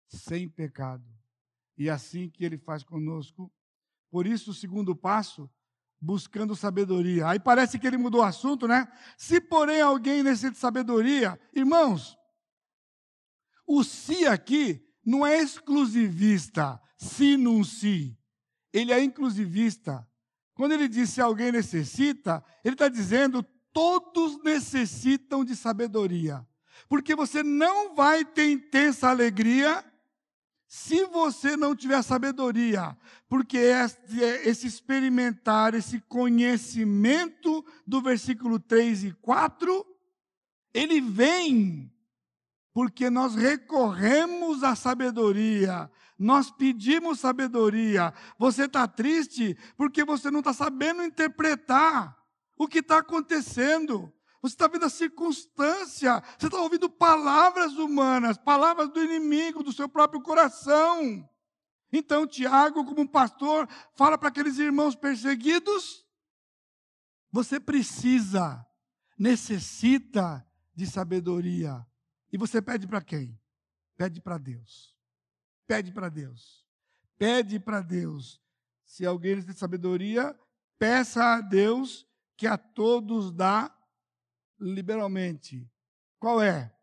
sem 0.08 0.48
pecado. 0.48 1.06
E 1.78 1.90
é 1.90 1.92
assim 1.92 2.30
que 2.30 2.46
ele 2.46 2.58
faz 2.58 2.84
conosco. 2.84 3.52
Por 4.10 4.28
isso, 4.28 4.52
o 4.52 4.54
segundo 4.54 4.96
passo, 4.96 5.50
buscando 6.00 6.56
sabedoria. 6.56 7.28
Aí 7.28 7.40
parece 7.40 7.80
que 7.80 7.88
ele 7.88 7.98
mudou 7.98 8.22
o 8.22 8.24
assunto, 8.24 8.68
né? 8.68 8.88
Se 9.18 9.42
porém 9.42 9.82
alguém 9.82 10.24
necessita 10.24 10.52
de 10.52 10.58
sabedoria, 10.58 11.40
irmãos, 11.54 12.18
o 13.66 13.84
si 13.84 14.26
aqui 14.26 14.88
não 15.04 15.26
é 15.26 15.42
exclusivista, 15.42 16.82
se 16.98 17.36
num 17.36 17.64
si 17.64 18.18
ele 18.74 18.92
é 18.92 19.04
inclusivista. 19.04 20.08
Quando 20.54 20.72
ele 20.72 20.88
diz 20.88 21.10
se 21.10 21.22
alguém 21.22 21.52
necessita, 21.52 22.44
ele 22.64 22.76
está 22.76 22.88
dizendo 22.88 23.44
todos 23.72 24.42
necessitam 24.44 25.46
de 25.46 25.56
sabedoria. 25.56 26.46
Porque 26.90 27.16
você 27.16 27.44
não 27.44 27.96
vai 27.96 28.26
ter 28.26 28.52
intensa 28.52 29.10
alegria 29.10 29.84
se 30.68 31.06
você 31.06 31.56
não 31.56 31.76
tiver 31.76 32.02
sabedoria. 32.02 32.98
Porque 33.30 33.58
esse 33.58 34.68
experimentar, 34.68 35.74
esse 35.74 36.00
conhecimento 36.02 37.64
do 37.86 38.02
versículo 38.02 38.60
3 38.60 39.06
e 39.06 39.12
4, 39.14 39.86
ele 40.74 41.00
vem 41.00 41.92
porque 42.78 43.10
nós 43.10 43.34
recorremos 43.34 44.64
à 44.64 44.76
sabedoria, 44.76 45.90
nós 46.18 46.50
pedimos 46.50 47.20
sabedoria. 47.20 48.14
Você 48.40 48.66
está 48.66 48.88
triste 48.88 49.58
porque 49.76 50.04
você 50.04 50.32
não 50.32 50.40
está 50.40 50.54
sabendo 50.54 51.04
interpretar 51.04 52.18
o 52.58 52.68
que 52.68 52.80
está 52.80 53.00
acontecendo. 53.00 54.12
Você 54.42 54.54
está 54.54 54.68
vendo 54.68 54.86
a 54.86 54.90
circunstância, 54.90 56.24
você 56.38 56.46
está 56.46 56.60
ouvindo 56.60 56.90
palavras 56.90 57.74
humanas, 57.74 58.38
palavras 58.38 58.90
do 58.90 59.04
inimigo, 59.04 59.64
do 59.64 59.74
seu 59.74 59.90
próprio 59.90 60.22
coração. 60.22 61.28
Então, 61.92 62.28
Tiago, 62.28 62.86
como 62.86 63.08
pastor, 63.08 63.68
fala 63.96 64.18
para 64.18 64.30
aqueles 64.30 64.58
irmãos 64.58 64.96
perseguidos: 64.96 66.06
você 67.32 67.60
precisa, 67.60 68.66
necessita 69.18 70.46
de 70.76 70.86
sabedoria. 70.86 71.86
E 72.32 72.38
você 72.38 72.62
pede 72.62 72.86
para 72.88 73.02
quem? 73.02 73.40
Pede 73.96 74.22
para 74.22 74.38
Deus. 74.38 74.97
Pede 75.68 75.92
para 75.92 76.10
Deus. 76.10 76.66
Pede 77.18 77.60
para 77.60 77.82
Deus. 77.82 78.42
Se 78.86 79.06
alguém 79.06 79.40
de 79.42 79.54
sabedoria, 79.54 80.38
peça 80.80 81.36
a 81.36 81.42
Deus 81.42 82.08
que 82.38 82.48
a 82.48 82.58
todos 82.58 83.32
dá 83.32 83.76
liberalmente. 84.60 85.70
Qual 86.20 86.42
é? 86.42 86.74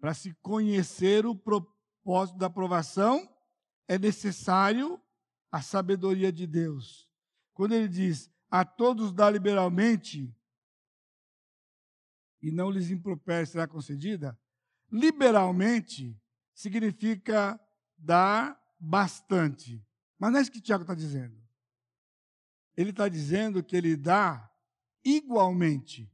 Para 0.00 0.14
se 0.14 0.34
conhecer 0.42 1.24
o 1.26 1.34
propósito 1.34 2.38
da 2.38 2.46
aprovação, 2.46 3.32
é 3.86 3.98
necessário 3.98 5.00
a 5.50 5.62
sabedoria 5.62 6.32
de 6.32 6.46
Deus. 6.46 7.08
Quando 7.54 7.72
ele 7.72 7.88
diz 7.88 8.30
a 8.50 8.64
todos 8.64 9.12
dá 9.12 9.30
liberalmente 9.30 10.34
e 12.40 12.50
não 12.50 12.70
lhes 12.70 12.90
impropere 12.90 13.46
será 13.46 13.66
concedida, 13.66 14.38
liberalmente 14.90 16.18
significa 16.54 17.60
dar 17.98 18.58
bastante. 18.78 19.84
Mas 20.18 20.30
não 20.30 20.38
é 20.38 20.42
isso 20.42 20.52
que 20.52 20.60
Tiago 20.60 20.82
está 20.82 20.94
dizendo. 20.94 21.36
Ele 22.76 22.90
está 22.90 23.08
dizendo 23.08 23.62
que 23.62 23.76
ele 23.76 23.96
dá 23.96 24.48
igualmente. 25.04 26.10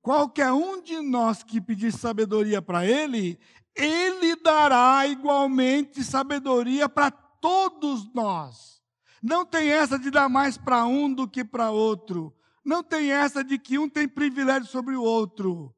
Qualquer 0.00 0.52
um 0.52 0.82
de 0.82 1.00
nós 1.00 1.42
que 1.42 1.60
pedir 1.60 1.92
sabedoria 1.92 2.60
para 2.60 2.86
ele, 2.86 3.38
ele 3.74 4.36
dará 4.36 5.06
igualmente 5.06 6.04
sabedoria 6.04 6.88
para 6.88 7.10
todos 7.10 8.12
nós. 8.12 8.82
Não 9.22 9.44
tem 9.46 9.70
essa 9.70 9.98
de 9.98 10.10
dar 10.10 10.28
mais 10.28 10.58
para 10.58 10.84
um 10.84 11.12
do 11.12 11.26
que 11.26 11.44
para 11.44 11.70
outro. 11.70 12.36
Não 12.64 12.82
tem 12.82 13.10
essa 13.10 13.42
de 13.42 13.58
que 13.58 13.78
um 13.78 13.88
tem 13.88 14.06
privilégio 14.06 14.68
sobre 14.68 14.94
o 14.94 15.02
outro. 15.02 15.74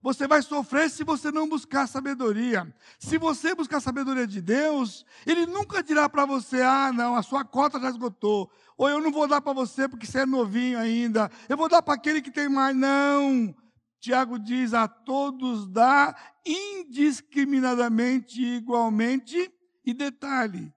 Você 0.00 0.28
vai 0.28 0.40
sofrer 0.42 0.88
se 0.88 1.02
você 1.02 1.32
não 1.32 1.48
buscar 1.48 1.88
sabedoria. 1.88 2.72
Se 2.98 3.18
você 3.18 3.52
buscar 3.54 3.80
sabedoria 3.80 4.26
de 4.26 4.40
Deus, 4.40 5.04
Ele 5.26 5.44
nunca 5.44 5.82
dirá 5.82 6.08
para 6.08 6.24
você: 6.24 6.62
ah, 6.62 6.92
não, 6.92 7.16
a 7.16 7.22
sua 7.22 7.44
cota 7.44 7.80
já 7.80 7.90
esgotou. 7.90 8.50
Ou 8.76 8.88
eu 8.88 9.00
não 9.00 9.10
vou 9.10 9.26
dar 9.26 9.40
para 9.40 9.52
você 9.52 9.88
porque 9.88 10.06
você 10.06 10.20
é 10.20 10.26
novinho 10.26 10.78
ainda. 10.78 11.28
Eu 11.48 11.56
vou 11.56 11.68
dar 11.68 11.82
para 11.82 11.94
aquele 11.94 12.22
que 12.22 12.30
tem 12.30 12.48
mais. 12.48 12.76
Não. 12.76 13.52
Tiago 13.98 14.38
diz: 14.38 14.72
a 14.72 14.86
todos 14.86 15.66
dá 15.66 16.14
indiscriminadamente, 16.46 18.40
igualmente. 18.40 19.52
E 19.84 19.92
detalhe: 19.92 20.72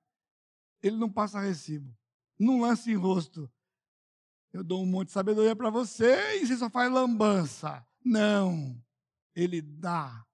ele 0.82 0.98
não 0.98 1.12
passa 1.12 1.40
recibo. 1.40 1.96
Não 2.40 2.62
lança 2.62 2.90
em 2.90 2.96
rosto. 2.96 3.48
Eu 4.52 4.64
dou 4.64 4.82
um 4.82 4.86
monte 4.88 5.08
de 5.08 5.14
sabedoria 5.14 5.56
para 5.56 5.70
você 5.70 6.42
e 6.42 6.48
você 6.48 6.58
só 6.58 6.70
faz 6.72 6.92
lambança. 6.92 7.86
Não. 8.04 8.76
Ele 9.36 9.62
dá. 9.62 10.26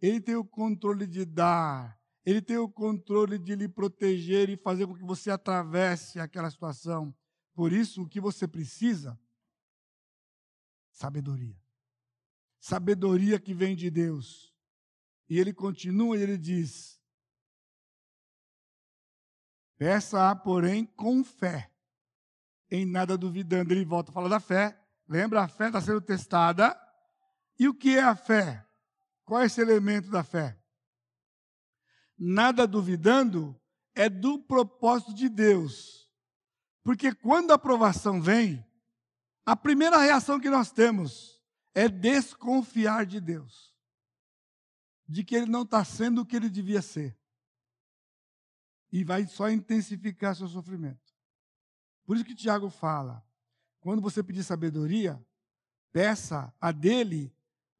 Ele 0.00 0.20
tem 0.20 0.34
o 0.34 0.44
controle 0.44 1.06
de 1.06 1.24
dar. 1.24 2.00
Ele 2.24 2.40
tem 2.40 2.56
o 2.56 2.68
controle 2.68 3.38
de 3.38 3.54
lhe 3.54 3.68
proteger 3.68 4.48
e 4.48 4.56
fazer 4.56 4.86
com 4.86 4.94
que 4.94 5.04
você 5.04 5.30
atravesse 5.30 6.20
aquela 6.20 6.50
situação. 6.50 7.14
Por 7.54 7.72
isso, 7.72 8.02
o 8.02 8.08
que 8.08 8.20
você 8.20 8.46
precisa? 8.46 9.18
Sabedoria. 10.90 11.60
sabedoria 12.60 13.40
que 13.40 13.54
vem 13.54 13.74
de 13.74 13.90
Deus. 13.90 14.54
E 15.28 15.38
ele 15.38 15.52
continua 15.52 16.16
e 16.16 16.22
ele 16.22 16.38
diz: 16.38 17.00
Peça, 19.76 20.34
porém, 20.36 20.84
com 20.84 21.24
fé, 21.24 21.72
em 22.70 22.86
nada 22.86 23.18
duvidando. 23.18 23.72
Ele 23.72 23.84
volta 23.84 24.10
a 24.10 24.14
falar 24.14 24.28
da 24.28 24.38
fé. 24.38 24.78
Lembra? 25.08 25.42
A 25.42 25.48
fé 25.48 25.66
está 25.66 25.80
sendo 25.80 26.00
testada. 26.00 26.78
E 27.62 27.68
o 27.68 27.72
que 27.72 27.96
é 27.96 28.02
a 28.02 28.16
fé? 28.16 28.66
Qual 29.24 29.40
é 29.40 29.46
esse 29.46 29.60
elemento 29.60 30.10
da 30.10 30.24
fé? 30.24 30.60
Nada 32.18 32.66
duvidando 32.66 33.56
é 33.94 34.08
do 34.08 34.36
propósito 34.36 35.14
de 35.14 35.28
Deus. 35.28 36.12
Porque 36.82 37.14
quando 37.14 37.52
a 37.52 37.54
aprovação 37.54 38.20
vem, 38.20 38.66
a 39.46 39.54
primeira 39.54 39.96
reação 39.98 40.40
que 40.40 40.50
nós 40.50 40.72
temos 40.72 41.40
é 41.72 41.88
desconfiar 41.88 43.06
de 43.06 43.20
Deus, 43.20 43.72
de 45.06 45.22
que 45.22 45.36
Ele 45.36 45.46
não 45.46 45.62
está 45.62 45.84
sendo 45.84 46.22
o 46.22 46.26
que 46.26 46.34
Ele 46.34 46.50
devia 46.50 46.82
ser 46.82 47.16
e 48.90 49.04
vai 49.04 49.24
só 49.28 49.48
intensificar 49.48 50.34
seu 50.34 50.48
sofrimento. 50.48 51.14
Por 52.04 52.16
isso 52.16 52.24
que 52.24 52.34
Tiago 52.34 52.68
fala: 52.68 53.24
quando 53.78 54.02
você 54.02 54.20
pedir 54.20 54.42
sabedoria, 54.42 55.24
peça 55.92 56.52
a 56.60 56.72
dele, 56.72 57.32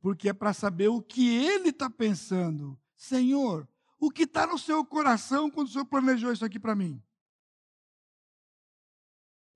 porque 0.02 0.28
é 0.28 0.32
para 0.32 0.52
saber 0.52 0.88
o 0.88 1.00
que 1.00 1.32
ele 1.32 1.68
está 1.68 1.88
pensando. 1.88 2.76
Senhor, 2.96 3.68
o 4.00 4.10
que 4.10 4.24
está 4.24 4.46
no 4.46 4.58
seu 4.58 4.84
coração 4.84 5.48
quando 5.48 5.68
o 5.68 5.70
Senhor 5.70 5.86
planejou 5.86 6.32
isso 6.32 6.44
aqui 6.44 6.58
para 6.58 6.74
mim? 6.74 7.00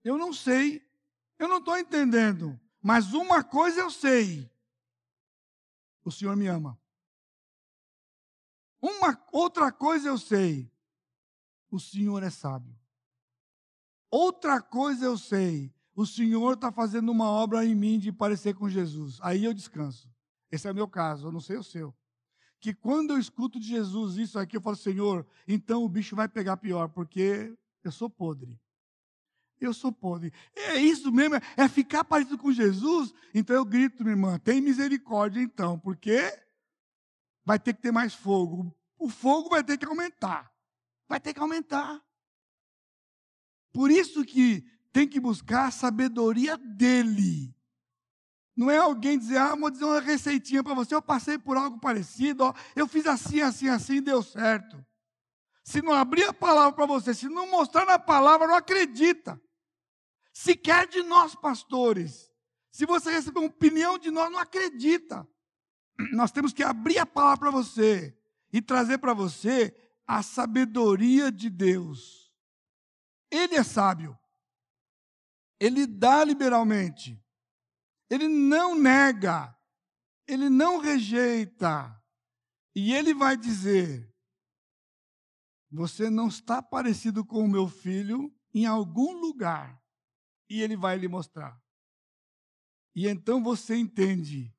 Eu 0.05 0.17
não 0.17 0.33
sei, 0.33 0.89
eu 1.37 1.49
não 1.49 1.59
estou 1.59 1.77
entendendo, 1.77 2.59
mas 2.81 3.13
uma 3.13 3.43
coisa 3.43 3.81
eu 3.81 3.91
sei: 3.91 4.49
o 6.05 6.13
Senhor 6.13 6.37
me 6.37 6.47
ama. 6.47 6.81
Uma 8.81 9.21
outra 9.33 9.73
coisa 9.73 10.09
eu 10.09 10.17
sei: 10.17 10.71
o 11.69 11.81
Senhor 11.81 12.23
é 12.23 12.31
sábio. 12.31 12.79
Outra 14.09 14.63
coisa 14.63 15.07
eu 15.07 15.19
sei, 15.19 15.75
o 15.93 16.07
Senhor 16.07 16.55
está 16.55 16.71
fazendo 16.71 17.11
uma 17.11 17.29
obra 17.29 17.65
em 17.65 17.75
mim 17.75 17.99
de 17.99 18.13
parecer 18.13 18.55
com 18.55 18.71
Jesus. 18.71 19.19
Aí 19.21 19.45
eu 19.45 19.53
descanso. 19.53 20.09
Esse 20.51 20.69
é 20.69 20.73
o 20.73 20.75
meu 20.75 20.89
caso, 20.89 21.29
eu 21.29 21.33
não 21.33 21.41
sei 21.41 21.57
o 21.57 21.63
seu. 21.63 21.95
Que 22.61 22.73
quando 22.73 23.13
eu 23.13 23.19
escuto 23.19 23.61
de 23.61 23.67
Jesus 23.67 24.17
isso 24.17 24.39
aqui, 24.39 24.57
eu 24.57 24.61
falo, 24.61 24.77
Senhor, 24.77 25.27
então 25.47 25.85
o 25.85 25.89
bicho 25.89 26.17
vai 26.17 26.29
pegar 26.29 26.57
pior, 26.57 26.89
porque 26.89 27.57
eu 27.85 27.93
sou 27.93 28.09
podre. 28.09 28.59
Eu 29.61 29.73
sou 29.73 29.91
podre. 29.91 30.33
É 30.55 30.77
isso 30.77 31.11
mesmo, 31.11 31.37
é 31.57 31.69
ficar 31.69 32.05
parecido 32.05 32.39
com 32.39 32.53
Jesus. 32.53 33.13
Então 33.35 33.57
eu 33.57 33.65
grito, 33.65 34.03
minha 34.03 34.13
irmã, 34.13 34.39
tem 34.39 34.61
misericórdia 34.61 35.41
então, 35.41 35.79
porque 35.79 36.19
vai 37.45 37.59
ter 37.59 37.75
que 37.75 37.83
ter 37.83 37.93
mais 37.93 38.15
fogo. 38.15 38.75
O 38.99 39.09
fogo 39.09 39.49
vai 39.49 39.63
ter 39.63 39.79
que 39.79 39.87
aumentar 39.87 40.55
vai 41.09 41.21
ter 41.21 41.33
que 41.33 41.41
aumentar. 41.41 42.03
Por 43.73 43.91
isso 43.91 44.25
que 44.25 44.65
tem 44.93 45.09
que 45.09 45.21
buscar 45.21 45.67
a 45.67 45.71
sabedoria 45.71 46.57
dele. 46.57 47.55
Não 48.57 48.71
é 48.71 48.79
alguém 48.79 49.19
dizer, 49.19 49.37
ah, 49.37 49.55
vou 49.55 49.71
dizer 49.71 49.85
uma 49.85 50.01
receitinha 50.01 50.65
para 50.65 50.73
você, 50.73 50.95
eu 50.95 51.03
passei 51.03 51.39
por 51.39 51.59
algo 51.59 51.79
parecido, 51.79 52.45
ó, 52.45 52.55
eu 52.75 52.89
fiz 52.89 53.07
assim, 53.07 53.43
assim, 53.43 53.69
assim, 53.69 54.01
deu 54.01 54.23
certo. 54.23 54.83
Se 55.63 55.83
não 55.83 55.93
abrir 55.93 56.25
a 56.25 56.33
palavra 56.33 56.73
para 56.73 56.87
você, 56.87 57.13
se 57.13 57.29
não 57.29 57.51
mostrar 57.51 57.85
na 57.85 57.99
palavra, 57.99 58.47
não 58.47 58.55
acredita. 58.55 59.39
Se 60.33 60.57
quer 60.57 60.87
de 60.87 61.03
nós, 61.03 61.35
pastores, 61.35 62.31
se 62.71 62.87
você 62.87 63.11
receber 63.11 63.41
uma 63.41 63.49
opinião 63.49 63.99
de 63.99 64.11
nós, 64.11 64.31
não 64.31 64.39
acredita. 64.39 65.29
Nós 66.13 66.31
temos 66.31 66.53
que 66.53 66.63
abrir 66.63 66.99
a 66.99 67.07
palavra 67.07 67.39
para 67.39 67.51
você 67.51 68.17
e 68.53 68.63
trazer 68.63 68.99
para 68.99 69.13
você 69.13 69.75
a 70.07 70.23
sabedoria 70.23 71.33
de 71.33 71.51
Deus. 71.51 72.33
Ele 73.31 73.57
é 73.57 73.63
sábio. 73.63 74.17
Ele 75.59 75.87
dá 75.87 76.23
liberalmente. 76.23 77.21
Ele 78.11 78.29
não 78.29 78.75
nega. 78.75 79.57
Ele 80.27 80.49
não 80.49 80.79
rejeita. 80.79 81.93
E 82.75 82.93
ele 82.93 83.15
vai 83.15 83.37
dizer: 83.37 84.13
Você 85.71 86.11
não 86.11 86.29
está 86.29 86.61
parecido 86.61 87.25
com 87.25 87.45
o 87.45 87.49
meu 87.49 87.69
filho 87.69 88.35
em 88.55 88.67
algum 88.67 89.13
lugar. 89.13 89.81
E 90.49 90.63
ele 90.63 90.77
vai 90.77 90.97
lhe 90.97 91.09
mostrar. 91.09 91.61
E 92.95 93.07
então 93.07 93.43
você 93.43 93.77
entende. 93.77 94.55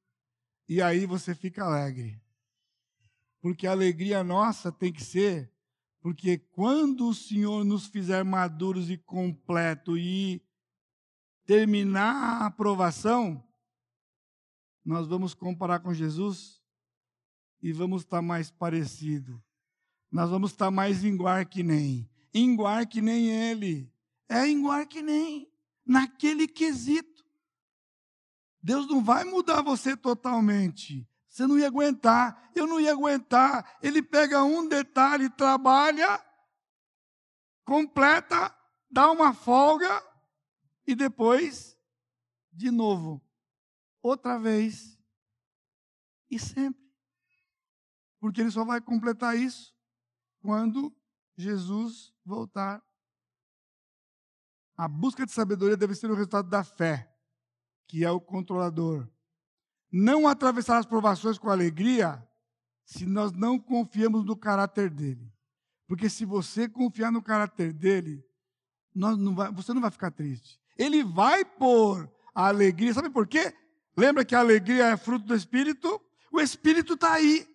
E 0.70 0.82
aí 0.82 1.06
você 1.06 1.34
fica 1.34 1.64
alegre. 1.64 2.22
Porque 3.42 3.66
a 3.66 3.72
alegria 3.72 4.24
nossa 4.24 4.72
tem 4.72 4.92
que 4.92 5.04
ser, 5.04 5.54
porque 6.02 6.38
quando 6.38 7.08
o 7.08 7.14
Senhor 7.14 7.64
nos 7.64 7.88
fizer 7.88 8.24
maduros 8.24 8.90
e 8.90 8.98
completo 8.98 9.98
e 9.98 10.42
terminar 11.48 12.42
a 12.42 12.46
aprovação, 12.46 13.42
nós 14.84 15.08
vamos 15.08 15.34
comparar 15.34 15.80
com 15.80 15.94
Jesus 15.94 16.62
e 17.62 17.72
vamos 17.72 18.04
estar 18.04 18.22
mais 18.22 18.52
parecido. 18.52 19.42
Nós 20.12 20.30
vamos 20.30 20.52
estar 20.52 20.70
mais 20.70 21.06
igual 21.06 21.44
que 21.46 21.64
nem. 21.64 22.08
Igual 22.34 22.86
que 22.86 23.02
nem 23.02 23.30
ele. 23.30 23.92
É 24.28 24.46
igual 24.46 24.86
que 24.86 25.02
nem. 25.02 25.50
Naquele 25.86 26.48
quesito. 26.48 27.26
Deus 28.62 28.86
não 28.88 29.02
vai 29.02 29.24
mudar 29.24 29.62
você 29.62 29.96
totalmente. 29.96 31.08
Você 31.30 31.48
não 31.48 31.58
ia 31.58 31.68
aguentar, 31.68 32.52
eu 32.54 32.68
não 32.68 32.80
ia 32.80 32.92
aguentar. 32.92 33.78
Ele 33.82 34.02
pega 34.02 34.44
um 34.44 34.68
detalhe, 34.68 35.30
trabalha, 35.30 36.22
completa, 37.64 38.54
dá 38.90 39.10
uma 39.12 39.34
folga 39.34 40.04
e 40.88 40.96
depois, 40.96 41.78
de 42.52 42.72
novo, 42.72 43.22
outra 44.02 44.40
vez 44.40 44.98
e 46.32 46.40
sempre. 46.40 46.88
Porque 48.20 48.42
ele 48.42 48.50
só 48.50 48.66
vai 48.66 48.82
completar 48.82 49.38
isso 49.38 49.76
quando 50.42 50.96
Jesus 51.36 52.12
voltar. 52.26 52.84
A 54.76 54.88
busca 54.88 55.26
de 55.26 55.32
sabedoria 55.32 55.78
deve 55.78 55.94
ser 55.94 56.10
o 56.10 56.16
resultado 56.16 56.50
da 56.50 56.64
fé, 56.64 57.14
que 57.88 58.04
é 58.04 58.10
o 58.10 58.22
controlador 58.22 59.08
não 59.92 60.28
atravessar 60.28 60.78
as 60.78 60.86
provações 60.86 61.38
com 61.38 61.50
alegria 61.50 62.26
se 62.84 63.06
nós 63.06 63.32
não 63.32 63.60
confiamos 63.60 64.24
no 64.26 64.36
caráter 64.36 64.90
dele. 64.90 65.32
Porque 65.88 66.10
se 66.10 66.26
você 66.26 66.68
confiar 66.68 67.12
no 67.12 67.22
caráter 67.22 67.74
dele, 67.74 68.24
não 68.94 69.36
vai, 69.36 69.52
você 69.52 69.74
não 69.74 69.82
vai 69.82 69.92
ficar 69.92 70.12
triste. 70.12 70.60
Ele 70.78 71.04
vai 71.04 71.44
pôr 71.44 72.10
a 72.34 72.48
alegria. 72.48 72.94
Sabe 72.94 73.10
por 73.10 73.28
quê? 73.28 73.54
Lembra 73.96 74.24
que 74.24 74.36
a 74.36 74.40
alegria 74.40 74.86
é 74.88 74.98
fruto 74.98 75.26
do 75.26 75.36
Espírito? 75.36 76.02
O 76.32 76.40
Espírito 76.40 76.94
está 76.94 77.14
aí. 77.14 77.48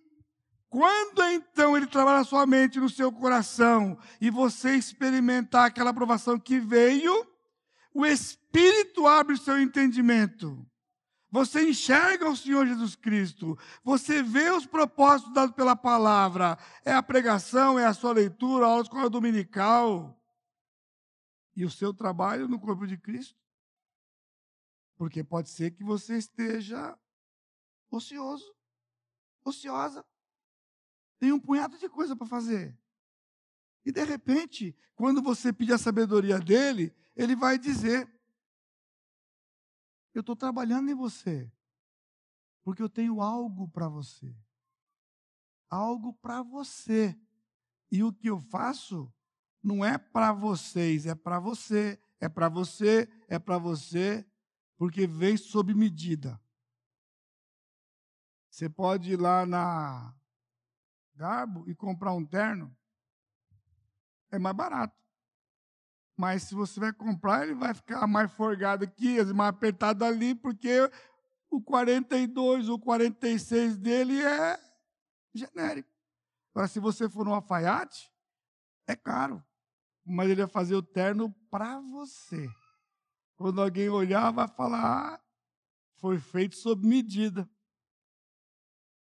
Quando 0.69 1.23
então 1.25 1.77
ele 1.77 1.87
trabalha 1.87 2.19
na 2.19 2.25
sua 2.25 2.47
mente, 2.47 2.81
no 2.81 2.89
seu 2.89 3.13
coração, 3.13 3.99
e 4.21 4.31
você 4.31 4.75
experimentar 4.75 5.67
aquela 5.67 5.91
aprovação 5.91 6.39
que 6.39 6.59
veio, 6.59 7.27
o 7.95 8.07
Espírito 8.07 9.07
abre 9.07 9.35
o 9.35 9.39
seu 9.39 9.61
entendimento. 9.61 10.67
Você 11.31 11.69
enxerga 11.69 12.29
o 12.29 12.37
Senhor 12.37 12.67
Jesus 12.67 12.95
Cristo. 12.95 13.59
Você 13.85 14.23
vê 14.23 14.51
os 14.51 14.67
propósitos 14.67 15.33
dados 15.33 15.55
pela 15.55 15.75
palavra. 15.75 16.59
É 16.85 16.93
a 16.93 17.03
pregação, 17.03 17.79
é 17.79 17.87
a 17.87 17.95
sua 17.95 18.13
leitura, 18.13 18.67
a 18.67 18.69
aula 18.69 18.83
escola 18.83 19.09
dominical. 19.09 20.19
E 21.55 21.65
o 21.65 21.71
seu 21.71 21.93
trabalho 21.93 22.49
no 22.49 22.59
corpo 22.59 22.87
de 22.87 22.97
Cristo. 22.97 23.39
Porque 24.97 25.23
pode 25.23 25.51
ser 25.51 25.73
que 25.73 25.83
você 25.83 26.17
esteja 26.17 26.99
ocioso, 27.91 28.55
ociosa. 29.45 30.05
Tem 31.19 31.33
um 31.33 31.41
punhado 31.41 31.79
de 31.79 31.89
coisa 31.89 32.17
para 32.17 32.27
fazer. 32.27 32.79
E 33.85 33.93
de 33.93 34.05
repente, 34.05 34.77
quando 34.95 35.23
você 35.23 35.53
pedir 35.53 35.73
a 35.73 35.79
sabedoria 35.79 36.39
dele, 36.39 36.95
ele 37.17 37.35
vai 37.35 37.59
dizer: 37.59 38.09
eu 40.15 40.21
estou 40.21 40.37
trabalhando 40.37 40.91
em 40.91 40.95
você, 40.95 41.51
porque 42.63 42.83
eu 42.83 42.89
tenho 42.89 43.21
algo 43.21 43.69
para 43.69 43.89
você. 43.89 44.35
Algo 45.69 46.13
para 46.15 46.43
você. 46.43 47.19
E 47.91 48.03
o 48.03 48.13
que 48.13 48.29
eu 48.29 48.39
faço 48.39 49.13
não 49.63 49.85
é 49.85 49.97
para 49.97 50.33
vocês, 50.33 51.07
é 51.07 51.15
para 51.15 51.39
você, 51.39 51.99
é 52.21 52.29
para 52.29 52.49
você, 52.49 53.09
é 53.29 53.39
para 53.39 53.59
você, 53.59 54.27
porque 54.77 55.07
vem 55.07 55.37
sob 55.37 55.73
medida. 55.75 56.41
Você 58.51 58.69
pode 58.69 59.13
ir 59.13 59.21
lá 59.21 59.47
na 59.47 60.15
Garbo 61.15 61.69
e 61.69 61.75
comprar 61.75 62.13
um 62.13 62.25
terno, 62.25 62.77
é 64.31 64.39
mais 64.39 64.57
barato. 64.57 65.01
Mas 66.17 66.43
se 66.43 66.55
você 66.55 66.79
vai 66.79 66.93
comprar, 66.93 67.45
ele 67.45 67.55
vai 67.55 67.73
ficar 67.73 68.07
mais 68.07 68.31
forgado 68.33 68.85
aqui, 68.85 69.23
mais 69.33 69.51
apertado 69.51 70.05
ali, 70.05 70.35
porque 70.35 70.91
o 71.51 71.61
42, 71.61 72.69
o 72.69 72.79
46 72.79 73.77
dele 73.77 74.23
é 74.23 74.59
genérico. 75.35 75.91
Agora, 76.51 76.69
se 76.69 76.79
você 76.79 77.09
for 77.09 77.25
no 77.25 77.35
alfaiate, 77.35 78.13
é 78.87 78.95
caro. 78.95 79.43
Mas 80.05 80.31
ele 80.31 80.43
vai 80.43 80.51
fazer 80.51 80.75
o 80.75 80.83
terno 80.83 81.33
para 81.51 81.81
você. 81.81 82.49
Quando 83.37 83.61
alguém 83.61 83.89
olhar, 83.89 84.31
vai 84.31 84.49
falar, 84.49 85.15
ah, 85.15 85.21
foi 85.97 86.19
feito 86.19 86.57
sob 86.57 86.87
medida. 86.87 87.49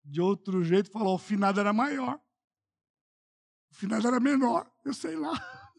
De 0.05 0.20
outro 0.20 0.64
jeito, 0.64 0.90
falou, 0.90 1.14
o 1.14 1.18
finado 1.18 1.61
era 1.61 1.72
maior. 1.72 2.20
O 3.70 3.74
finado 3.74 4.07
era 4.07 4.20
menor, 4.20 4.70
eu 4.84 4.93
sei 4.93 5.16
lá. 5.16 5.32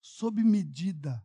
Sob 0.00 0.42
medida. 0.42 1.24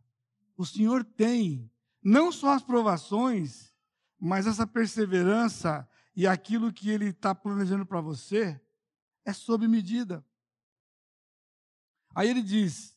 O 0.56 0.64
Senhor 0.64 1.04
tem 1.04 1.70
não 2.02 2.32
só 2.32 2.50
as 2.50 2.62
provações, 2.62 3.74
mas 4.18 4.46
essa 4.46 4.66
perseverança 4.66 5.88
e 6.14 6.26
aquilo 6.26 6.72
que 6.72 6.90
Ele 6.90 7.06
está 7.06 7.34
planejando 7.34 7.86
para 7.86 8.00
você 8.00 8.60
é 9.24 9.32
sob 9.32 9.66
medida. 9.66 10.24
Aí 12.14 12.28
ele 12.28 12.42
diz, 12.42 12.96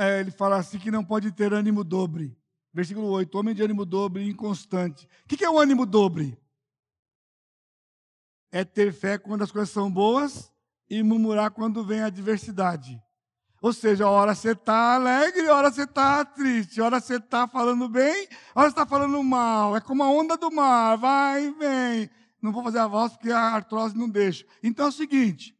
é, 0.00 0.20
ele 0.20 0.30
fala 0.30 0.56
assim 0.56 0.78
que 0.78 0.90
não 0.90 1.04
pode 1.04 1.30
ter 1.32 1.52
ânimo 1.52 1.84
dobre. 1.84 2.36
Versículo 2.72 3.08
8, 3.08 3.38
homem 3.38 3.54
de 3.54 3.62
ânimo 3.62 3.84
dobre 3.84 4.28
inconstante. 4.28 5.08
O 5.24 5.28
que 5.28 5.44
é 5.44 5.50
o 5.50 5.58
ânimo 5.58 5.86
dobre? 5.86 6.38
É 8.50 8.64
ter 8.64 8.92
fé 8.92 9.18
quando 9.18 9.42
as 9.42 9.50
coisas 9.50 9.70
são 9.70 9.90
boas 9.90 10.52
e 10.88 11.02
murmurar 11.02 11.50
quando 11.50 11.84
vem 11.84 12.00
a 12.00 12.06
adversidade. 12.06 13.02
Ou 13.60 13.72
seja, 13.72 14.08
hora 14.08 14.34
você 14.34 14.52
está 14.52 14.94
alegre, 14.94 15.48
hora 15.48 15.70
você 15.70 15.82
está 15.82 16.24
triste, 16.24 16.80
hora 16.80 17.00
você 17.00 17.16
está 17.16 17.48
falando 17.48 17.88
bem, 17.88 18.28
hora 18.54 18.68
você 18.68 18.72
está 18.74 18.86
falando 18.86 19.22
mal. 19.24 19.76
É 19.76 19.80
como 19.80 20.02
a 20.02 20.10
onda 20.10 20.36
do 20.36 20.52
mar, 20.52 20.96
vai 20.96 21.46
e 21.46 21.50
vem. 21.52 22.10
Não 22.40 22.52
vou 22.52 22.62
fazer 22.62 22.78
a 22.78 22.86
voz 22.86 23.12
porque 23.12 23.32
a 23.32 23.40
artrose 23.40 23.96
não 23.96 24.08
deixa. 24.08 24.46
Então 24.62 24.86
é 24.86 24.88
o 24.90 24.92
seguinte: 24.92 25.58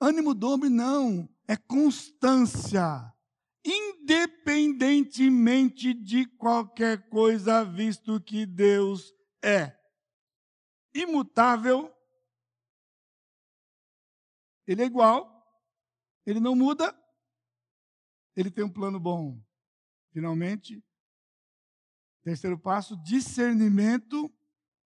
ânimo 0.00 0.34
dobre 0.34 0.68
não, 0.68 1.28
é 1.50 1.56
constância. 1.56 3.12
Independentemente 3.64 5.92
de 5.92 6.24
qualquer 6.36 7.08
coisa, 7.08 7.64
visto 7.64 8.20
que 8.20 8.46
Deus 8.46 9.12
é 9.42 9.76
imutável, 10.94 11.92
Ele 14.66 14.82
é 14.82 14.86
igual 14.86 15.40
ele 16.30 16.40
não 16.40 16.54
muda, 16.54 16.96
ele 18.36 18.50
tem 18.50 18.64
um 18.64 18.72
plano 18.72 19.00
bom. 19.00 19.42
Finalmente, 20.12 20.82
terceiro 22.22 22.58
passo, 22.58 22.96
discernimento, 23.02 24.32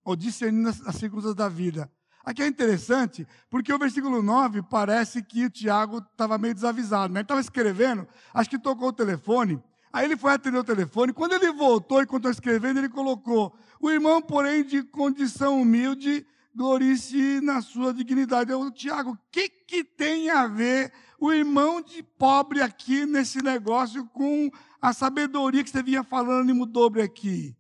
ou 0.03 0.17
discernindo 0.17 0.69
as, 0.69 0.81
as 0.83 0.97
circunstâncias 0.97 1.37
da 1.37 1.49
vida. 1.49 1.93
Aqui 2.25 2.43
é 2.43 2.47
interessante, 2.47 3.27
porque 3.51 3.73
o 3.73 3.79
versículo 3.79 4.23
9 4.23 4.63
parece 4.63 5.23
que 5.23 5.45
o 5.45 5.51
Tiago 5.51 5.99
estava 5.99 6.39
meio 6.39 6.55
desavisado, 6.55 7.13
né? 7.13 7.21
Ele 7.21 7.25
estava 7.25 7.41
escrevendo, 7.41 8.09
acho 8.33 8.49
que 8.49 8.59
tocou 8.59 8.89
o 8.89 8.93
telefone, 8.93 9.63
aí 9.93 10.07
ele 10.07 10.17
foi 10.17 10.33
atender 10.33 10.59
o 10.59 10.65
telefone, 10.65 11.13
quando 11.13 11.35
ele 11.35 11.53
voltou 11.53 12.01
e 12.01 12.07
continuou 12.07 12.33
escrevendo, 12.33 12.79
ele 12.79 12.89
colocou, 12.89 13.55
o 13.79 13.91
irmão, 13.91 14.23
porém, 14.23 14.65
de 14.65 14.83
condição 14.83 15.61
humilde, 15.61 16.27
glorie-se 16.55 17.41
na 17.43 17.61
sua 17.61 17.93
dignidade. 17.93 18.51
Eu, 18.51 18.71
Tiago, 18.71 19.11
o 19.11 19.19
que, 19.31 19.49
que 19.49 19.85
tem 19.85 20.31
a 20.31 20.47
ver 20.47 20.93
o 21.21 21.33
irmão 21.33 21.81
de 21.81 22.03
pobre 22.03 22.61
aqui 22.61 23.07
nesse 23.07 23.43
negócio 23.43 24.07
com 24.07 24.51
a 24.81 24.93
sabedoria 24.93 25.65
que 25.65 25.71
você 25.71 25.83
vinha 25.83 26.05
falando 26.05 26.51
e 26.51 26.53
mudou 26.53 26.93
aqui. 27.03 27.57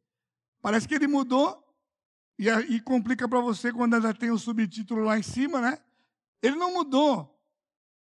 Parece 0.60 0.86
que 0.86 0.94
ele 0.94 1.06
mudou 1.06 1.63
e, 2.38 2.48
e 2.48 2.80
complica 2.80 3.28
para 3.28 3.40
você 3.40 3.72
quando 3.72 3.94
ainda 3.94 4.12
tem 4.14 4.30
o 4.30 4.38
subtítulo 4.38 5.02
lá 5.02 5.18
em 5.18 5.22
cima, 5.22 5.60
né? 5.60 5.78
Ele 6.42 6.56
não 6.56 6.72
mudou. 6.72 7.30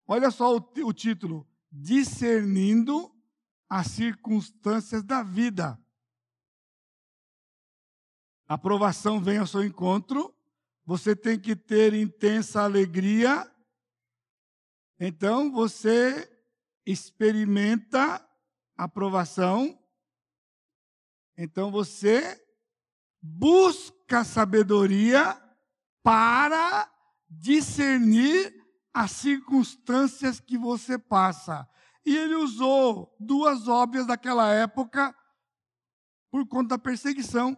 Olha 0.07 0.31
só 0.31 0.57
o, 0.57 0.71
o 0.85 0.93
título: 0.93 1.47
Discernindo 1.71 3.15
as 3.69 3.89
circunstâncias 3.89 5.03
da 5.03 5.23
vida. 5.23 5.79
A 8.49 8.55
aprovação 8.55 9.21
vem 9.21 9.39
ao 9.39 9.47
seu 9.47 9.65
encontro, 9.65 10.35
você 10.85 11.15
tem 11.15 11.39
que 11.39 11.55
ter 11.55 11.95
intensa 11.95 12.63
alegria 12.63 13.49
então 15.03 15.51
você 15.51 16.31
experimenta 16.85 18.23
aprovação. 18.77 19.83
Então 21.39 21.71
você 21.71 22.39
busca 23.23 24.25
sabedoria 24.25 25.41
para 26.03 26.91
discernir 27.29 28.55
as 28.93 29.13
circunstâncias 29.13 30.41
que 30.41 30.59
você 30.59 30.99
passa. 30.99 31.69
E 32.05 32.17
ele 32.17 32.35
usou 32.35 33.15
duas 33.21 33.69
óbvias 33.69 34.07
daquela 34.07 34.53
época 34.53 35.15
por 36.31 36.47
conta 36.47 36.71
da 36.71 36.79
perseguição. 36.79 37.57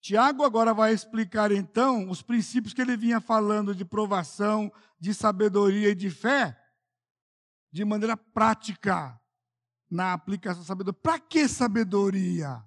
Tiago 0.00 0.44
agora 0.44 0.72
vai 0.72 0.92
explicar 0.92 1.52
então 1.52 2.08
os 2.08 2.22
princípios 2.22 2.72
que 2.72 2.80
ele 2.80 2.96
vinha 2.96 3.20
falando 3.20 3.74
de 3.74 3.84
provação, 3.84 4.72
de 4.98 5.12
sabedoria 5.12 5.90
e 5.90 5.94
de 5.94 6.10
fé, 6.10 6.58
de 7.70 7.84
maneira 7.84 8.16
prática, 8.16 9.18
na 9.90 10.12
aplicação 10.12 10.62
da 10.62 10.66
sabedoria. 10.66 11.00
Para 11.02 11.18
que 11.18 11.46
sabedoria? 11.48 12.64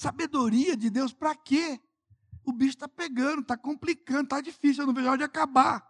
Sabedoria 0.00 0.74
de 0.78 0.88
Deus, 0.88 1.12
para 1.12 1.36
quê? 1.36 1.78
O 2.42 2.54
bicho 2.54 2.70
está 2.70 2.88
pegando, 2.88 3.42
está 3.42 3.54
complicando, 3.54 4.22
está 4.22 4.40
difícil, 4.40 4.82
eu 4.82 4.86
não 4.86 4.94
vejo 4.94 5.06
a 5.06 5.10
hora 5.10 5.18
de 5.18 5.24
acabar. 5.24 5.86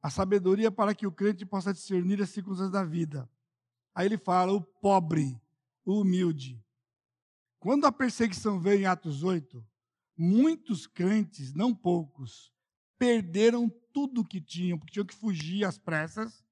A 0.00 0.08
sabedoria 0.08 0.72
para 0.72 0.94
que 0.94 1.06
o 1.06 1.12
crente 1.12 1.44
possa 1.44 1.70
discernir 1.70 2.22
as 2.22 2.30
circunstâncias 2.30 2.72
da 2.72 2.82
vida. 2.82 3.30
Aí 3.94 4.06
ele 4.06 4.16
fala: 4.16 4.54
o 4.54 4.62
pobre, 4.62 5.38
o 5.84 6.00
humilde, 6.00 6.64
quando 7.60 7.84
a 7.86 7.92
perseguição 7.92 8.58
veio 8.58 8.80
em 8.80 8.86
Atos 8.86 9.22
8, 9.22 9.62
muitos 10.16 10.86
crentes, 10.86 11.52
não 11.52 11.74
poucos, 11.74 12.50
perderam 12.98 13.68
tudo 13.92 14.22
o 14.22 14.26
que 14.26 14.40
tinham, 14.40 14.78
porque 14.78 14.94
tinham 14.94 15.04
que 15.04 15.14
fugir 15.14 15.66
às 15.66 15.76
pressas 15.76 16.42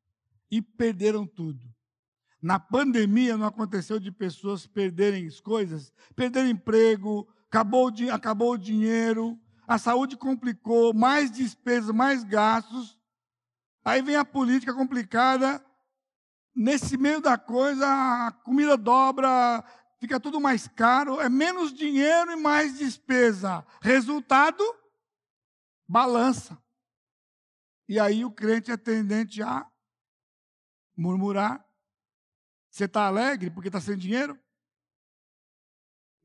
e 0.50 0.60
perderam 0.60 1.26
tudo. 1.26 1.74
Na 2.42 2.58
pandemia 2.58 3.36
não 3.36 3.46
aconteceu 3.46 4.00
de 4.00 4.10
pessoas 4.10 4.66
perderem 4.66 5.28
as 5.28 5.38
coisas, 5.38 5.92
perderem 6.16 6.50
emprego, 6.50 7.28
acabou 7.46 7.92
acabou 8.12 8.54
o 8.54 8.58
dinheiro, 8.58 9.38
a 9.64 9.78
saúde 9.78 10.16
complicou, 10.16 10.92
mais 10.92 11.30
despesas, 11.30 11.94
mais 11.94 12.24
gastos. 12.24 12.98
Aí 13.84 14.02
vem 14.02 14.16
a 14.16 14.24
política 14.24 14.74
complicada, 14.74 15.64
nesse 16.54 16.96
meio 16.96 17.20
da 17.20 17.38
coisa, 17.38 17.86
a 17.86 18.32
comida 18.32 18.76
dobra, 18.76 19.64
fica 20.00 20.18
tudo 20.18 20.40
mais 20.40 20.66
caro, 20.66 21.20
é 21.20 21.28
menos 21.28 21.72
dinheiro 21.72 22.32
e 22.32 22.36
mais 22.36 22.76
despesa. 22.76 23.64
Resultado, 23.80 24.64
balança. 25.86 26.60
E 27.88 28.00
aí 28.00 28.24
o 28.24 28.32
crente 28.32 28.72
é 28.72 28.76
tendente 28.76 29.40
a 29.42 29.64
murmurar. 30.96 31.64
Você 32.72 32.86
está 32.86 33.06
alegre 33.06 33.50
porque 33.50 33.68
está 33.68 33.80
sem 33.80 33.96
dinheiro? 33.96 34.36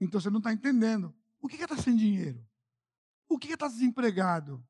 Então 0.02 0.20
você 0.20 0.32
não 0.32 0.40
está 0.40 0.52
entendendo. 0.52 1.14
O 1.40 1.48
que 1.48 1.58
é 1.58 1.64
estar 1.64 1.76
tá 1.76 1.82
sem 1.82 1.96
dinheiro? 1.96 2.44
O 3.30 3.38
que 3.38 3.50
é 3.50 3.54
estar 3.54 3.68
tá 3.68 3.72
desempregado? 3.72 4.66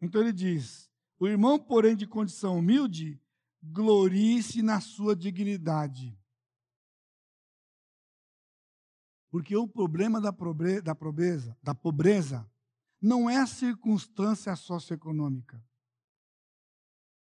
Então 0.00 0.22
ele 0.22 0.32
diz: 0.32 0.90
o 1.18 1.28
irmão, 1.28 1.58
porém, 1.58 1.94
de 1.94 2.06
condição 2.06 2.58
humilde, 2.58 3.20
glorie-se 3.62 4.62
na 4.62 4.80
sua 4.80 5.14
dignidade 5.14 6.16
Porque 9.36 9.54
o 9.54 9.68
problema 9.68 10.18
da 10.18 10.32
pobreza, 10.32 10.80
da 10.80 10.94
pobreza, 10.94 11.58
da 11.62 11.74
pobreza 11.74 12.50
não 12.98 13.28
é 13.28 13.36
a 13.36 13.46
circunstância 13.46 14.56
socioeconômica. 14.56 15.62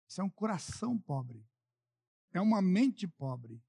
Isso 0.09 0.21
é 0.21 0.25
um 0.25 0.29
coração 0.29 0.99
pobre. 0.99 1.47
É 2.33 2.41
uma 2.41 2.61
mente 2.61 3.07
pobre. 3.07 3.63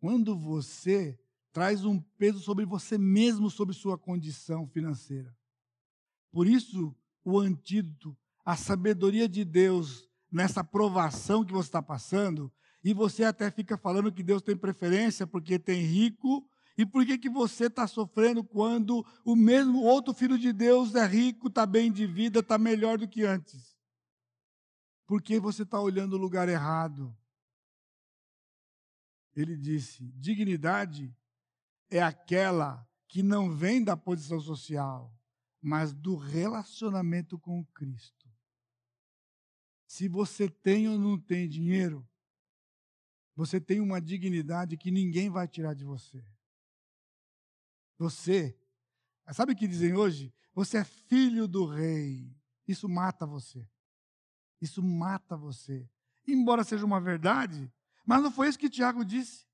Quando 0.00 0.36
você 0.36 1.18
traz 1.52 1.84
um 1.84 2.00
peso 2.18 2.40
sobre 2.40 2.64
você 2.64 2.96
mesmo, 2.96 3.50
sobre 3.50 3.74
sua 3.74 3.98
condição 3.98 4.66
financeira. 4.66 5.32
Por 6.32 6.46
isso, 6.46 6.96
o 7.24 7.38
antídoto, 7.38 8.16
a 8.44 8.56
sabedoria 8.56 9.28
de 9.28 9.44
Deus 9.44 10.08
nessa 10.30 10.64
provação 10.64 11.44
que 11.44 11.52
você 11.52 11.68
está 11.68 11.82
passando, 11.82 12.52
e 12.82 12.94
você 12.94 13.24
até 13.24 13.50
fica 13.50 13.76
falando 13.76 14.12
que 14.12 14.22
Deus 14.22 14.42
tem 14.42 14.56
preferência 14.56 15.26
porque 15.26 15.58
tem 15.58 15.82
rico 15.82 16.48
e 16.78 16.86
por 16.86 17.04
que, 17.04 17.18
que 17.18 17.28
você 17.28 17.66
está 17.66 17.86
sofrendo 17.86 18.42
quando 18.42 19.04
o 19.22 19.36
mesmo 19.36 19.82
outro 19.82 20.14
filho 20.14 20.38
de 20.38 20.50
Deus 20.50 20.94
é 20.94 21.04
rico, 21.04 21.48
está 21.48 21.66
bem 21.66 21.92
de 21.92 22.06
vida, 22.06 22.40
está 22.40 22.56
melhor 22.56 22.96
do 22.96 23.06
que 23.06 23.22
antes? 23.22 23.76
Porque 25.06 25.38
você 25.38 25.62
está 25.62 25.78
olhando 25.78 26.14
o 26.14 26.18
lugar 26.18 26.48
errado. 26.48 27.14
Ele 29.40 29.56
disse: 29.56 30.04
dignidade 30.16 31.14
é 31.88 32.02
aquela 32.02 32.86
que 33.08 33.22
não 33.22 33.50
vem 33.50 33.82
da 33.82 33.96
posição 33.96 34.40
social, 34.40 35.12
mas 35.60 35.92
do 35.92 36.16
relacionamento 36.16 37.38
com 37.38 37.64
Cristo. 37.66 38.28
Se 39.86 40.08
você 40.08 40.48
tem 40.48 40.88
ou 40.88 40.98
não 40.98 41.18
tem 41.18 41.48
dinheiro, 41.48 42.08
você 43.34 43.60
tem 43.60 43.80
uma 43.80 44.00
dignidade 44.00 44.76
que 44.76 44.90
ninguém 44.90 45.28
vai 45.28 45.48
tirar 45.48 45.74
de 45.74 45.84
você. 45.84 46.24
Você, 47.98 48.56
sabe 49.32 49.52
o 49.52 49.56
que 49.56 49.66
dizem 49.66 49.94
hoje? 49.94 50.32
Você 50.54 50.78
é 50.78 50.84
filho 50.84 51.48
do 51.48 51.66
rei. 51.66 52.34
Isso 52.68 52.88
mata 52.88 53.26
você. 53.26 53.68
Isso 54.60 54.82
mata 54.82 55.36
você. 55.36 55.88
Embora 56.26 56.62
seja 56.62 56.84
uma 56.84 57.00
verdade, 57.00 57.70
mas 58.10 58.24
não 58.24 58.32
foi 58.32 58.48
isso 58.48 58.58
que 58.58 58.68
Tiago 58.68 59.04
disse. 59.04 59.46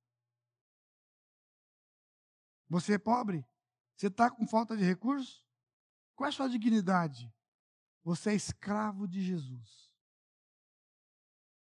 Você 2.71 2.95
é 2.95 2.99
pobre? 2.99 3.47
Você 3.95 4.07
está 4.07 4.31
com 4.31 4.47
falta 4.47 4.75
de 4.75 4.83
recursos? 4.83 5.45
Qual 6.15 6.27
é 6.27 6.31
a 6.31 6.33
sua 6.33 6.49
dignidade? 6.49 7.31
Você 8.03 8.31
é 8.31 8.35
escravo 8.35 9.07
de 9.07 9.21
Jesus. 9.21 9.93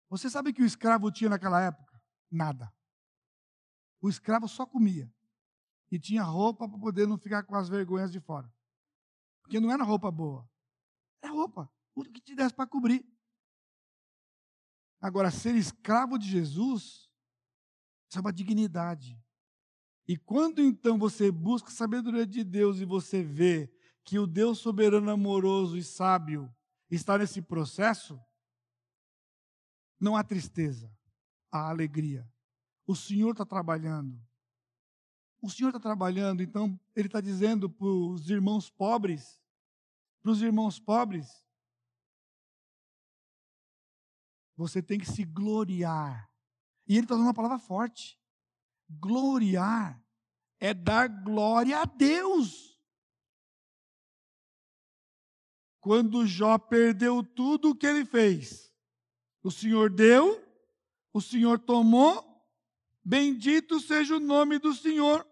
Você 0.08 0.30
sabe 0.30 0.50
que 0.50 0.62
o 0.62 0.64
escravo 0.64 1.12
tinha 1.12 1.28
naquela 1.28 1.60
época? 1.60 2.02
Nada. 2.30 2.74
O 4.00 4.08
escravo 4.08 4.48
só 4.48 4.64
comia. 4.64 5.12
E 5.90 5.98
tinha 5.98 6.22
roupa 6.22 6.66
para 6.66 6.78
poder 6.78 7.06
não 7.06 7.18
ficar 7.18 7.42
com 7.42 7.54
as 7.54 7.68
vergonhas 7.68 8.10
de 8.10 8.18
fora. 8.18 8.50
Porque 9.42 9.60
não 9.60 9.70
era 9.70 9.84
roupa 9.84 10.10
boa. 10.10 10.50
É 11.20 11.28
roupa. 11.28 11.70
O 11.94 12.02
que 12.02 12.18
te 12.18 12.34
desse 12.34 12.54
para 12.54 12.66
cobrir. 12.66 13.06
Agora, 15.00 15.30
ser 15.30 15.54
escravo 15.54 16.18
de 16.18 16.28
Jesus, 16.28 17.08
isso 18.08 18.18
é 18.18 18.32
dignidade. 18.32 19.20
E 20.06 20.16
quando 20.16 20.60
então 20.60 20.98
você 20.98 21.30
busca 21.30 21.68
a 21.68 21.72
sabedoria 21.72 22.26
de 22.26 22.42
Deus 22.42 22.78
e 22.80 22.84
você 22.84 23.22
vê 23.22 23.70
que 24.04 24.18
o 24.18 24.26
Deus 24.26 24.58
soberano, 24.58 25.10
amoroso 25.10 25.76
e 25.76 25.84
sábio 25.84 26.52
está 26.90 27.18
nesse 27.18 27.42
processo, 27.42 28.18
não 30.00 30.16
há 30.16 30.24
tristeza, 30.24 30.90
há 31.52 31.68
alegria. 31.68 32.26
O 32.86 32.96
Senhor 32.96 33.32
está 33.32 33.44
trabalhando. 33.44 34.18
O 35.42 35.50
Senhor 35.50 35.68
está 35.68 35.78
trabalhando, 35.78 36.42
então 36.42 36.80
Ele 36.96 37.06
está 37.06 37.20
dizendo 37.20 37.68
para 37.68 37.86
os 37.86 38.28
irmãos 38.30 38.70
pobres, 38.70 39.38
para 40.22 40.32
os 40.32 40.40
irmãos 40.40 40.80
pobres, 40.80 41.28
você 44.58 44.82
tem 44.82 44.98
que 44.98 45.06
se 45.06 45.24
gloriar. 45.24 46.28
E 46.88 46.94
Ele 46.94 47.04
está 47.04 47.14
usando 47.14 47.28
uma 47.28 47.34
palavra 47.34 47.60
forte. 47.60 48.18
Gloriar 48.90 50.02
é 50.58 50.74
dar 50.74 51.06
glória 51.06 51.78
a 51.78 51.84
Deus. 51.84 52.76
Quando 55.78 56.26
Jó 56.26 56.58
perdeu 56.58 57.22
tudo 57.22 57.70
o 57.70 57.74
que 57.74 57.86
ele 57.86 58.04
fez, 58.04 58.74
o 59.44 59.50
Senhor 59.50 59.88
deu, 59.90 60.44
o 61.12 61.20
Senhor 61.20 61.60
tomou, 61.60 62.44
bendito 63.04 63.78
seja 63.78 64.16
o 64.16 64.20
nome 64.20 64.58
do 64.58 64.74
Senhor. 64.74 65.24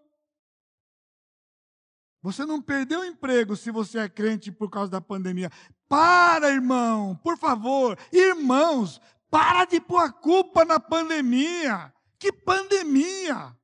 Você 2.21 2.45
não 2.45 2.61
perdeu 2.61 3.01
o 3.01 3.05
emprego 3.05 3.57
se 3.57 3.71
você 3.71 3.99
é 3.99 4.09
crente 4.09 4.51
por 4.51 4.69
causa 4.69 4.89
da 4.89 5.01
pandemia. 5.01 5.51
Para, 5.87 6.49
irmão, 6.49 7.15
por 7.17 7.37
favor, 7.37 7.97
irmãos, 8.11 9.01
para 9.29 9.65
de 9.65 9.79
pôr 9.79 9.99
a 9.99 10.11
culpa 10.11 10.65
na 10.65 10.79
pandemia. 10.79 11.93
Que 12.19 12.31
pandemia? 12.31 13.55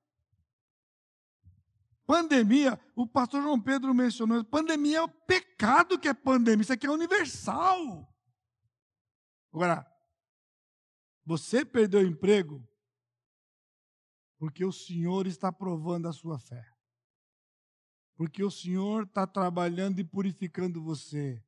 Pandemia, 2.05 2.79
o 2.95 3.07
pastor 3.07 3.41
João 3.41 3.59
Pedro 3.59 3.93
mencionou, 3.93 4.43
pandemia 4.43 4.97
é 4.97 5.01
o 5.01 5.07
pecado 5.07 5.97
que 5.97 6.07
é 6.07 6.13
pandemia, 6.13 6.61
isso 6.61 6.73
aqui 6.73 6.85
é 6.85 6.91
universal. 6.91 8.13
Agora, 9.53 9.87
você 11.25 11.63
perdeu 11.63 12.01
o 12.01 12.05
emprego 12.05 12.67
porque 14.37 14.65
o 14.65 14.73
Senhor 14.73 15.25
está 15.25 15.53
provando 15.53 16.09
a 16.09 16.11
sua 16.11 16.37
fé. 16.37 16.67
Porque 18.17 18.43
o 18.43 18.51
Senhor 18.51 19.03
está 19.03 19.25
trabalhando 19.25 19.99
e 19.99 20.03
purificando 20.03 20.83
você. 20.83 21.41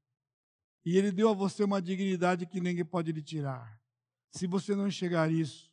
E 0.85 0.97
Ele 0.97 1.11
deu 1.11 1.29
a 1.29 1.33
você 1.33 1.65
uma 1.65 1.81
dignidade 1.81 2.45
que 2.45 2.61
ninguém 2.61 2.85
pode 2.85 3.11
lhe 3.11 3.21
tirar. 3.21 3.77
Se 4.35 4.47
você 4.47 4.75
não 4.75 4.85
enxergar 4.85 5.31
isso, 5.31 5.71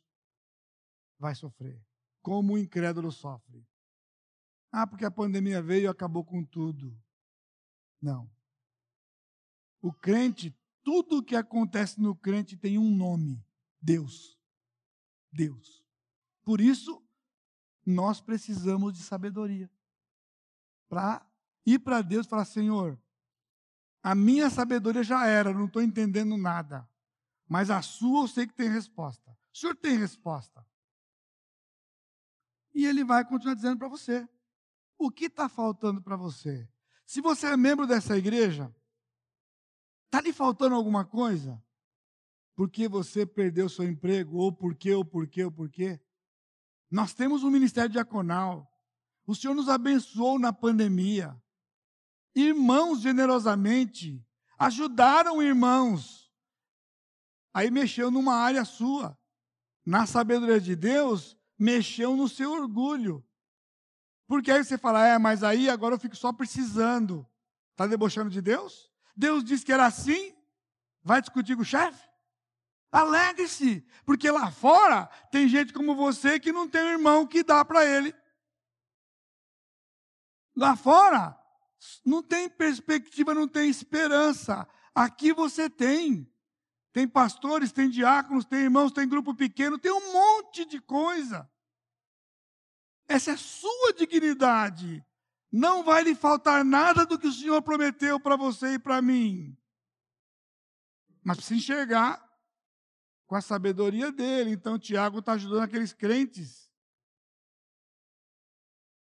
vai 1.19 1.35
sofrer. 1.35 1.83
Como 2.21 2.53
o 2.53 2.57
incrédulo 2.57 3.11
sofre. 3.11 3.67
Ah, 4.71 4.87
porque 4.87 5.03
a 5.03 5.11
pandemia 5.11 5.61
veio 5.61 5.83
e 5.83 5.87
acabou 5.87 6.23
com 6.23 6.45
tudo. 6.45 6.97
Não. 8.01 8.31
O 9.81 9.91
crente, 9.91 10.57
tudo 10.81 11.17
o 11.17 11.23
que 11.23 11.35
acontece 11.35 11.99
no 11.99 12.15
crente 12.15 12.55
tem 12.55 12.77
um 12.77 12.89
nome: 12.89 13.45
Deus. 13.81 14.39
Deus. 15.29 15.85
Por 16.41 16.61
isso, 16.61 17.05
nós 17.85 18.21
precisamos 18.21 18.93
de 18.93 19.03
sabedoria. 19.03 19.69
Para 20.87 21.29
ir 21.65 21.79
para 21.79 22.01
Deus 22.01 22.25
e 22.25 22.29
falar: 22.29 22.45
Senhor, 22.45 22.97
a 24.01 24.15
minha 24.15 24.49
sabedoria 24.49 25.03
já 25.03 25.27
era, 25.27 25.53
não 25.53 25.65
estou 25.65 25.81
entendendo 25.81 26.37
nada. 26.37 26.89
Mas 27.47 27.69
a 27.69 27.81
sua 27.81 28.23
eu 28.23 28.27
sei 28.27 28.47
que 28.47 28.53
tem 28.53 28.69
resposta. 28.69 29.31
O 29.53 29.57
senhor 29.57 29.75
tem 29.75 29.97
resposta. 29.97 30.65
E 32.73 32.85
ele 32.85 33.03
vai 33.03 33.23
continuar 33.23 33.55
dizendo 33.55 33.77
para 33.77 33.87
você: 33.87 34.27
o 34.97 35.11
que 35.11 35.25
está 35.25 35.47
faltando 35.47 36.01
para 36.01 36.15
você? 36.15 36.67
Se 37.05 37.21
você 37.21 37.47
é 37.47 37.57
membro 37.57 37.85
dessa 37.85 38.17
igreja, 38.17 38.73
está 40.05 40.21
lhe 40.21 40.33
faltando 40.33 40.75
alguma 40.75 41.05
coisa? 41.05 41.61
Porque 42.55 42.87
você 42.87 43.25
perdeu 43.25 43.67
seu 43.67 43.85
emprego, 43.85 44.37
ou 44.37 44.51
por 44.51 44.75
quê, 44.75 44.93
ou 44.93 45.03
por 45.03 45.27
quê, 45.27 45.43
ou 45.43 45.51
por 45.51 45.69
quê? 45.69 45.99
Nós 46.89 47.13
temos 47.13 47.43
um 47.43 47.49
ministério 47.49 47.89
diaconal. 47.89 48.71
O 49.25 49.33
Senhor 49.33 49.55
nos 49.55 49.69
abençoou 49.69 50.37
na 50.37 50.53
pandemia. 50.53 51.35
Irmãos 52.35 53.01
generosamente 53.01 54.23
ajudaram 54.57 55.41
irmãos. 55.41 56.22
Aí 57.53 57.69
mexeu 57.69 58.09
numa 58.09 58.35
área 58.35 58.65
sua. 58.65 59.17
Na 59.85 60.05
sabedoria 60.05 60.59
de 60.59 60.75
Deus, 60.75 61.37
mexeu 61.57 62.15
no 62.15 62.27
seu 62.27 62.51
orgulho. 62.51 63.23
Porque 64.27 64.51
aí 64.51 64.63
você 64.63 64.77
fala, 64.77 65.05
é, 65.05 65.17
mas 65.17 65.43
aí 65.43 65.69
agora 65.69 65.95
eu 65.95 65.99
fico 65.99 66.15
só 66.15 66.33
precisando. 66.33 67.27
Está 67.71 67.85
debochando 67.85 68.29
de 68.29 68.41
Deus? 68.41 68.89
Deus 69.15 69.43
disse 69.43 69.65
que 69.65 69.71
era 69.71 69.85
assim? 69.85 70.35
Vai 71.03 71.21
discutir 71.21 71.55
com 71.55 71.61
o 71.61 71.65
chefe? 71.65 72.01
Alegre-se, 72.91 73.85
porque 74.05 74.29
lá 74.29 74.51
fora 74.51 75.07
tem 75.31 75.47
gente 75.47 75.73
como 75.73 75.95
você 75.95 76.39
que 76.39 76.51
não 76.51 76.69
tem 76.69 76.83
um 76.83 76.89
irmão 76.89 77.25
que 77.25 77.43
dá 77.43 77.65
para 77.65 77.85
ele. 77.85 78.15
Lá 80.55 80.75
fora 80.75 81.37
não 82.05 82.21
tem 82.21 82.47
perspectiva, 82.47 83.33
não 83.33 83.47
tem 83.47 83.69
esperança. 83.69 84.67
Aqui 84.93 85.33
você 85.33 85.69
tem. 85.69 86.31
Tem 86.93 87.07
pastores, 87.07 87.71
tem 87.71 87.89
diáconos, 87.89 88.45
tem 88.45 88.59
irmãos, 88.59 88.91
tem 88.91 89.09
grupo 89.09 89.33
pequeno, 89.33 89.79
tem 89.79 89.91
um 89.91 90.13
monte 90.13 90.63
de 90.63 90.79
coisa. 90.79 91.49
Essa 93.07 93.31
é 93.31 93.33
a 93.33 93.37
sua 93.37 93.93
dignidade. 93.93 95.03
Não 95.51 95.83
vai 95.83 96.03
lhe 96.03 96.13
faltar 96.13 96.63
nada 96.63 97.03
do 97.03 97.17
que 97.17 97.27
o 97.27 97.33
Senhor 97.33 97.61
prometeu 97.63 98.19
para 98.19 98.35
você 98.35 98.75
e 98.75 98.79
para 98.79 99.01
mim. 99.01 99.57
Mas 101.23 101.37
precisa 101.37 101.59
enxergar 101.59 102.23
com 103.25 103.35
a 103.35 103.41
sabedoria 103.41 104.11
dele. 104.11 104.51
Então, 104.51 104.77
Tiago 104.77 105.17
está 105.17 105.33
ajudando 105.33 105.63
aqueles 105.63 105.93
crentes. 105.93 106.71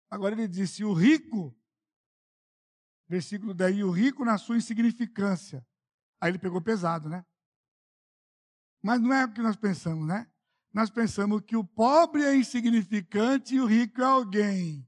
Agora 0.10 0.36
ele 0.36 0.48
disse: 0.48 0.86
o 0.86 0.94
rico, 0.94 1.54
versículo 3.10 3.54
10, 3.54 3.84
o 3.84 3.92
rico 3.92 4.24
na 4.24 4.38
sua 4.38 4.56
insignificância. 4.56 5.66
Aí 6.22 6.32
ele 6.32 6.40
pegou 6.40 6.62
pesado, 6.62 7.10
né? 7.10 7.26
Mas 8.84 9.02
não 9.02 9.14
é 9.14 9.26
o 9.26 9.32
que 9.32 9.42
nós 9.42 9.56
pensamos, 9.56 10.06
né? 10.06 10.28
nós 10.74 10.90
pensamos 10.90 11.42
que 11.46 11.56
o 11.56 11.64
pobre 11.64 12.24
é 12.24 12.36
insignificante 12.36 13.56
e 13.56 13.62
o 13.62 13.66
rico 13.66 14.02
é 14.02 14.06
alguém. 14.06 14.88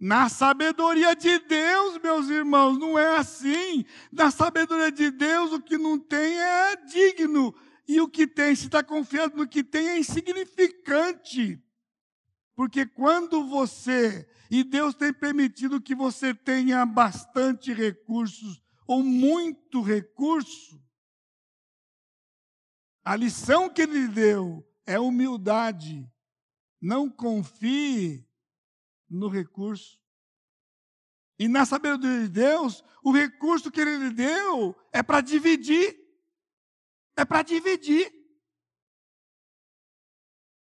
Na 0.00 0.28
sabedoria 0.28 1.14
de 1.14 1.38
Deus, 1.40 1.98
meus 2.02 2.28
irmãos, 2.30 2.78
não 2.78 2.98
é 2.98 3.18
assim. 3.18 3.84
Na 4.10 4.30
sabedoria 4.30 4.90
de 4.90 5.10
Deus, 5.10 5.52
o 5.52 5.60
que 5.60 5.76
não 5.76 5.98
tem 5.98 6.38
é 6.38 6.76
digno. 6.76 7.54
E 7.86 8.00
o 8.00 8.08
que 8.08 8.26
tem, 8.26 8.54
se 8.54 8.66
está 8.66 8.82
confiando 8.82 9.36
no 9.36 9.48
que 9.48 9.62
tem, 9.62 9.88
é 9.88 9.98
insignificante. 9.98 11.62
Porque 12.54 12.86
quando 12.86 13.46
você, 13.46 14.26
e 14.50 14.64
Deus 14.64 14.94
tem 14.94 15.12
permitido 15.12 15.80
que 15.80 15.94
você 15.94 16.34
tenha 16.34 16.84
bastante 16.86 17.72
recursos, 17.72 18.62
ou 18.86 19.02
muito 19.02 19.82
recurso, 19.82 20.80
a 23.06 23.14
lição 23.14 23.70
que 23.70 23.82
Ele 23.82 24.08
deu 24.08 24.68
é 24.84 24.98
humildade. 24.98 26.04
Não 26.80 27.08
confie 27.08 28.28
no 29.08 29.28
recurso. 29.28 30.02
E 31.38 31.46
na 31.46 31.64
sabedoria 31.64 32.22
de 32.22 32.28
Deus, 32.28 32.82
o 33.04 33.12
recurso 33.12 33.70
que 33.70 33.80
Ele 33.80 33.96
lhe 33.96 34.10
deu 34.10 34.74
é 34.92 35.04
para 35.04 35.20
dividir. 35.20 35.96
É 37.16 37.24
para 37.24 37.42
dividir. 37.42 38.12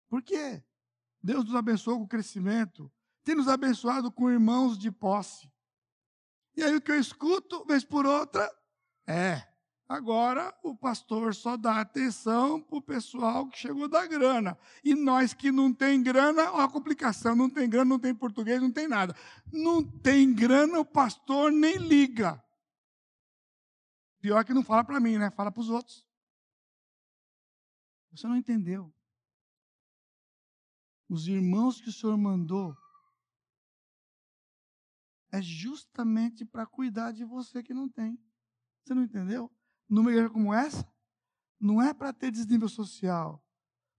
Por 0.08 0.20
quê? 0.20 0.64
Deus 1.22 1.44
nos 1.44 1.54
abençoou 1.54 1.98
com 1.98 2.04
o 2.04 2.08
crescimento, 2.08 2.92
tem 3.22 3.36
nos 3.36 3.46
abençoado 3.46 4.10
com 4.10 4.28
irmãos 4.28 4.76
de 4.76 4.90
posse. 4.90 5.48
E 6.56 6.64
aí 6.64 6.74
o 6.74 6.82
que 6.82 6.90
eu 6.90 6.98
escuto, 6.98 7.64
vez 7.66 7.84
por 7.84 8.04
outra, 8.04 8.52
é, 9.06 9.46
agora 9.92 10.54
o 10.62 10.74
pastor 10.74 11.34
só 11.34 11.56
dá 11.56 11.80
atenção 11.80 12.60
para 12.60 12.78
o 12.78 12.82
pessoal 12.82 13.48
que 13.48 13.58
chegou 13.58 13.88
da 13.88 14.06
grana. 14.06 14.58
E 14.82 14.94
nós 14.94 15.32
que 15.34 15.52
não 15.52 15.72
tem 15.72 16.02
grana, 16.02 16.52
olha 16.52 16.64
a 16.64 16.68
complicação, 16.68 17.36
não 17.36 17.48
tem 17.48 17.68
grana, 17.68 17.84
não 17.84 17.98
tem 17.98 18.14
português, 18.14 18.60
não 18.60 18.72
tem 18.72 18.88
nada. 18.88 19.14
Não 19.52 19.82
tem 19.82 20.34
grana, 20.34 20.80
o 20.80 20.84
pastor 20.84 21.52
nem 21.52 21.76
liga. 21.76 22.42
Pior 24.20 24.44
que 24.44 24.54
não 24.54 24.62
fala 24.62 24.84
para 24.84 25.00
mim, 25.00 25.18
né? 25.18 25.30
Fala 25.30 25.50
para 25.50 25.60
os 25.60 25.70
outros. 25.70 26.06
Você 28.12 28.26
não 28.26 28.36
entendeu 28.36 28.92
os 31.12 31.28
irmãos 31.28 31.78
que 31.78 31.90
o 31.90 31.92
Senhor 31.92 32.16
mandou, 32.16 32.74
é 35.30 35.42
justamente 35.42 36.42
para 36.42 36.66
cuidar 36.66 37.12
de 37.12 37.22
você 37.22 37.62
que 37.62 37.74
não 37.74 37.86
tem. 37.86 38.18
Você 38.82 38.94
não 38.94 39.02
entendeu? 39.02 39.50
Numa 39.92 40.10
igreja 40.10 40.30
como 40.30 40.54
essa, 40.54 40.90
não 41.60 41.82
é 41.82 41.92
para 41.92 42.14
ter 42.14 42.30
desnível 42.30 42.66
social. 42.66 43.44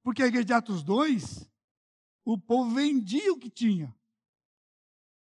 Porque 0.02 0.24
a 0.24 0.26
igreja 0.26 0.46
de 0.46 0.54
Atos 0.54 0.82
2, 0.82 1.48
o 2.26 2.36
povo 2.36 2.74
vendia 2.74 3.32
o 3.32 3.38
que 3.38 3.48
tinha, 3.48 3.96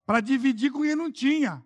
para 0.03 0.19
dividir 0.19 0.71
com 0.71 0.81
quem 0.81 0.95
não 0.95 1.11
tinha. 1.11 1.63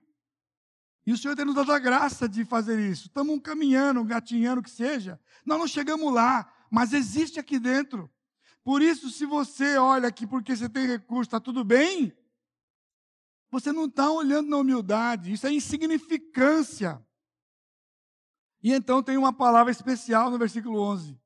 E 1.06 1.14
o 1.14 1.18
Senhor 1.18 1.38
tem 1.38 1.46
nos 1.46 1.56
dado 1.56 1.72
a 1.72 1.80
graça 1.80 2.28
de 2.28 2.44
fazer 2.44 2.78
isso. 2.82 3.08
Estamos 3.08 3.40
caminhando, 3.42 4.04
gatinhando, 4.04 4.62
que 4.62 4.70
seja. 4.70 5.18
Nós 5.46 5.58
não 5.58 5.68
chegamos 5.70 6.14
lá, 6.14 6.54
mas 6.70 6.92
existe 6.92 7.40
aqui 7.40 7.58
dentro. 7.58 8.12
Por 8.62 8.82
isso, 8.82 9.10
se 9.10 9.26
você 9.26 9.78
olha 9.78 10.12
que 10.12 10.28
porque 10.28 10.54
você 10.54 10.68
tem 10.68 10.86
recurso 10.86 11.30
está 11.30 11.40
tudo 11.40 11.64
bem, 11.64 12.12
você 13.50 13.72
não 13.72 13.86
está 13.86 14.12
olhando 14.12 14.50
na 14.50 14.58
humildade, 14.58 15.32
isso 15.32 15.48
é 15.48 15.54
insignificância. 15.54 17.02
E 18.62 18.74
então 18.74 19.04
tem 19.04 19.18
uma 19.18 19.32
palavra 19.32 19.72
especial 19.72 20.32
no 20.32 20.38
versículo 20.38 20.82
11, 20.82 21.20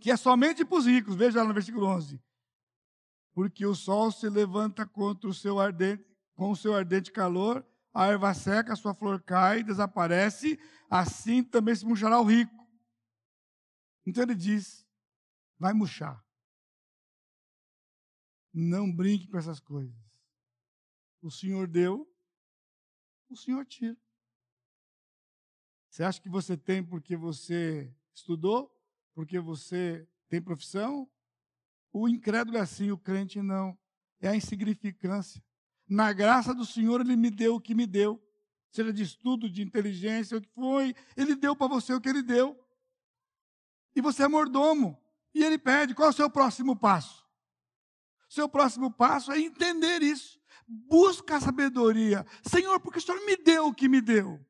que 0.00 0.10
é 0.10 0.16
somente 0.16 0.64
para 0.64 0.78
os 0.78 0.86
ricos, 0.86 1.14
veja 1.16 1.42
lá 1.42 1.48
no 1.48 1.54
versículo 1.54 1.86
11. 1.86 2.22
Porque 3.32 3.64
o 3.64 3.74
sol 3.74 4.10
se 4.12 4.28
levanta 4.28 4.86
contra 4.86 5.28
o 5.28 5.34
seu 5.34 5.58
ardente, 5.58 6.04
com 6.34 6.50
o 6.50 6.56
seu 6.56 6.74
ardente 6.74 7.10
calor, 7.10 7.66
a 7.92 8.06
erva 8.06 8.32
seca, 8.34 8.72
a 8.72 8.76
sua 8.76 8.94
flor 8.94 9.22
cai, 9.22 9.62
desaparece, 9.62 10.58
assim 10.88 11.42
também 11.42 11.74
se 11.74 11.84
murchará 11.84 12.20
o 12.20 12.24
rico. 12.24 12.54
Então 14.06 14.22
ele 14.22 14.34
diz: 14.34 14.86
vai 15.58 15.72
murchar. 15.72 16.24
Não 18.52 18.90
brinque 18.90 19.28
com 19.28 19.38
essas 19.38 19.60
coisas. 19.60 19.94
O 21.22 21.30
Senhor 21.30 21.68
deu, 21.68 22.10
o 23.28 23.36
Senhor 23.36 23.64
tira. 23.64 23.96
Você 25.90 26.04
acha 26.04 26.20
que 26.20 26.28
você 26.28 26.56
tem 26.56 26.82
porque 26.82 27.16
você 27.16 27.92
estudou? 28.14 28.74
Porque 29.14 29.38
você 29.38 30.08
tem 30.28 30.40
profissão? 30.40 31.10
O 31.92 32.08
incrédulo 32.08 32.56
é 32.56 32.60
assim, 32.60 32.90
o 32.90 32.98
crente 32.98 33.42
não. 33.42 33.76
É 34.20 34.28
a 34.28 34.36
insignificância. 34.36 35.42
Na 35.88 36.12
graça 36.12 36.54
do 36.54 36.64
Senhor, 36.64 37.00
Ele 37.00 37.16
me 37.16 37.30
deu 37.30 37.56
o 37.56 37.60
que 37.60 37.74
me 37.74 37.86
deu. 37.86 38.22
Seja 38.70 38.92
de 38.92 39.02
estudo, 39.02 39.50
de 39.50 39.62
inteligência, 39.62 40.38
o 40.38 40.40
que 40.40 40.48
foi. 40.54 40.94
Ele 41.16 41.34
deu 41.34 41.56
para 41.56 41.66
você 41.66 41.92
o 41.92 42.00
que 42.00 42.08
Ele 42.08 42.22
deu. 42.22 42.56
E 43.94 44.00
você 44.00 44.22
é 44.22 44.28
mordomo. 44.28 44.96
E 45.34 45.44
ele 45.44 45.58
pede: 45.58 45.94
qual 45.94 46.08
é 46.08 46.10
o 46.10 46.14
seu 46.14 46.30
próximo 46.30 46.76
passo? 46.76 47.24
Seu 48.28 48.48
próximo 48.48 48.90
passo 48.90 49.32
é 49.32 49.40
entender 49.40 50.02
isso. 50.02 50.38
Busca 50.66 51.36
a 51.36 51.40
sabedoria. 51.40 52.24
Senhor, 52.42 52.78
porque 52.80 52.98
o 52.98 53.02
Senhor 53.02 53.24
me 53.24 53.36
deu 53.36 53.66
o 53.66 53.74
que 53.74 53.88
me 53.88 54.00
deu. 54.00 54.44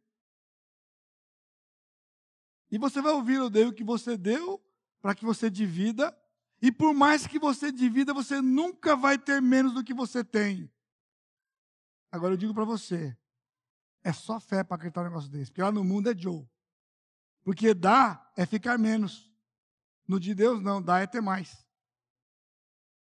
E 2.71 2.79
você 2.79 3.03
vai 3.03 3.13
ouvir 3.13 3.41
o 3.41 3.51
Deus 3.51 3.75
que 3.75 3.83
você 3.83 4.17
deu 4.17 4.63
para 5.01 5.15
que 5.15 5.25
você 5.25 5.51
divida. 5.51 6.17
E 6.63 6.71
por 6.71 6.95
mais 6.95 7.27
que 7.27 7.39
você 7.39 7.73
divida, 7.73 8.13
você 8.13 8.41
nunca 8.41 8.95
vai 8.95 9.19
ter 9.19 9.41
menos 9.41 9.73
do 9.73 9.83
que 9.83 9.95
você 9.95 10.23
tem. 10.23 10.71
Agora 12.13 12.35
eu 12.35 12.39
digo 12.39 12.55
para 12.55 12.65
você: 12.65 13.17
é 14.05 14.13
só 14.13 14.39
fé 14.39 14.63
para 14.63 14.77
acreditar 14.77 15.01
um 15.01 15.05
negócio 15.05 15.31
desse. 15.31 15.51
Porque 15.51 15.63
lá 15.63 15.73
no 15.73 15.85
mundo 15.85 16.11
é 16.11 16.17
Joe. 16.17 16.47
Porque 17.43 17.75
dá 17.75 18.31
é 18.37 18.45
ficar 18.45 18.79
menos. 18.79 19.31
No 20.07 20.19
de 20.19 20.35
Deus, 20.35 20.61
não, 20.61 20.83
dá 20.83 21.01
é 21.01 21.07
ter 21.07 21.21
mais. 21.21 21.65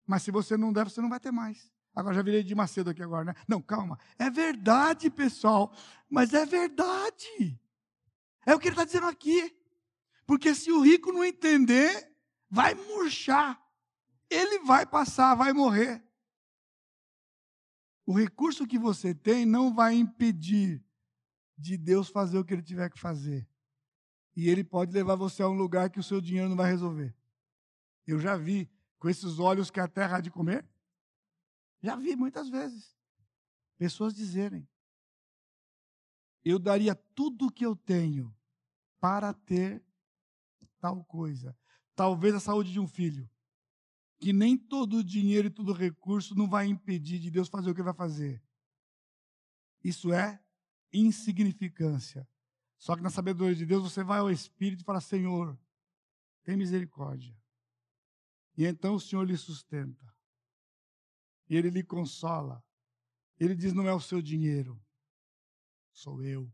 Mas 0.06 0.22
se 0.22 0.30
você 0.30 0.56
não 0.56 0.72
der, 0.72 0.84
você 0.84 1.01
não 1.01 1.09
vai 1.09 1.20
ter 1.20 1.30
mais. 1.30 1.70
Agora 1.94 2.14
já 2.14 2.22
virei 2.22 2.42
de 2.42 2.55
Macedo 2.55 2.90
aqui 2.90 3.02
agora, 3.02 3.24
né? 3.24 3.34
Não, 3.48 3.60
calma. 3.60 3.98
É 4.18 4.30
verdade, 4.30 5.10
pessoal. 5.10 5.72
Mas 6.09 6.32
é 6.32 6.47
verdade. 6.47 7.60
É 8.47 8.55
o 8.55 8.59
que 8.59 8.68
ele 8.68 8.74
está 8.74 8.84
dizendo 8.84 9.06
aqui. 9.06 9.56
Porque 10.31 10.55
se 10.55 10.70
o 10.70 10.81
rico 10.81 11.11
não 11.11 11.24
entender, 11.24 12.09
vai 12.48 12.73
murchar. 12.73 13.61
Ele 14.31 14.61
vai 14.61 14.86
passar, 14.86 15.35
vai 15.35 15.52
morrer. 15.52 16.01
O 18.07 18.16
recurso 18.16 18.65
que 18.65 18.78
você 18.78 19.12
tem 19.12 19.44
não 19.44 19.74
vai 19.74 19.97
impedir 19.97 20.86
de 21.59 21.77
Deus 21.77 22.09
fazer 22.09 22.39
o 22.39 22.44
que 22.44 22.55
ele 22.55 22.62
tiver 22.62 22.89
que 22.90 23.01
fazer 23.01 23.44
e 24.36 24.48
ele 24.48 24.62
pode 24.62 24.93
levar 24.93 25.16
você 25.16 25.43
a 25.43 25.48
um 25.48 25.57
lugar 25.57 25.90
que 25.90 25.98
o 25.98 26.02
seu 26.02 26.20
dinheiro 26.20 26.48
não 26.48 26.57
vai 26.57 26.70
resolver. 26.70 27.12
Eu 28.07 28.20
já 28.20 28.36
vi 28.36 28.70
com 29.01 29.09
esses 29.09 29.40
olhos 29.40 29.69
que 29.69 29.81
a 29.81 29.89
terra 29.89 30.19
há 30.19 30.20
de 30.20 30.31
comer. 30.31 30.65
Já 31.82 31.97
vi 31.97 32.15
muitas 32.15 32.48
vezes 32.48 32.97
pessoas 33.77 34.15
dizerem: 34.15 34.69
Eu 36.44 36.61
daria 36.61 36.94
tudo 36.94 37.48
o 37.48 37.51
que 37.51 37.66
eu 37.66 37.74
tenho 37.74 38.32
para 39.01 39.35
ter 39.35 39.89
tal 40.81 41.05
coisa. 41.05 41.57
Talvez 41.94 42.35
a 42.35 42.40
saúde 42.40 42.73
de 42.73 42.81
um 42.81 42.86
filho. 42.86 43.28
Que 44.19 44.32
nem 44.32 44.57
todo 44.57 44.98
o 44.98 45.05
dinheiro 45.05 45.48
e 45.48 45.51
todo 45.51 45.70
o 45.70 45.74
recurso 45.74 46.35
não 46.35 46.48
vai 46.48 46.66
impedir 46.66 47.19
de 47.19 47.31
Deus 47.31 47.48
fazer 47.48 47.70
o 47.70 47.74
que 47.74 47.82
vai 47.82 47.94
fazer. 47.94 48.43
Isso 49.82 50.12
é 50.12 50.43
insignificância 50.93 52.28
só 52.81 52.97
que 52.97 53.02
na 53.02 53.11
sabedoria 53.11 53.55
de 53.55 53.66
Deus 53.66 53.82
você 53.82 54.02
vai 54.02 54.20
ao 54.20 54.31
Espírito 54.31 54.81
e 54.81 54.85
fala: 54.85 55.02
Senhor, 55.02 55.57
tem 56.43 56.57
misericórdia. 56.57 57.39
E 58.57 58.65
então 58.65 58.94
o 58.94 59.01
Senhor 59.01 59.23
lhe 59.23 59.36
sustenta. 59.36 60.02
E 61.47 61.57
ele 61.57 61.69
lhe 61.69 61.85
consola. 61.85 62.65
Ele 63.39 63.55
diz: 63.55 63.74
Não 63.74 63.86
é 63.86 63.93
o 63.93 64.01
seu 64.01 64.23
dinheiro, 64.23 64.82
sou 65.93 66.23
eu. 66.23 66.51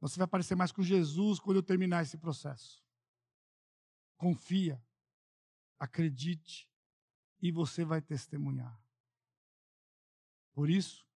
Você 0.00 0.18
vai 0.18 0.26
parecer 0.26 0.54
mais 0.54 0.72
com 0.72 0.82
Jesus 0.82 1.40
quando 1.40 1.56
eu 1.56 1.62
terminar 1.62 2.02
esse 2.02 2.16
processo. 2.16 2.84
Confia, 4.16 4.82
acredite, 5.78 6.70
e 7.40 7.50
você 7.50 7.84
vai 7.84 8.00
testemunhar. 8.00 8.80
Por 10.54 10.70
isso, 10.70 11.06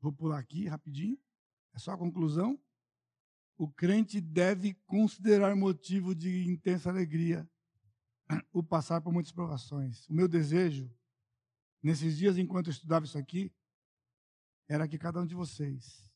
Vou 0.00 0.12
pular 0.12 0.38
aqui 0.38 0.66
rapidinho. 0.66 1.18
É 1.74 1.78
só 1.78 1.92
a 1.92 1.98
conclusão. 1.98 2.58
O 3.56 3.68
crente 3.68 4.20
deve 4.20 4.74
considerar 4.86 5.54
motivo 5.54 6.14
de 6.14 6.48
intensa 6.48 6.88
alegria 6.88 7.48
o 8.52 8.62
passar 8.62 9.02
por 9.02 9.12
muitas 9.12 9.32
provações. 9.32 10.08
O 10.08 10.14
meu 10.14 10.26
desejo, 10.26 10.90
nesses 11.82 12.16
dias 12.16 12.38
enquanto 12.38 12.68
eu 12.68 12.72
estudava 12.72 13.04
isso 13.04 13.18
aqui, 13.18 13.52
era 14.70 14.86
que 14.86 14.96
cada 14.96 15.20
um 15.20 15.26
de 15.26 15.34
vocês 15.34 16.08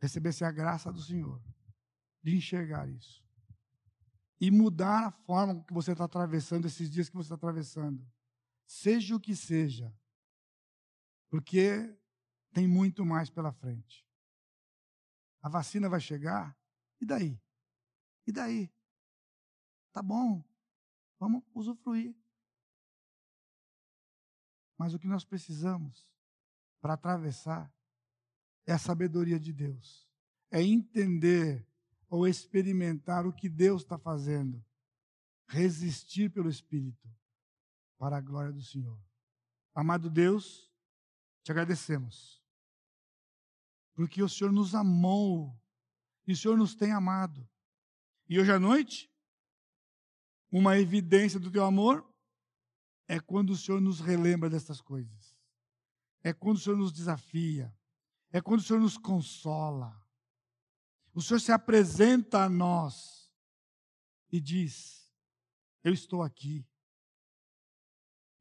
recebesse 0.00 0.44
a 0.44 0.50
graça 0.50 0.90
do 0.90 1.02
Senhor 1.02 1.42
de 2.22 2.34
enxergar 2.34 2.88
isso 2.88 3.22
e 4.40 4.50
mudar 4.50 5.08
a 5.08 5.10
forma 5.10 5.62
que 5.62 5.74
você 5.74 5.92
está 5.92 6.04
atravessando 6.04 6.66
esses 6.66 6.88
dias 6.90 7.10
que 7.10 7.14
você 7.14 7.26
está 7.26 7.34
atravessando, 7.34 8.02
seja 8.66 9.14
o 9.14 9.20
que 9.20 9.36
seja, 9.36 9.94
porque 11.28 11.94
tem 12.54 12.66
muito 12.66 13.04
mais 13.04 13.28
pela 13.28 13.52
frente. 13.52 14.08
A 15.42 15.50
vacina 15.50 15.86
vai 15.86 16.00
chegar, 16.00 16.58
e 16.98 17.04
daí? 17.04 17.38
E 18.26 18.32
daí? 18.32 18.72
Tá 19.92 20.02
bom, 20.02 20.42
vamos 21.18 21.44
usufruir. 21.52 22.16
Mas 24.78 24.94
o 24.94 24.98
que 24.98 25.06
nós 25.06 25.26
precisamos 25.26 26.08
para 26.80 26.94
atravessar 26.94 27.72
é 28.66 28.72
a 28.72 28.78
sabedoria 28.78 29.40
de 29.40 29.52
Deus, 29.52 30.06
é 30.50 30.62
entender 30.62 31.66
ou 32.08 32.26
experimentar 32.26 33.26
o 33.26 33.32
que 33.32 33.48
Deus 33.48 33.82
está 33.82 33.98
fazendo, 33.98 34.62
resistir 35.46 36.30
pelo 36.30 36.50
Espírito, 36.50 37.08
para 37.98 38.18
a 38.18 38.20
glória 38.20 38.52
do 38.52 38.62
Senhor. 38.62 39.00
Amado 39.74 40.10
Deus, 40.10 40.70
te 41.42 41.50
agradecemos, 41.50 42.42
porque 43.94 44.22
o 44.22 44.28
Senhor 44.28 44.52
nos 44.52 44.74
amou 44.74 45.58
e 46.26 46.32
o 46.32 46.36
Senhor 46.36 46.56
nos 46.56 46.74
tem 46.74 46.92
amado. 46.92 47.48
E 48.28 48.38
hoje 48.38 48.52
à 48.52 48.58
noite, 48.58 49.10
uma 50.52 50.78
evidência 50.78 51.40
do 51.40 51.50
teu 51.50 51.64
amor 51.64 52.06
é 53.06 53.18
quando 53.18 53.50
o 53.50 53.56
Senhor 53.56 53.80
nos 53.80 54.00
relembra 54.00 54.50
dessas 54.50 54.80
coisas. 54.80 55.37
É 56.28 56.32
quando 56.34 56.58
o 56.58 56.60
Senhor 56.60 56.76
nos 56.76 56.92
desafia. 56.92 57.74
É 58.30 58.38
quando 58.38 58.60
o 58.60 58.62
Senhor 58.62 58.80
nos 58.80 58.98
consola. 58.98 59.98
O 61.14 61.22
Senhor 61.22 61.40
se 61.40 61.50
apresenta 61.50 62.44
a 62.44 62.48
nós 62.50 63.32
e 64.30 64.38
diz: 64.38 65.10
Eu 65.82 65.92
estou 65.92 66.22
aqui. 66.22 66.68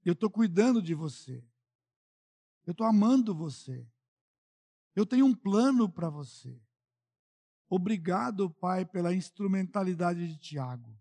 Eu 0.04 0.12
estou 0.12 0.30
cuidando 0.30 0.82
de 0.82 0.94
você. 0.94 1.48
Eu 2.66 2.72
estou 2.72 2.86
amando 2.86 3.34
você. 3.34 3.90
Eu 4.94 5.06
tenho 5.06 5.26
um 5.26 5.34
plano 5.34 5.90
para 5.90 6.10
você. 6.10 6.62
Obrigado, 7.70 8.50
Pai, 8.50 8.86
pela 8.86 9.14
instrumentalidade 9.14 10.28
de 10.28 10.38
Tiago. 10.38 10.94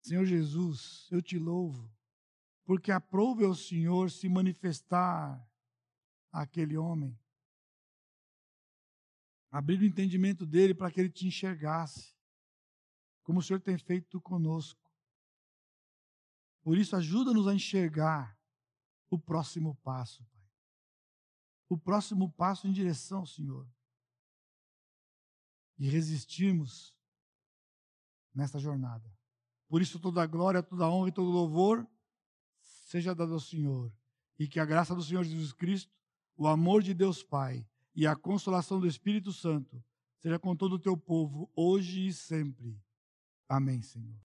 Senhor 0.00 0.24
Jesus, 0.24 1.06
eu 1.10 1.20
te 1.20 1.38
louvo, 1.38 1.93
porque 2.64 2.90
aprove 2.90 3.44
ao 3.44 3.54
Senhor 3.54 4.10
se 4.10 4.28
manifestar 4.28 5.46
àquele 6.32 6.76
homem. 6.76 7.18
Abrir 9.50 9.80
o 9.80 9.84
entendimento 9.84 10.46
dele 10.46 10.74
para 10.74 10.90
que 10.90 10.98
ele 10.98 11.10
te 11.10 11.26
enxergasse, 11.26 12.16
como 13.22 13.38
o 13.38 13.42
Senhor 13.42 13.60
tem 13.60 13.78
feito 13.78 14.20
conosco. 14.20 14.82
Por 16.62 16.78
isso, 16.78 16.96
ajuda-nos 16.96 17.46
a 17.46 17.54
enxergar 17.54 18.36
o 19.10 19.18
próximo 19.18 19.76
passo, 19.76 20.24
Pai. 20.24 20.42
O 21.68 21.78
próximo 21.78 22.32
passo 22.32 22.66
em 22.66 22.72
direção 22.72 23.20
ao 23.20 23.26
Senhor. 23.26 23.68
E 25.78 25.88
resistirmos 25.88 26.96
nesta 28.34 28.58
jornada. 28.58 29.12
Por 29.68 29.82
isso, 29.82 30.00
toda 30.00 30.22
a 30.22 30.26
glória, 30.26 30.62
toda 30.62 30.88
honra 30.88 31.08
e 31.08 31.12
todo 31.12 31.30
louvor 31.30 31.86
seja 32.94 33.12
dado 33.12 33.32
ao 33.32 33.40
Senhor. 33.40 33.92
E 34.38 34.46
que 34.46 34.60
a 34.60 34.64
graça 34.64 34.94
do 34.94 35.02
Senhor 35.02 35.24
Jesus 35.24 35.52
Cristo, 35.52 35.92
o 36.36 36.46
amor 36.46 36.80
de 36.80 36.94
Deus 36.94 37.24
Pai 37.24 37.66
e 37.92 38.06
a 38.06 38.14
consolação 38.14 38.78
do 38.78 38.86
Espírito 38.86 39.32
Santo 39.32 39.82
seja 40.20 40.38
com 40.38 40.54
todo 40.54 40.74
o 40.74 40.78
teu 40.78 40.96
povo, 40.96 41.50
hoje 41.56 42.06
e 42.06 42.12
sempre. 42.12 42.80
Amém, 43.48 43.82
Senhor. 43.82 44.16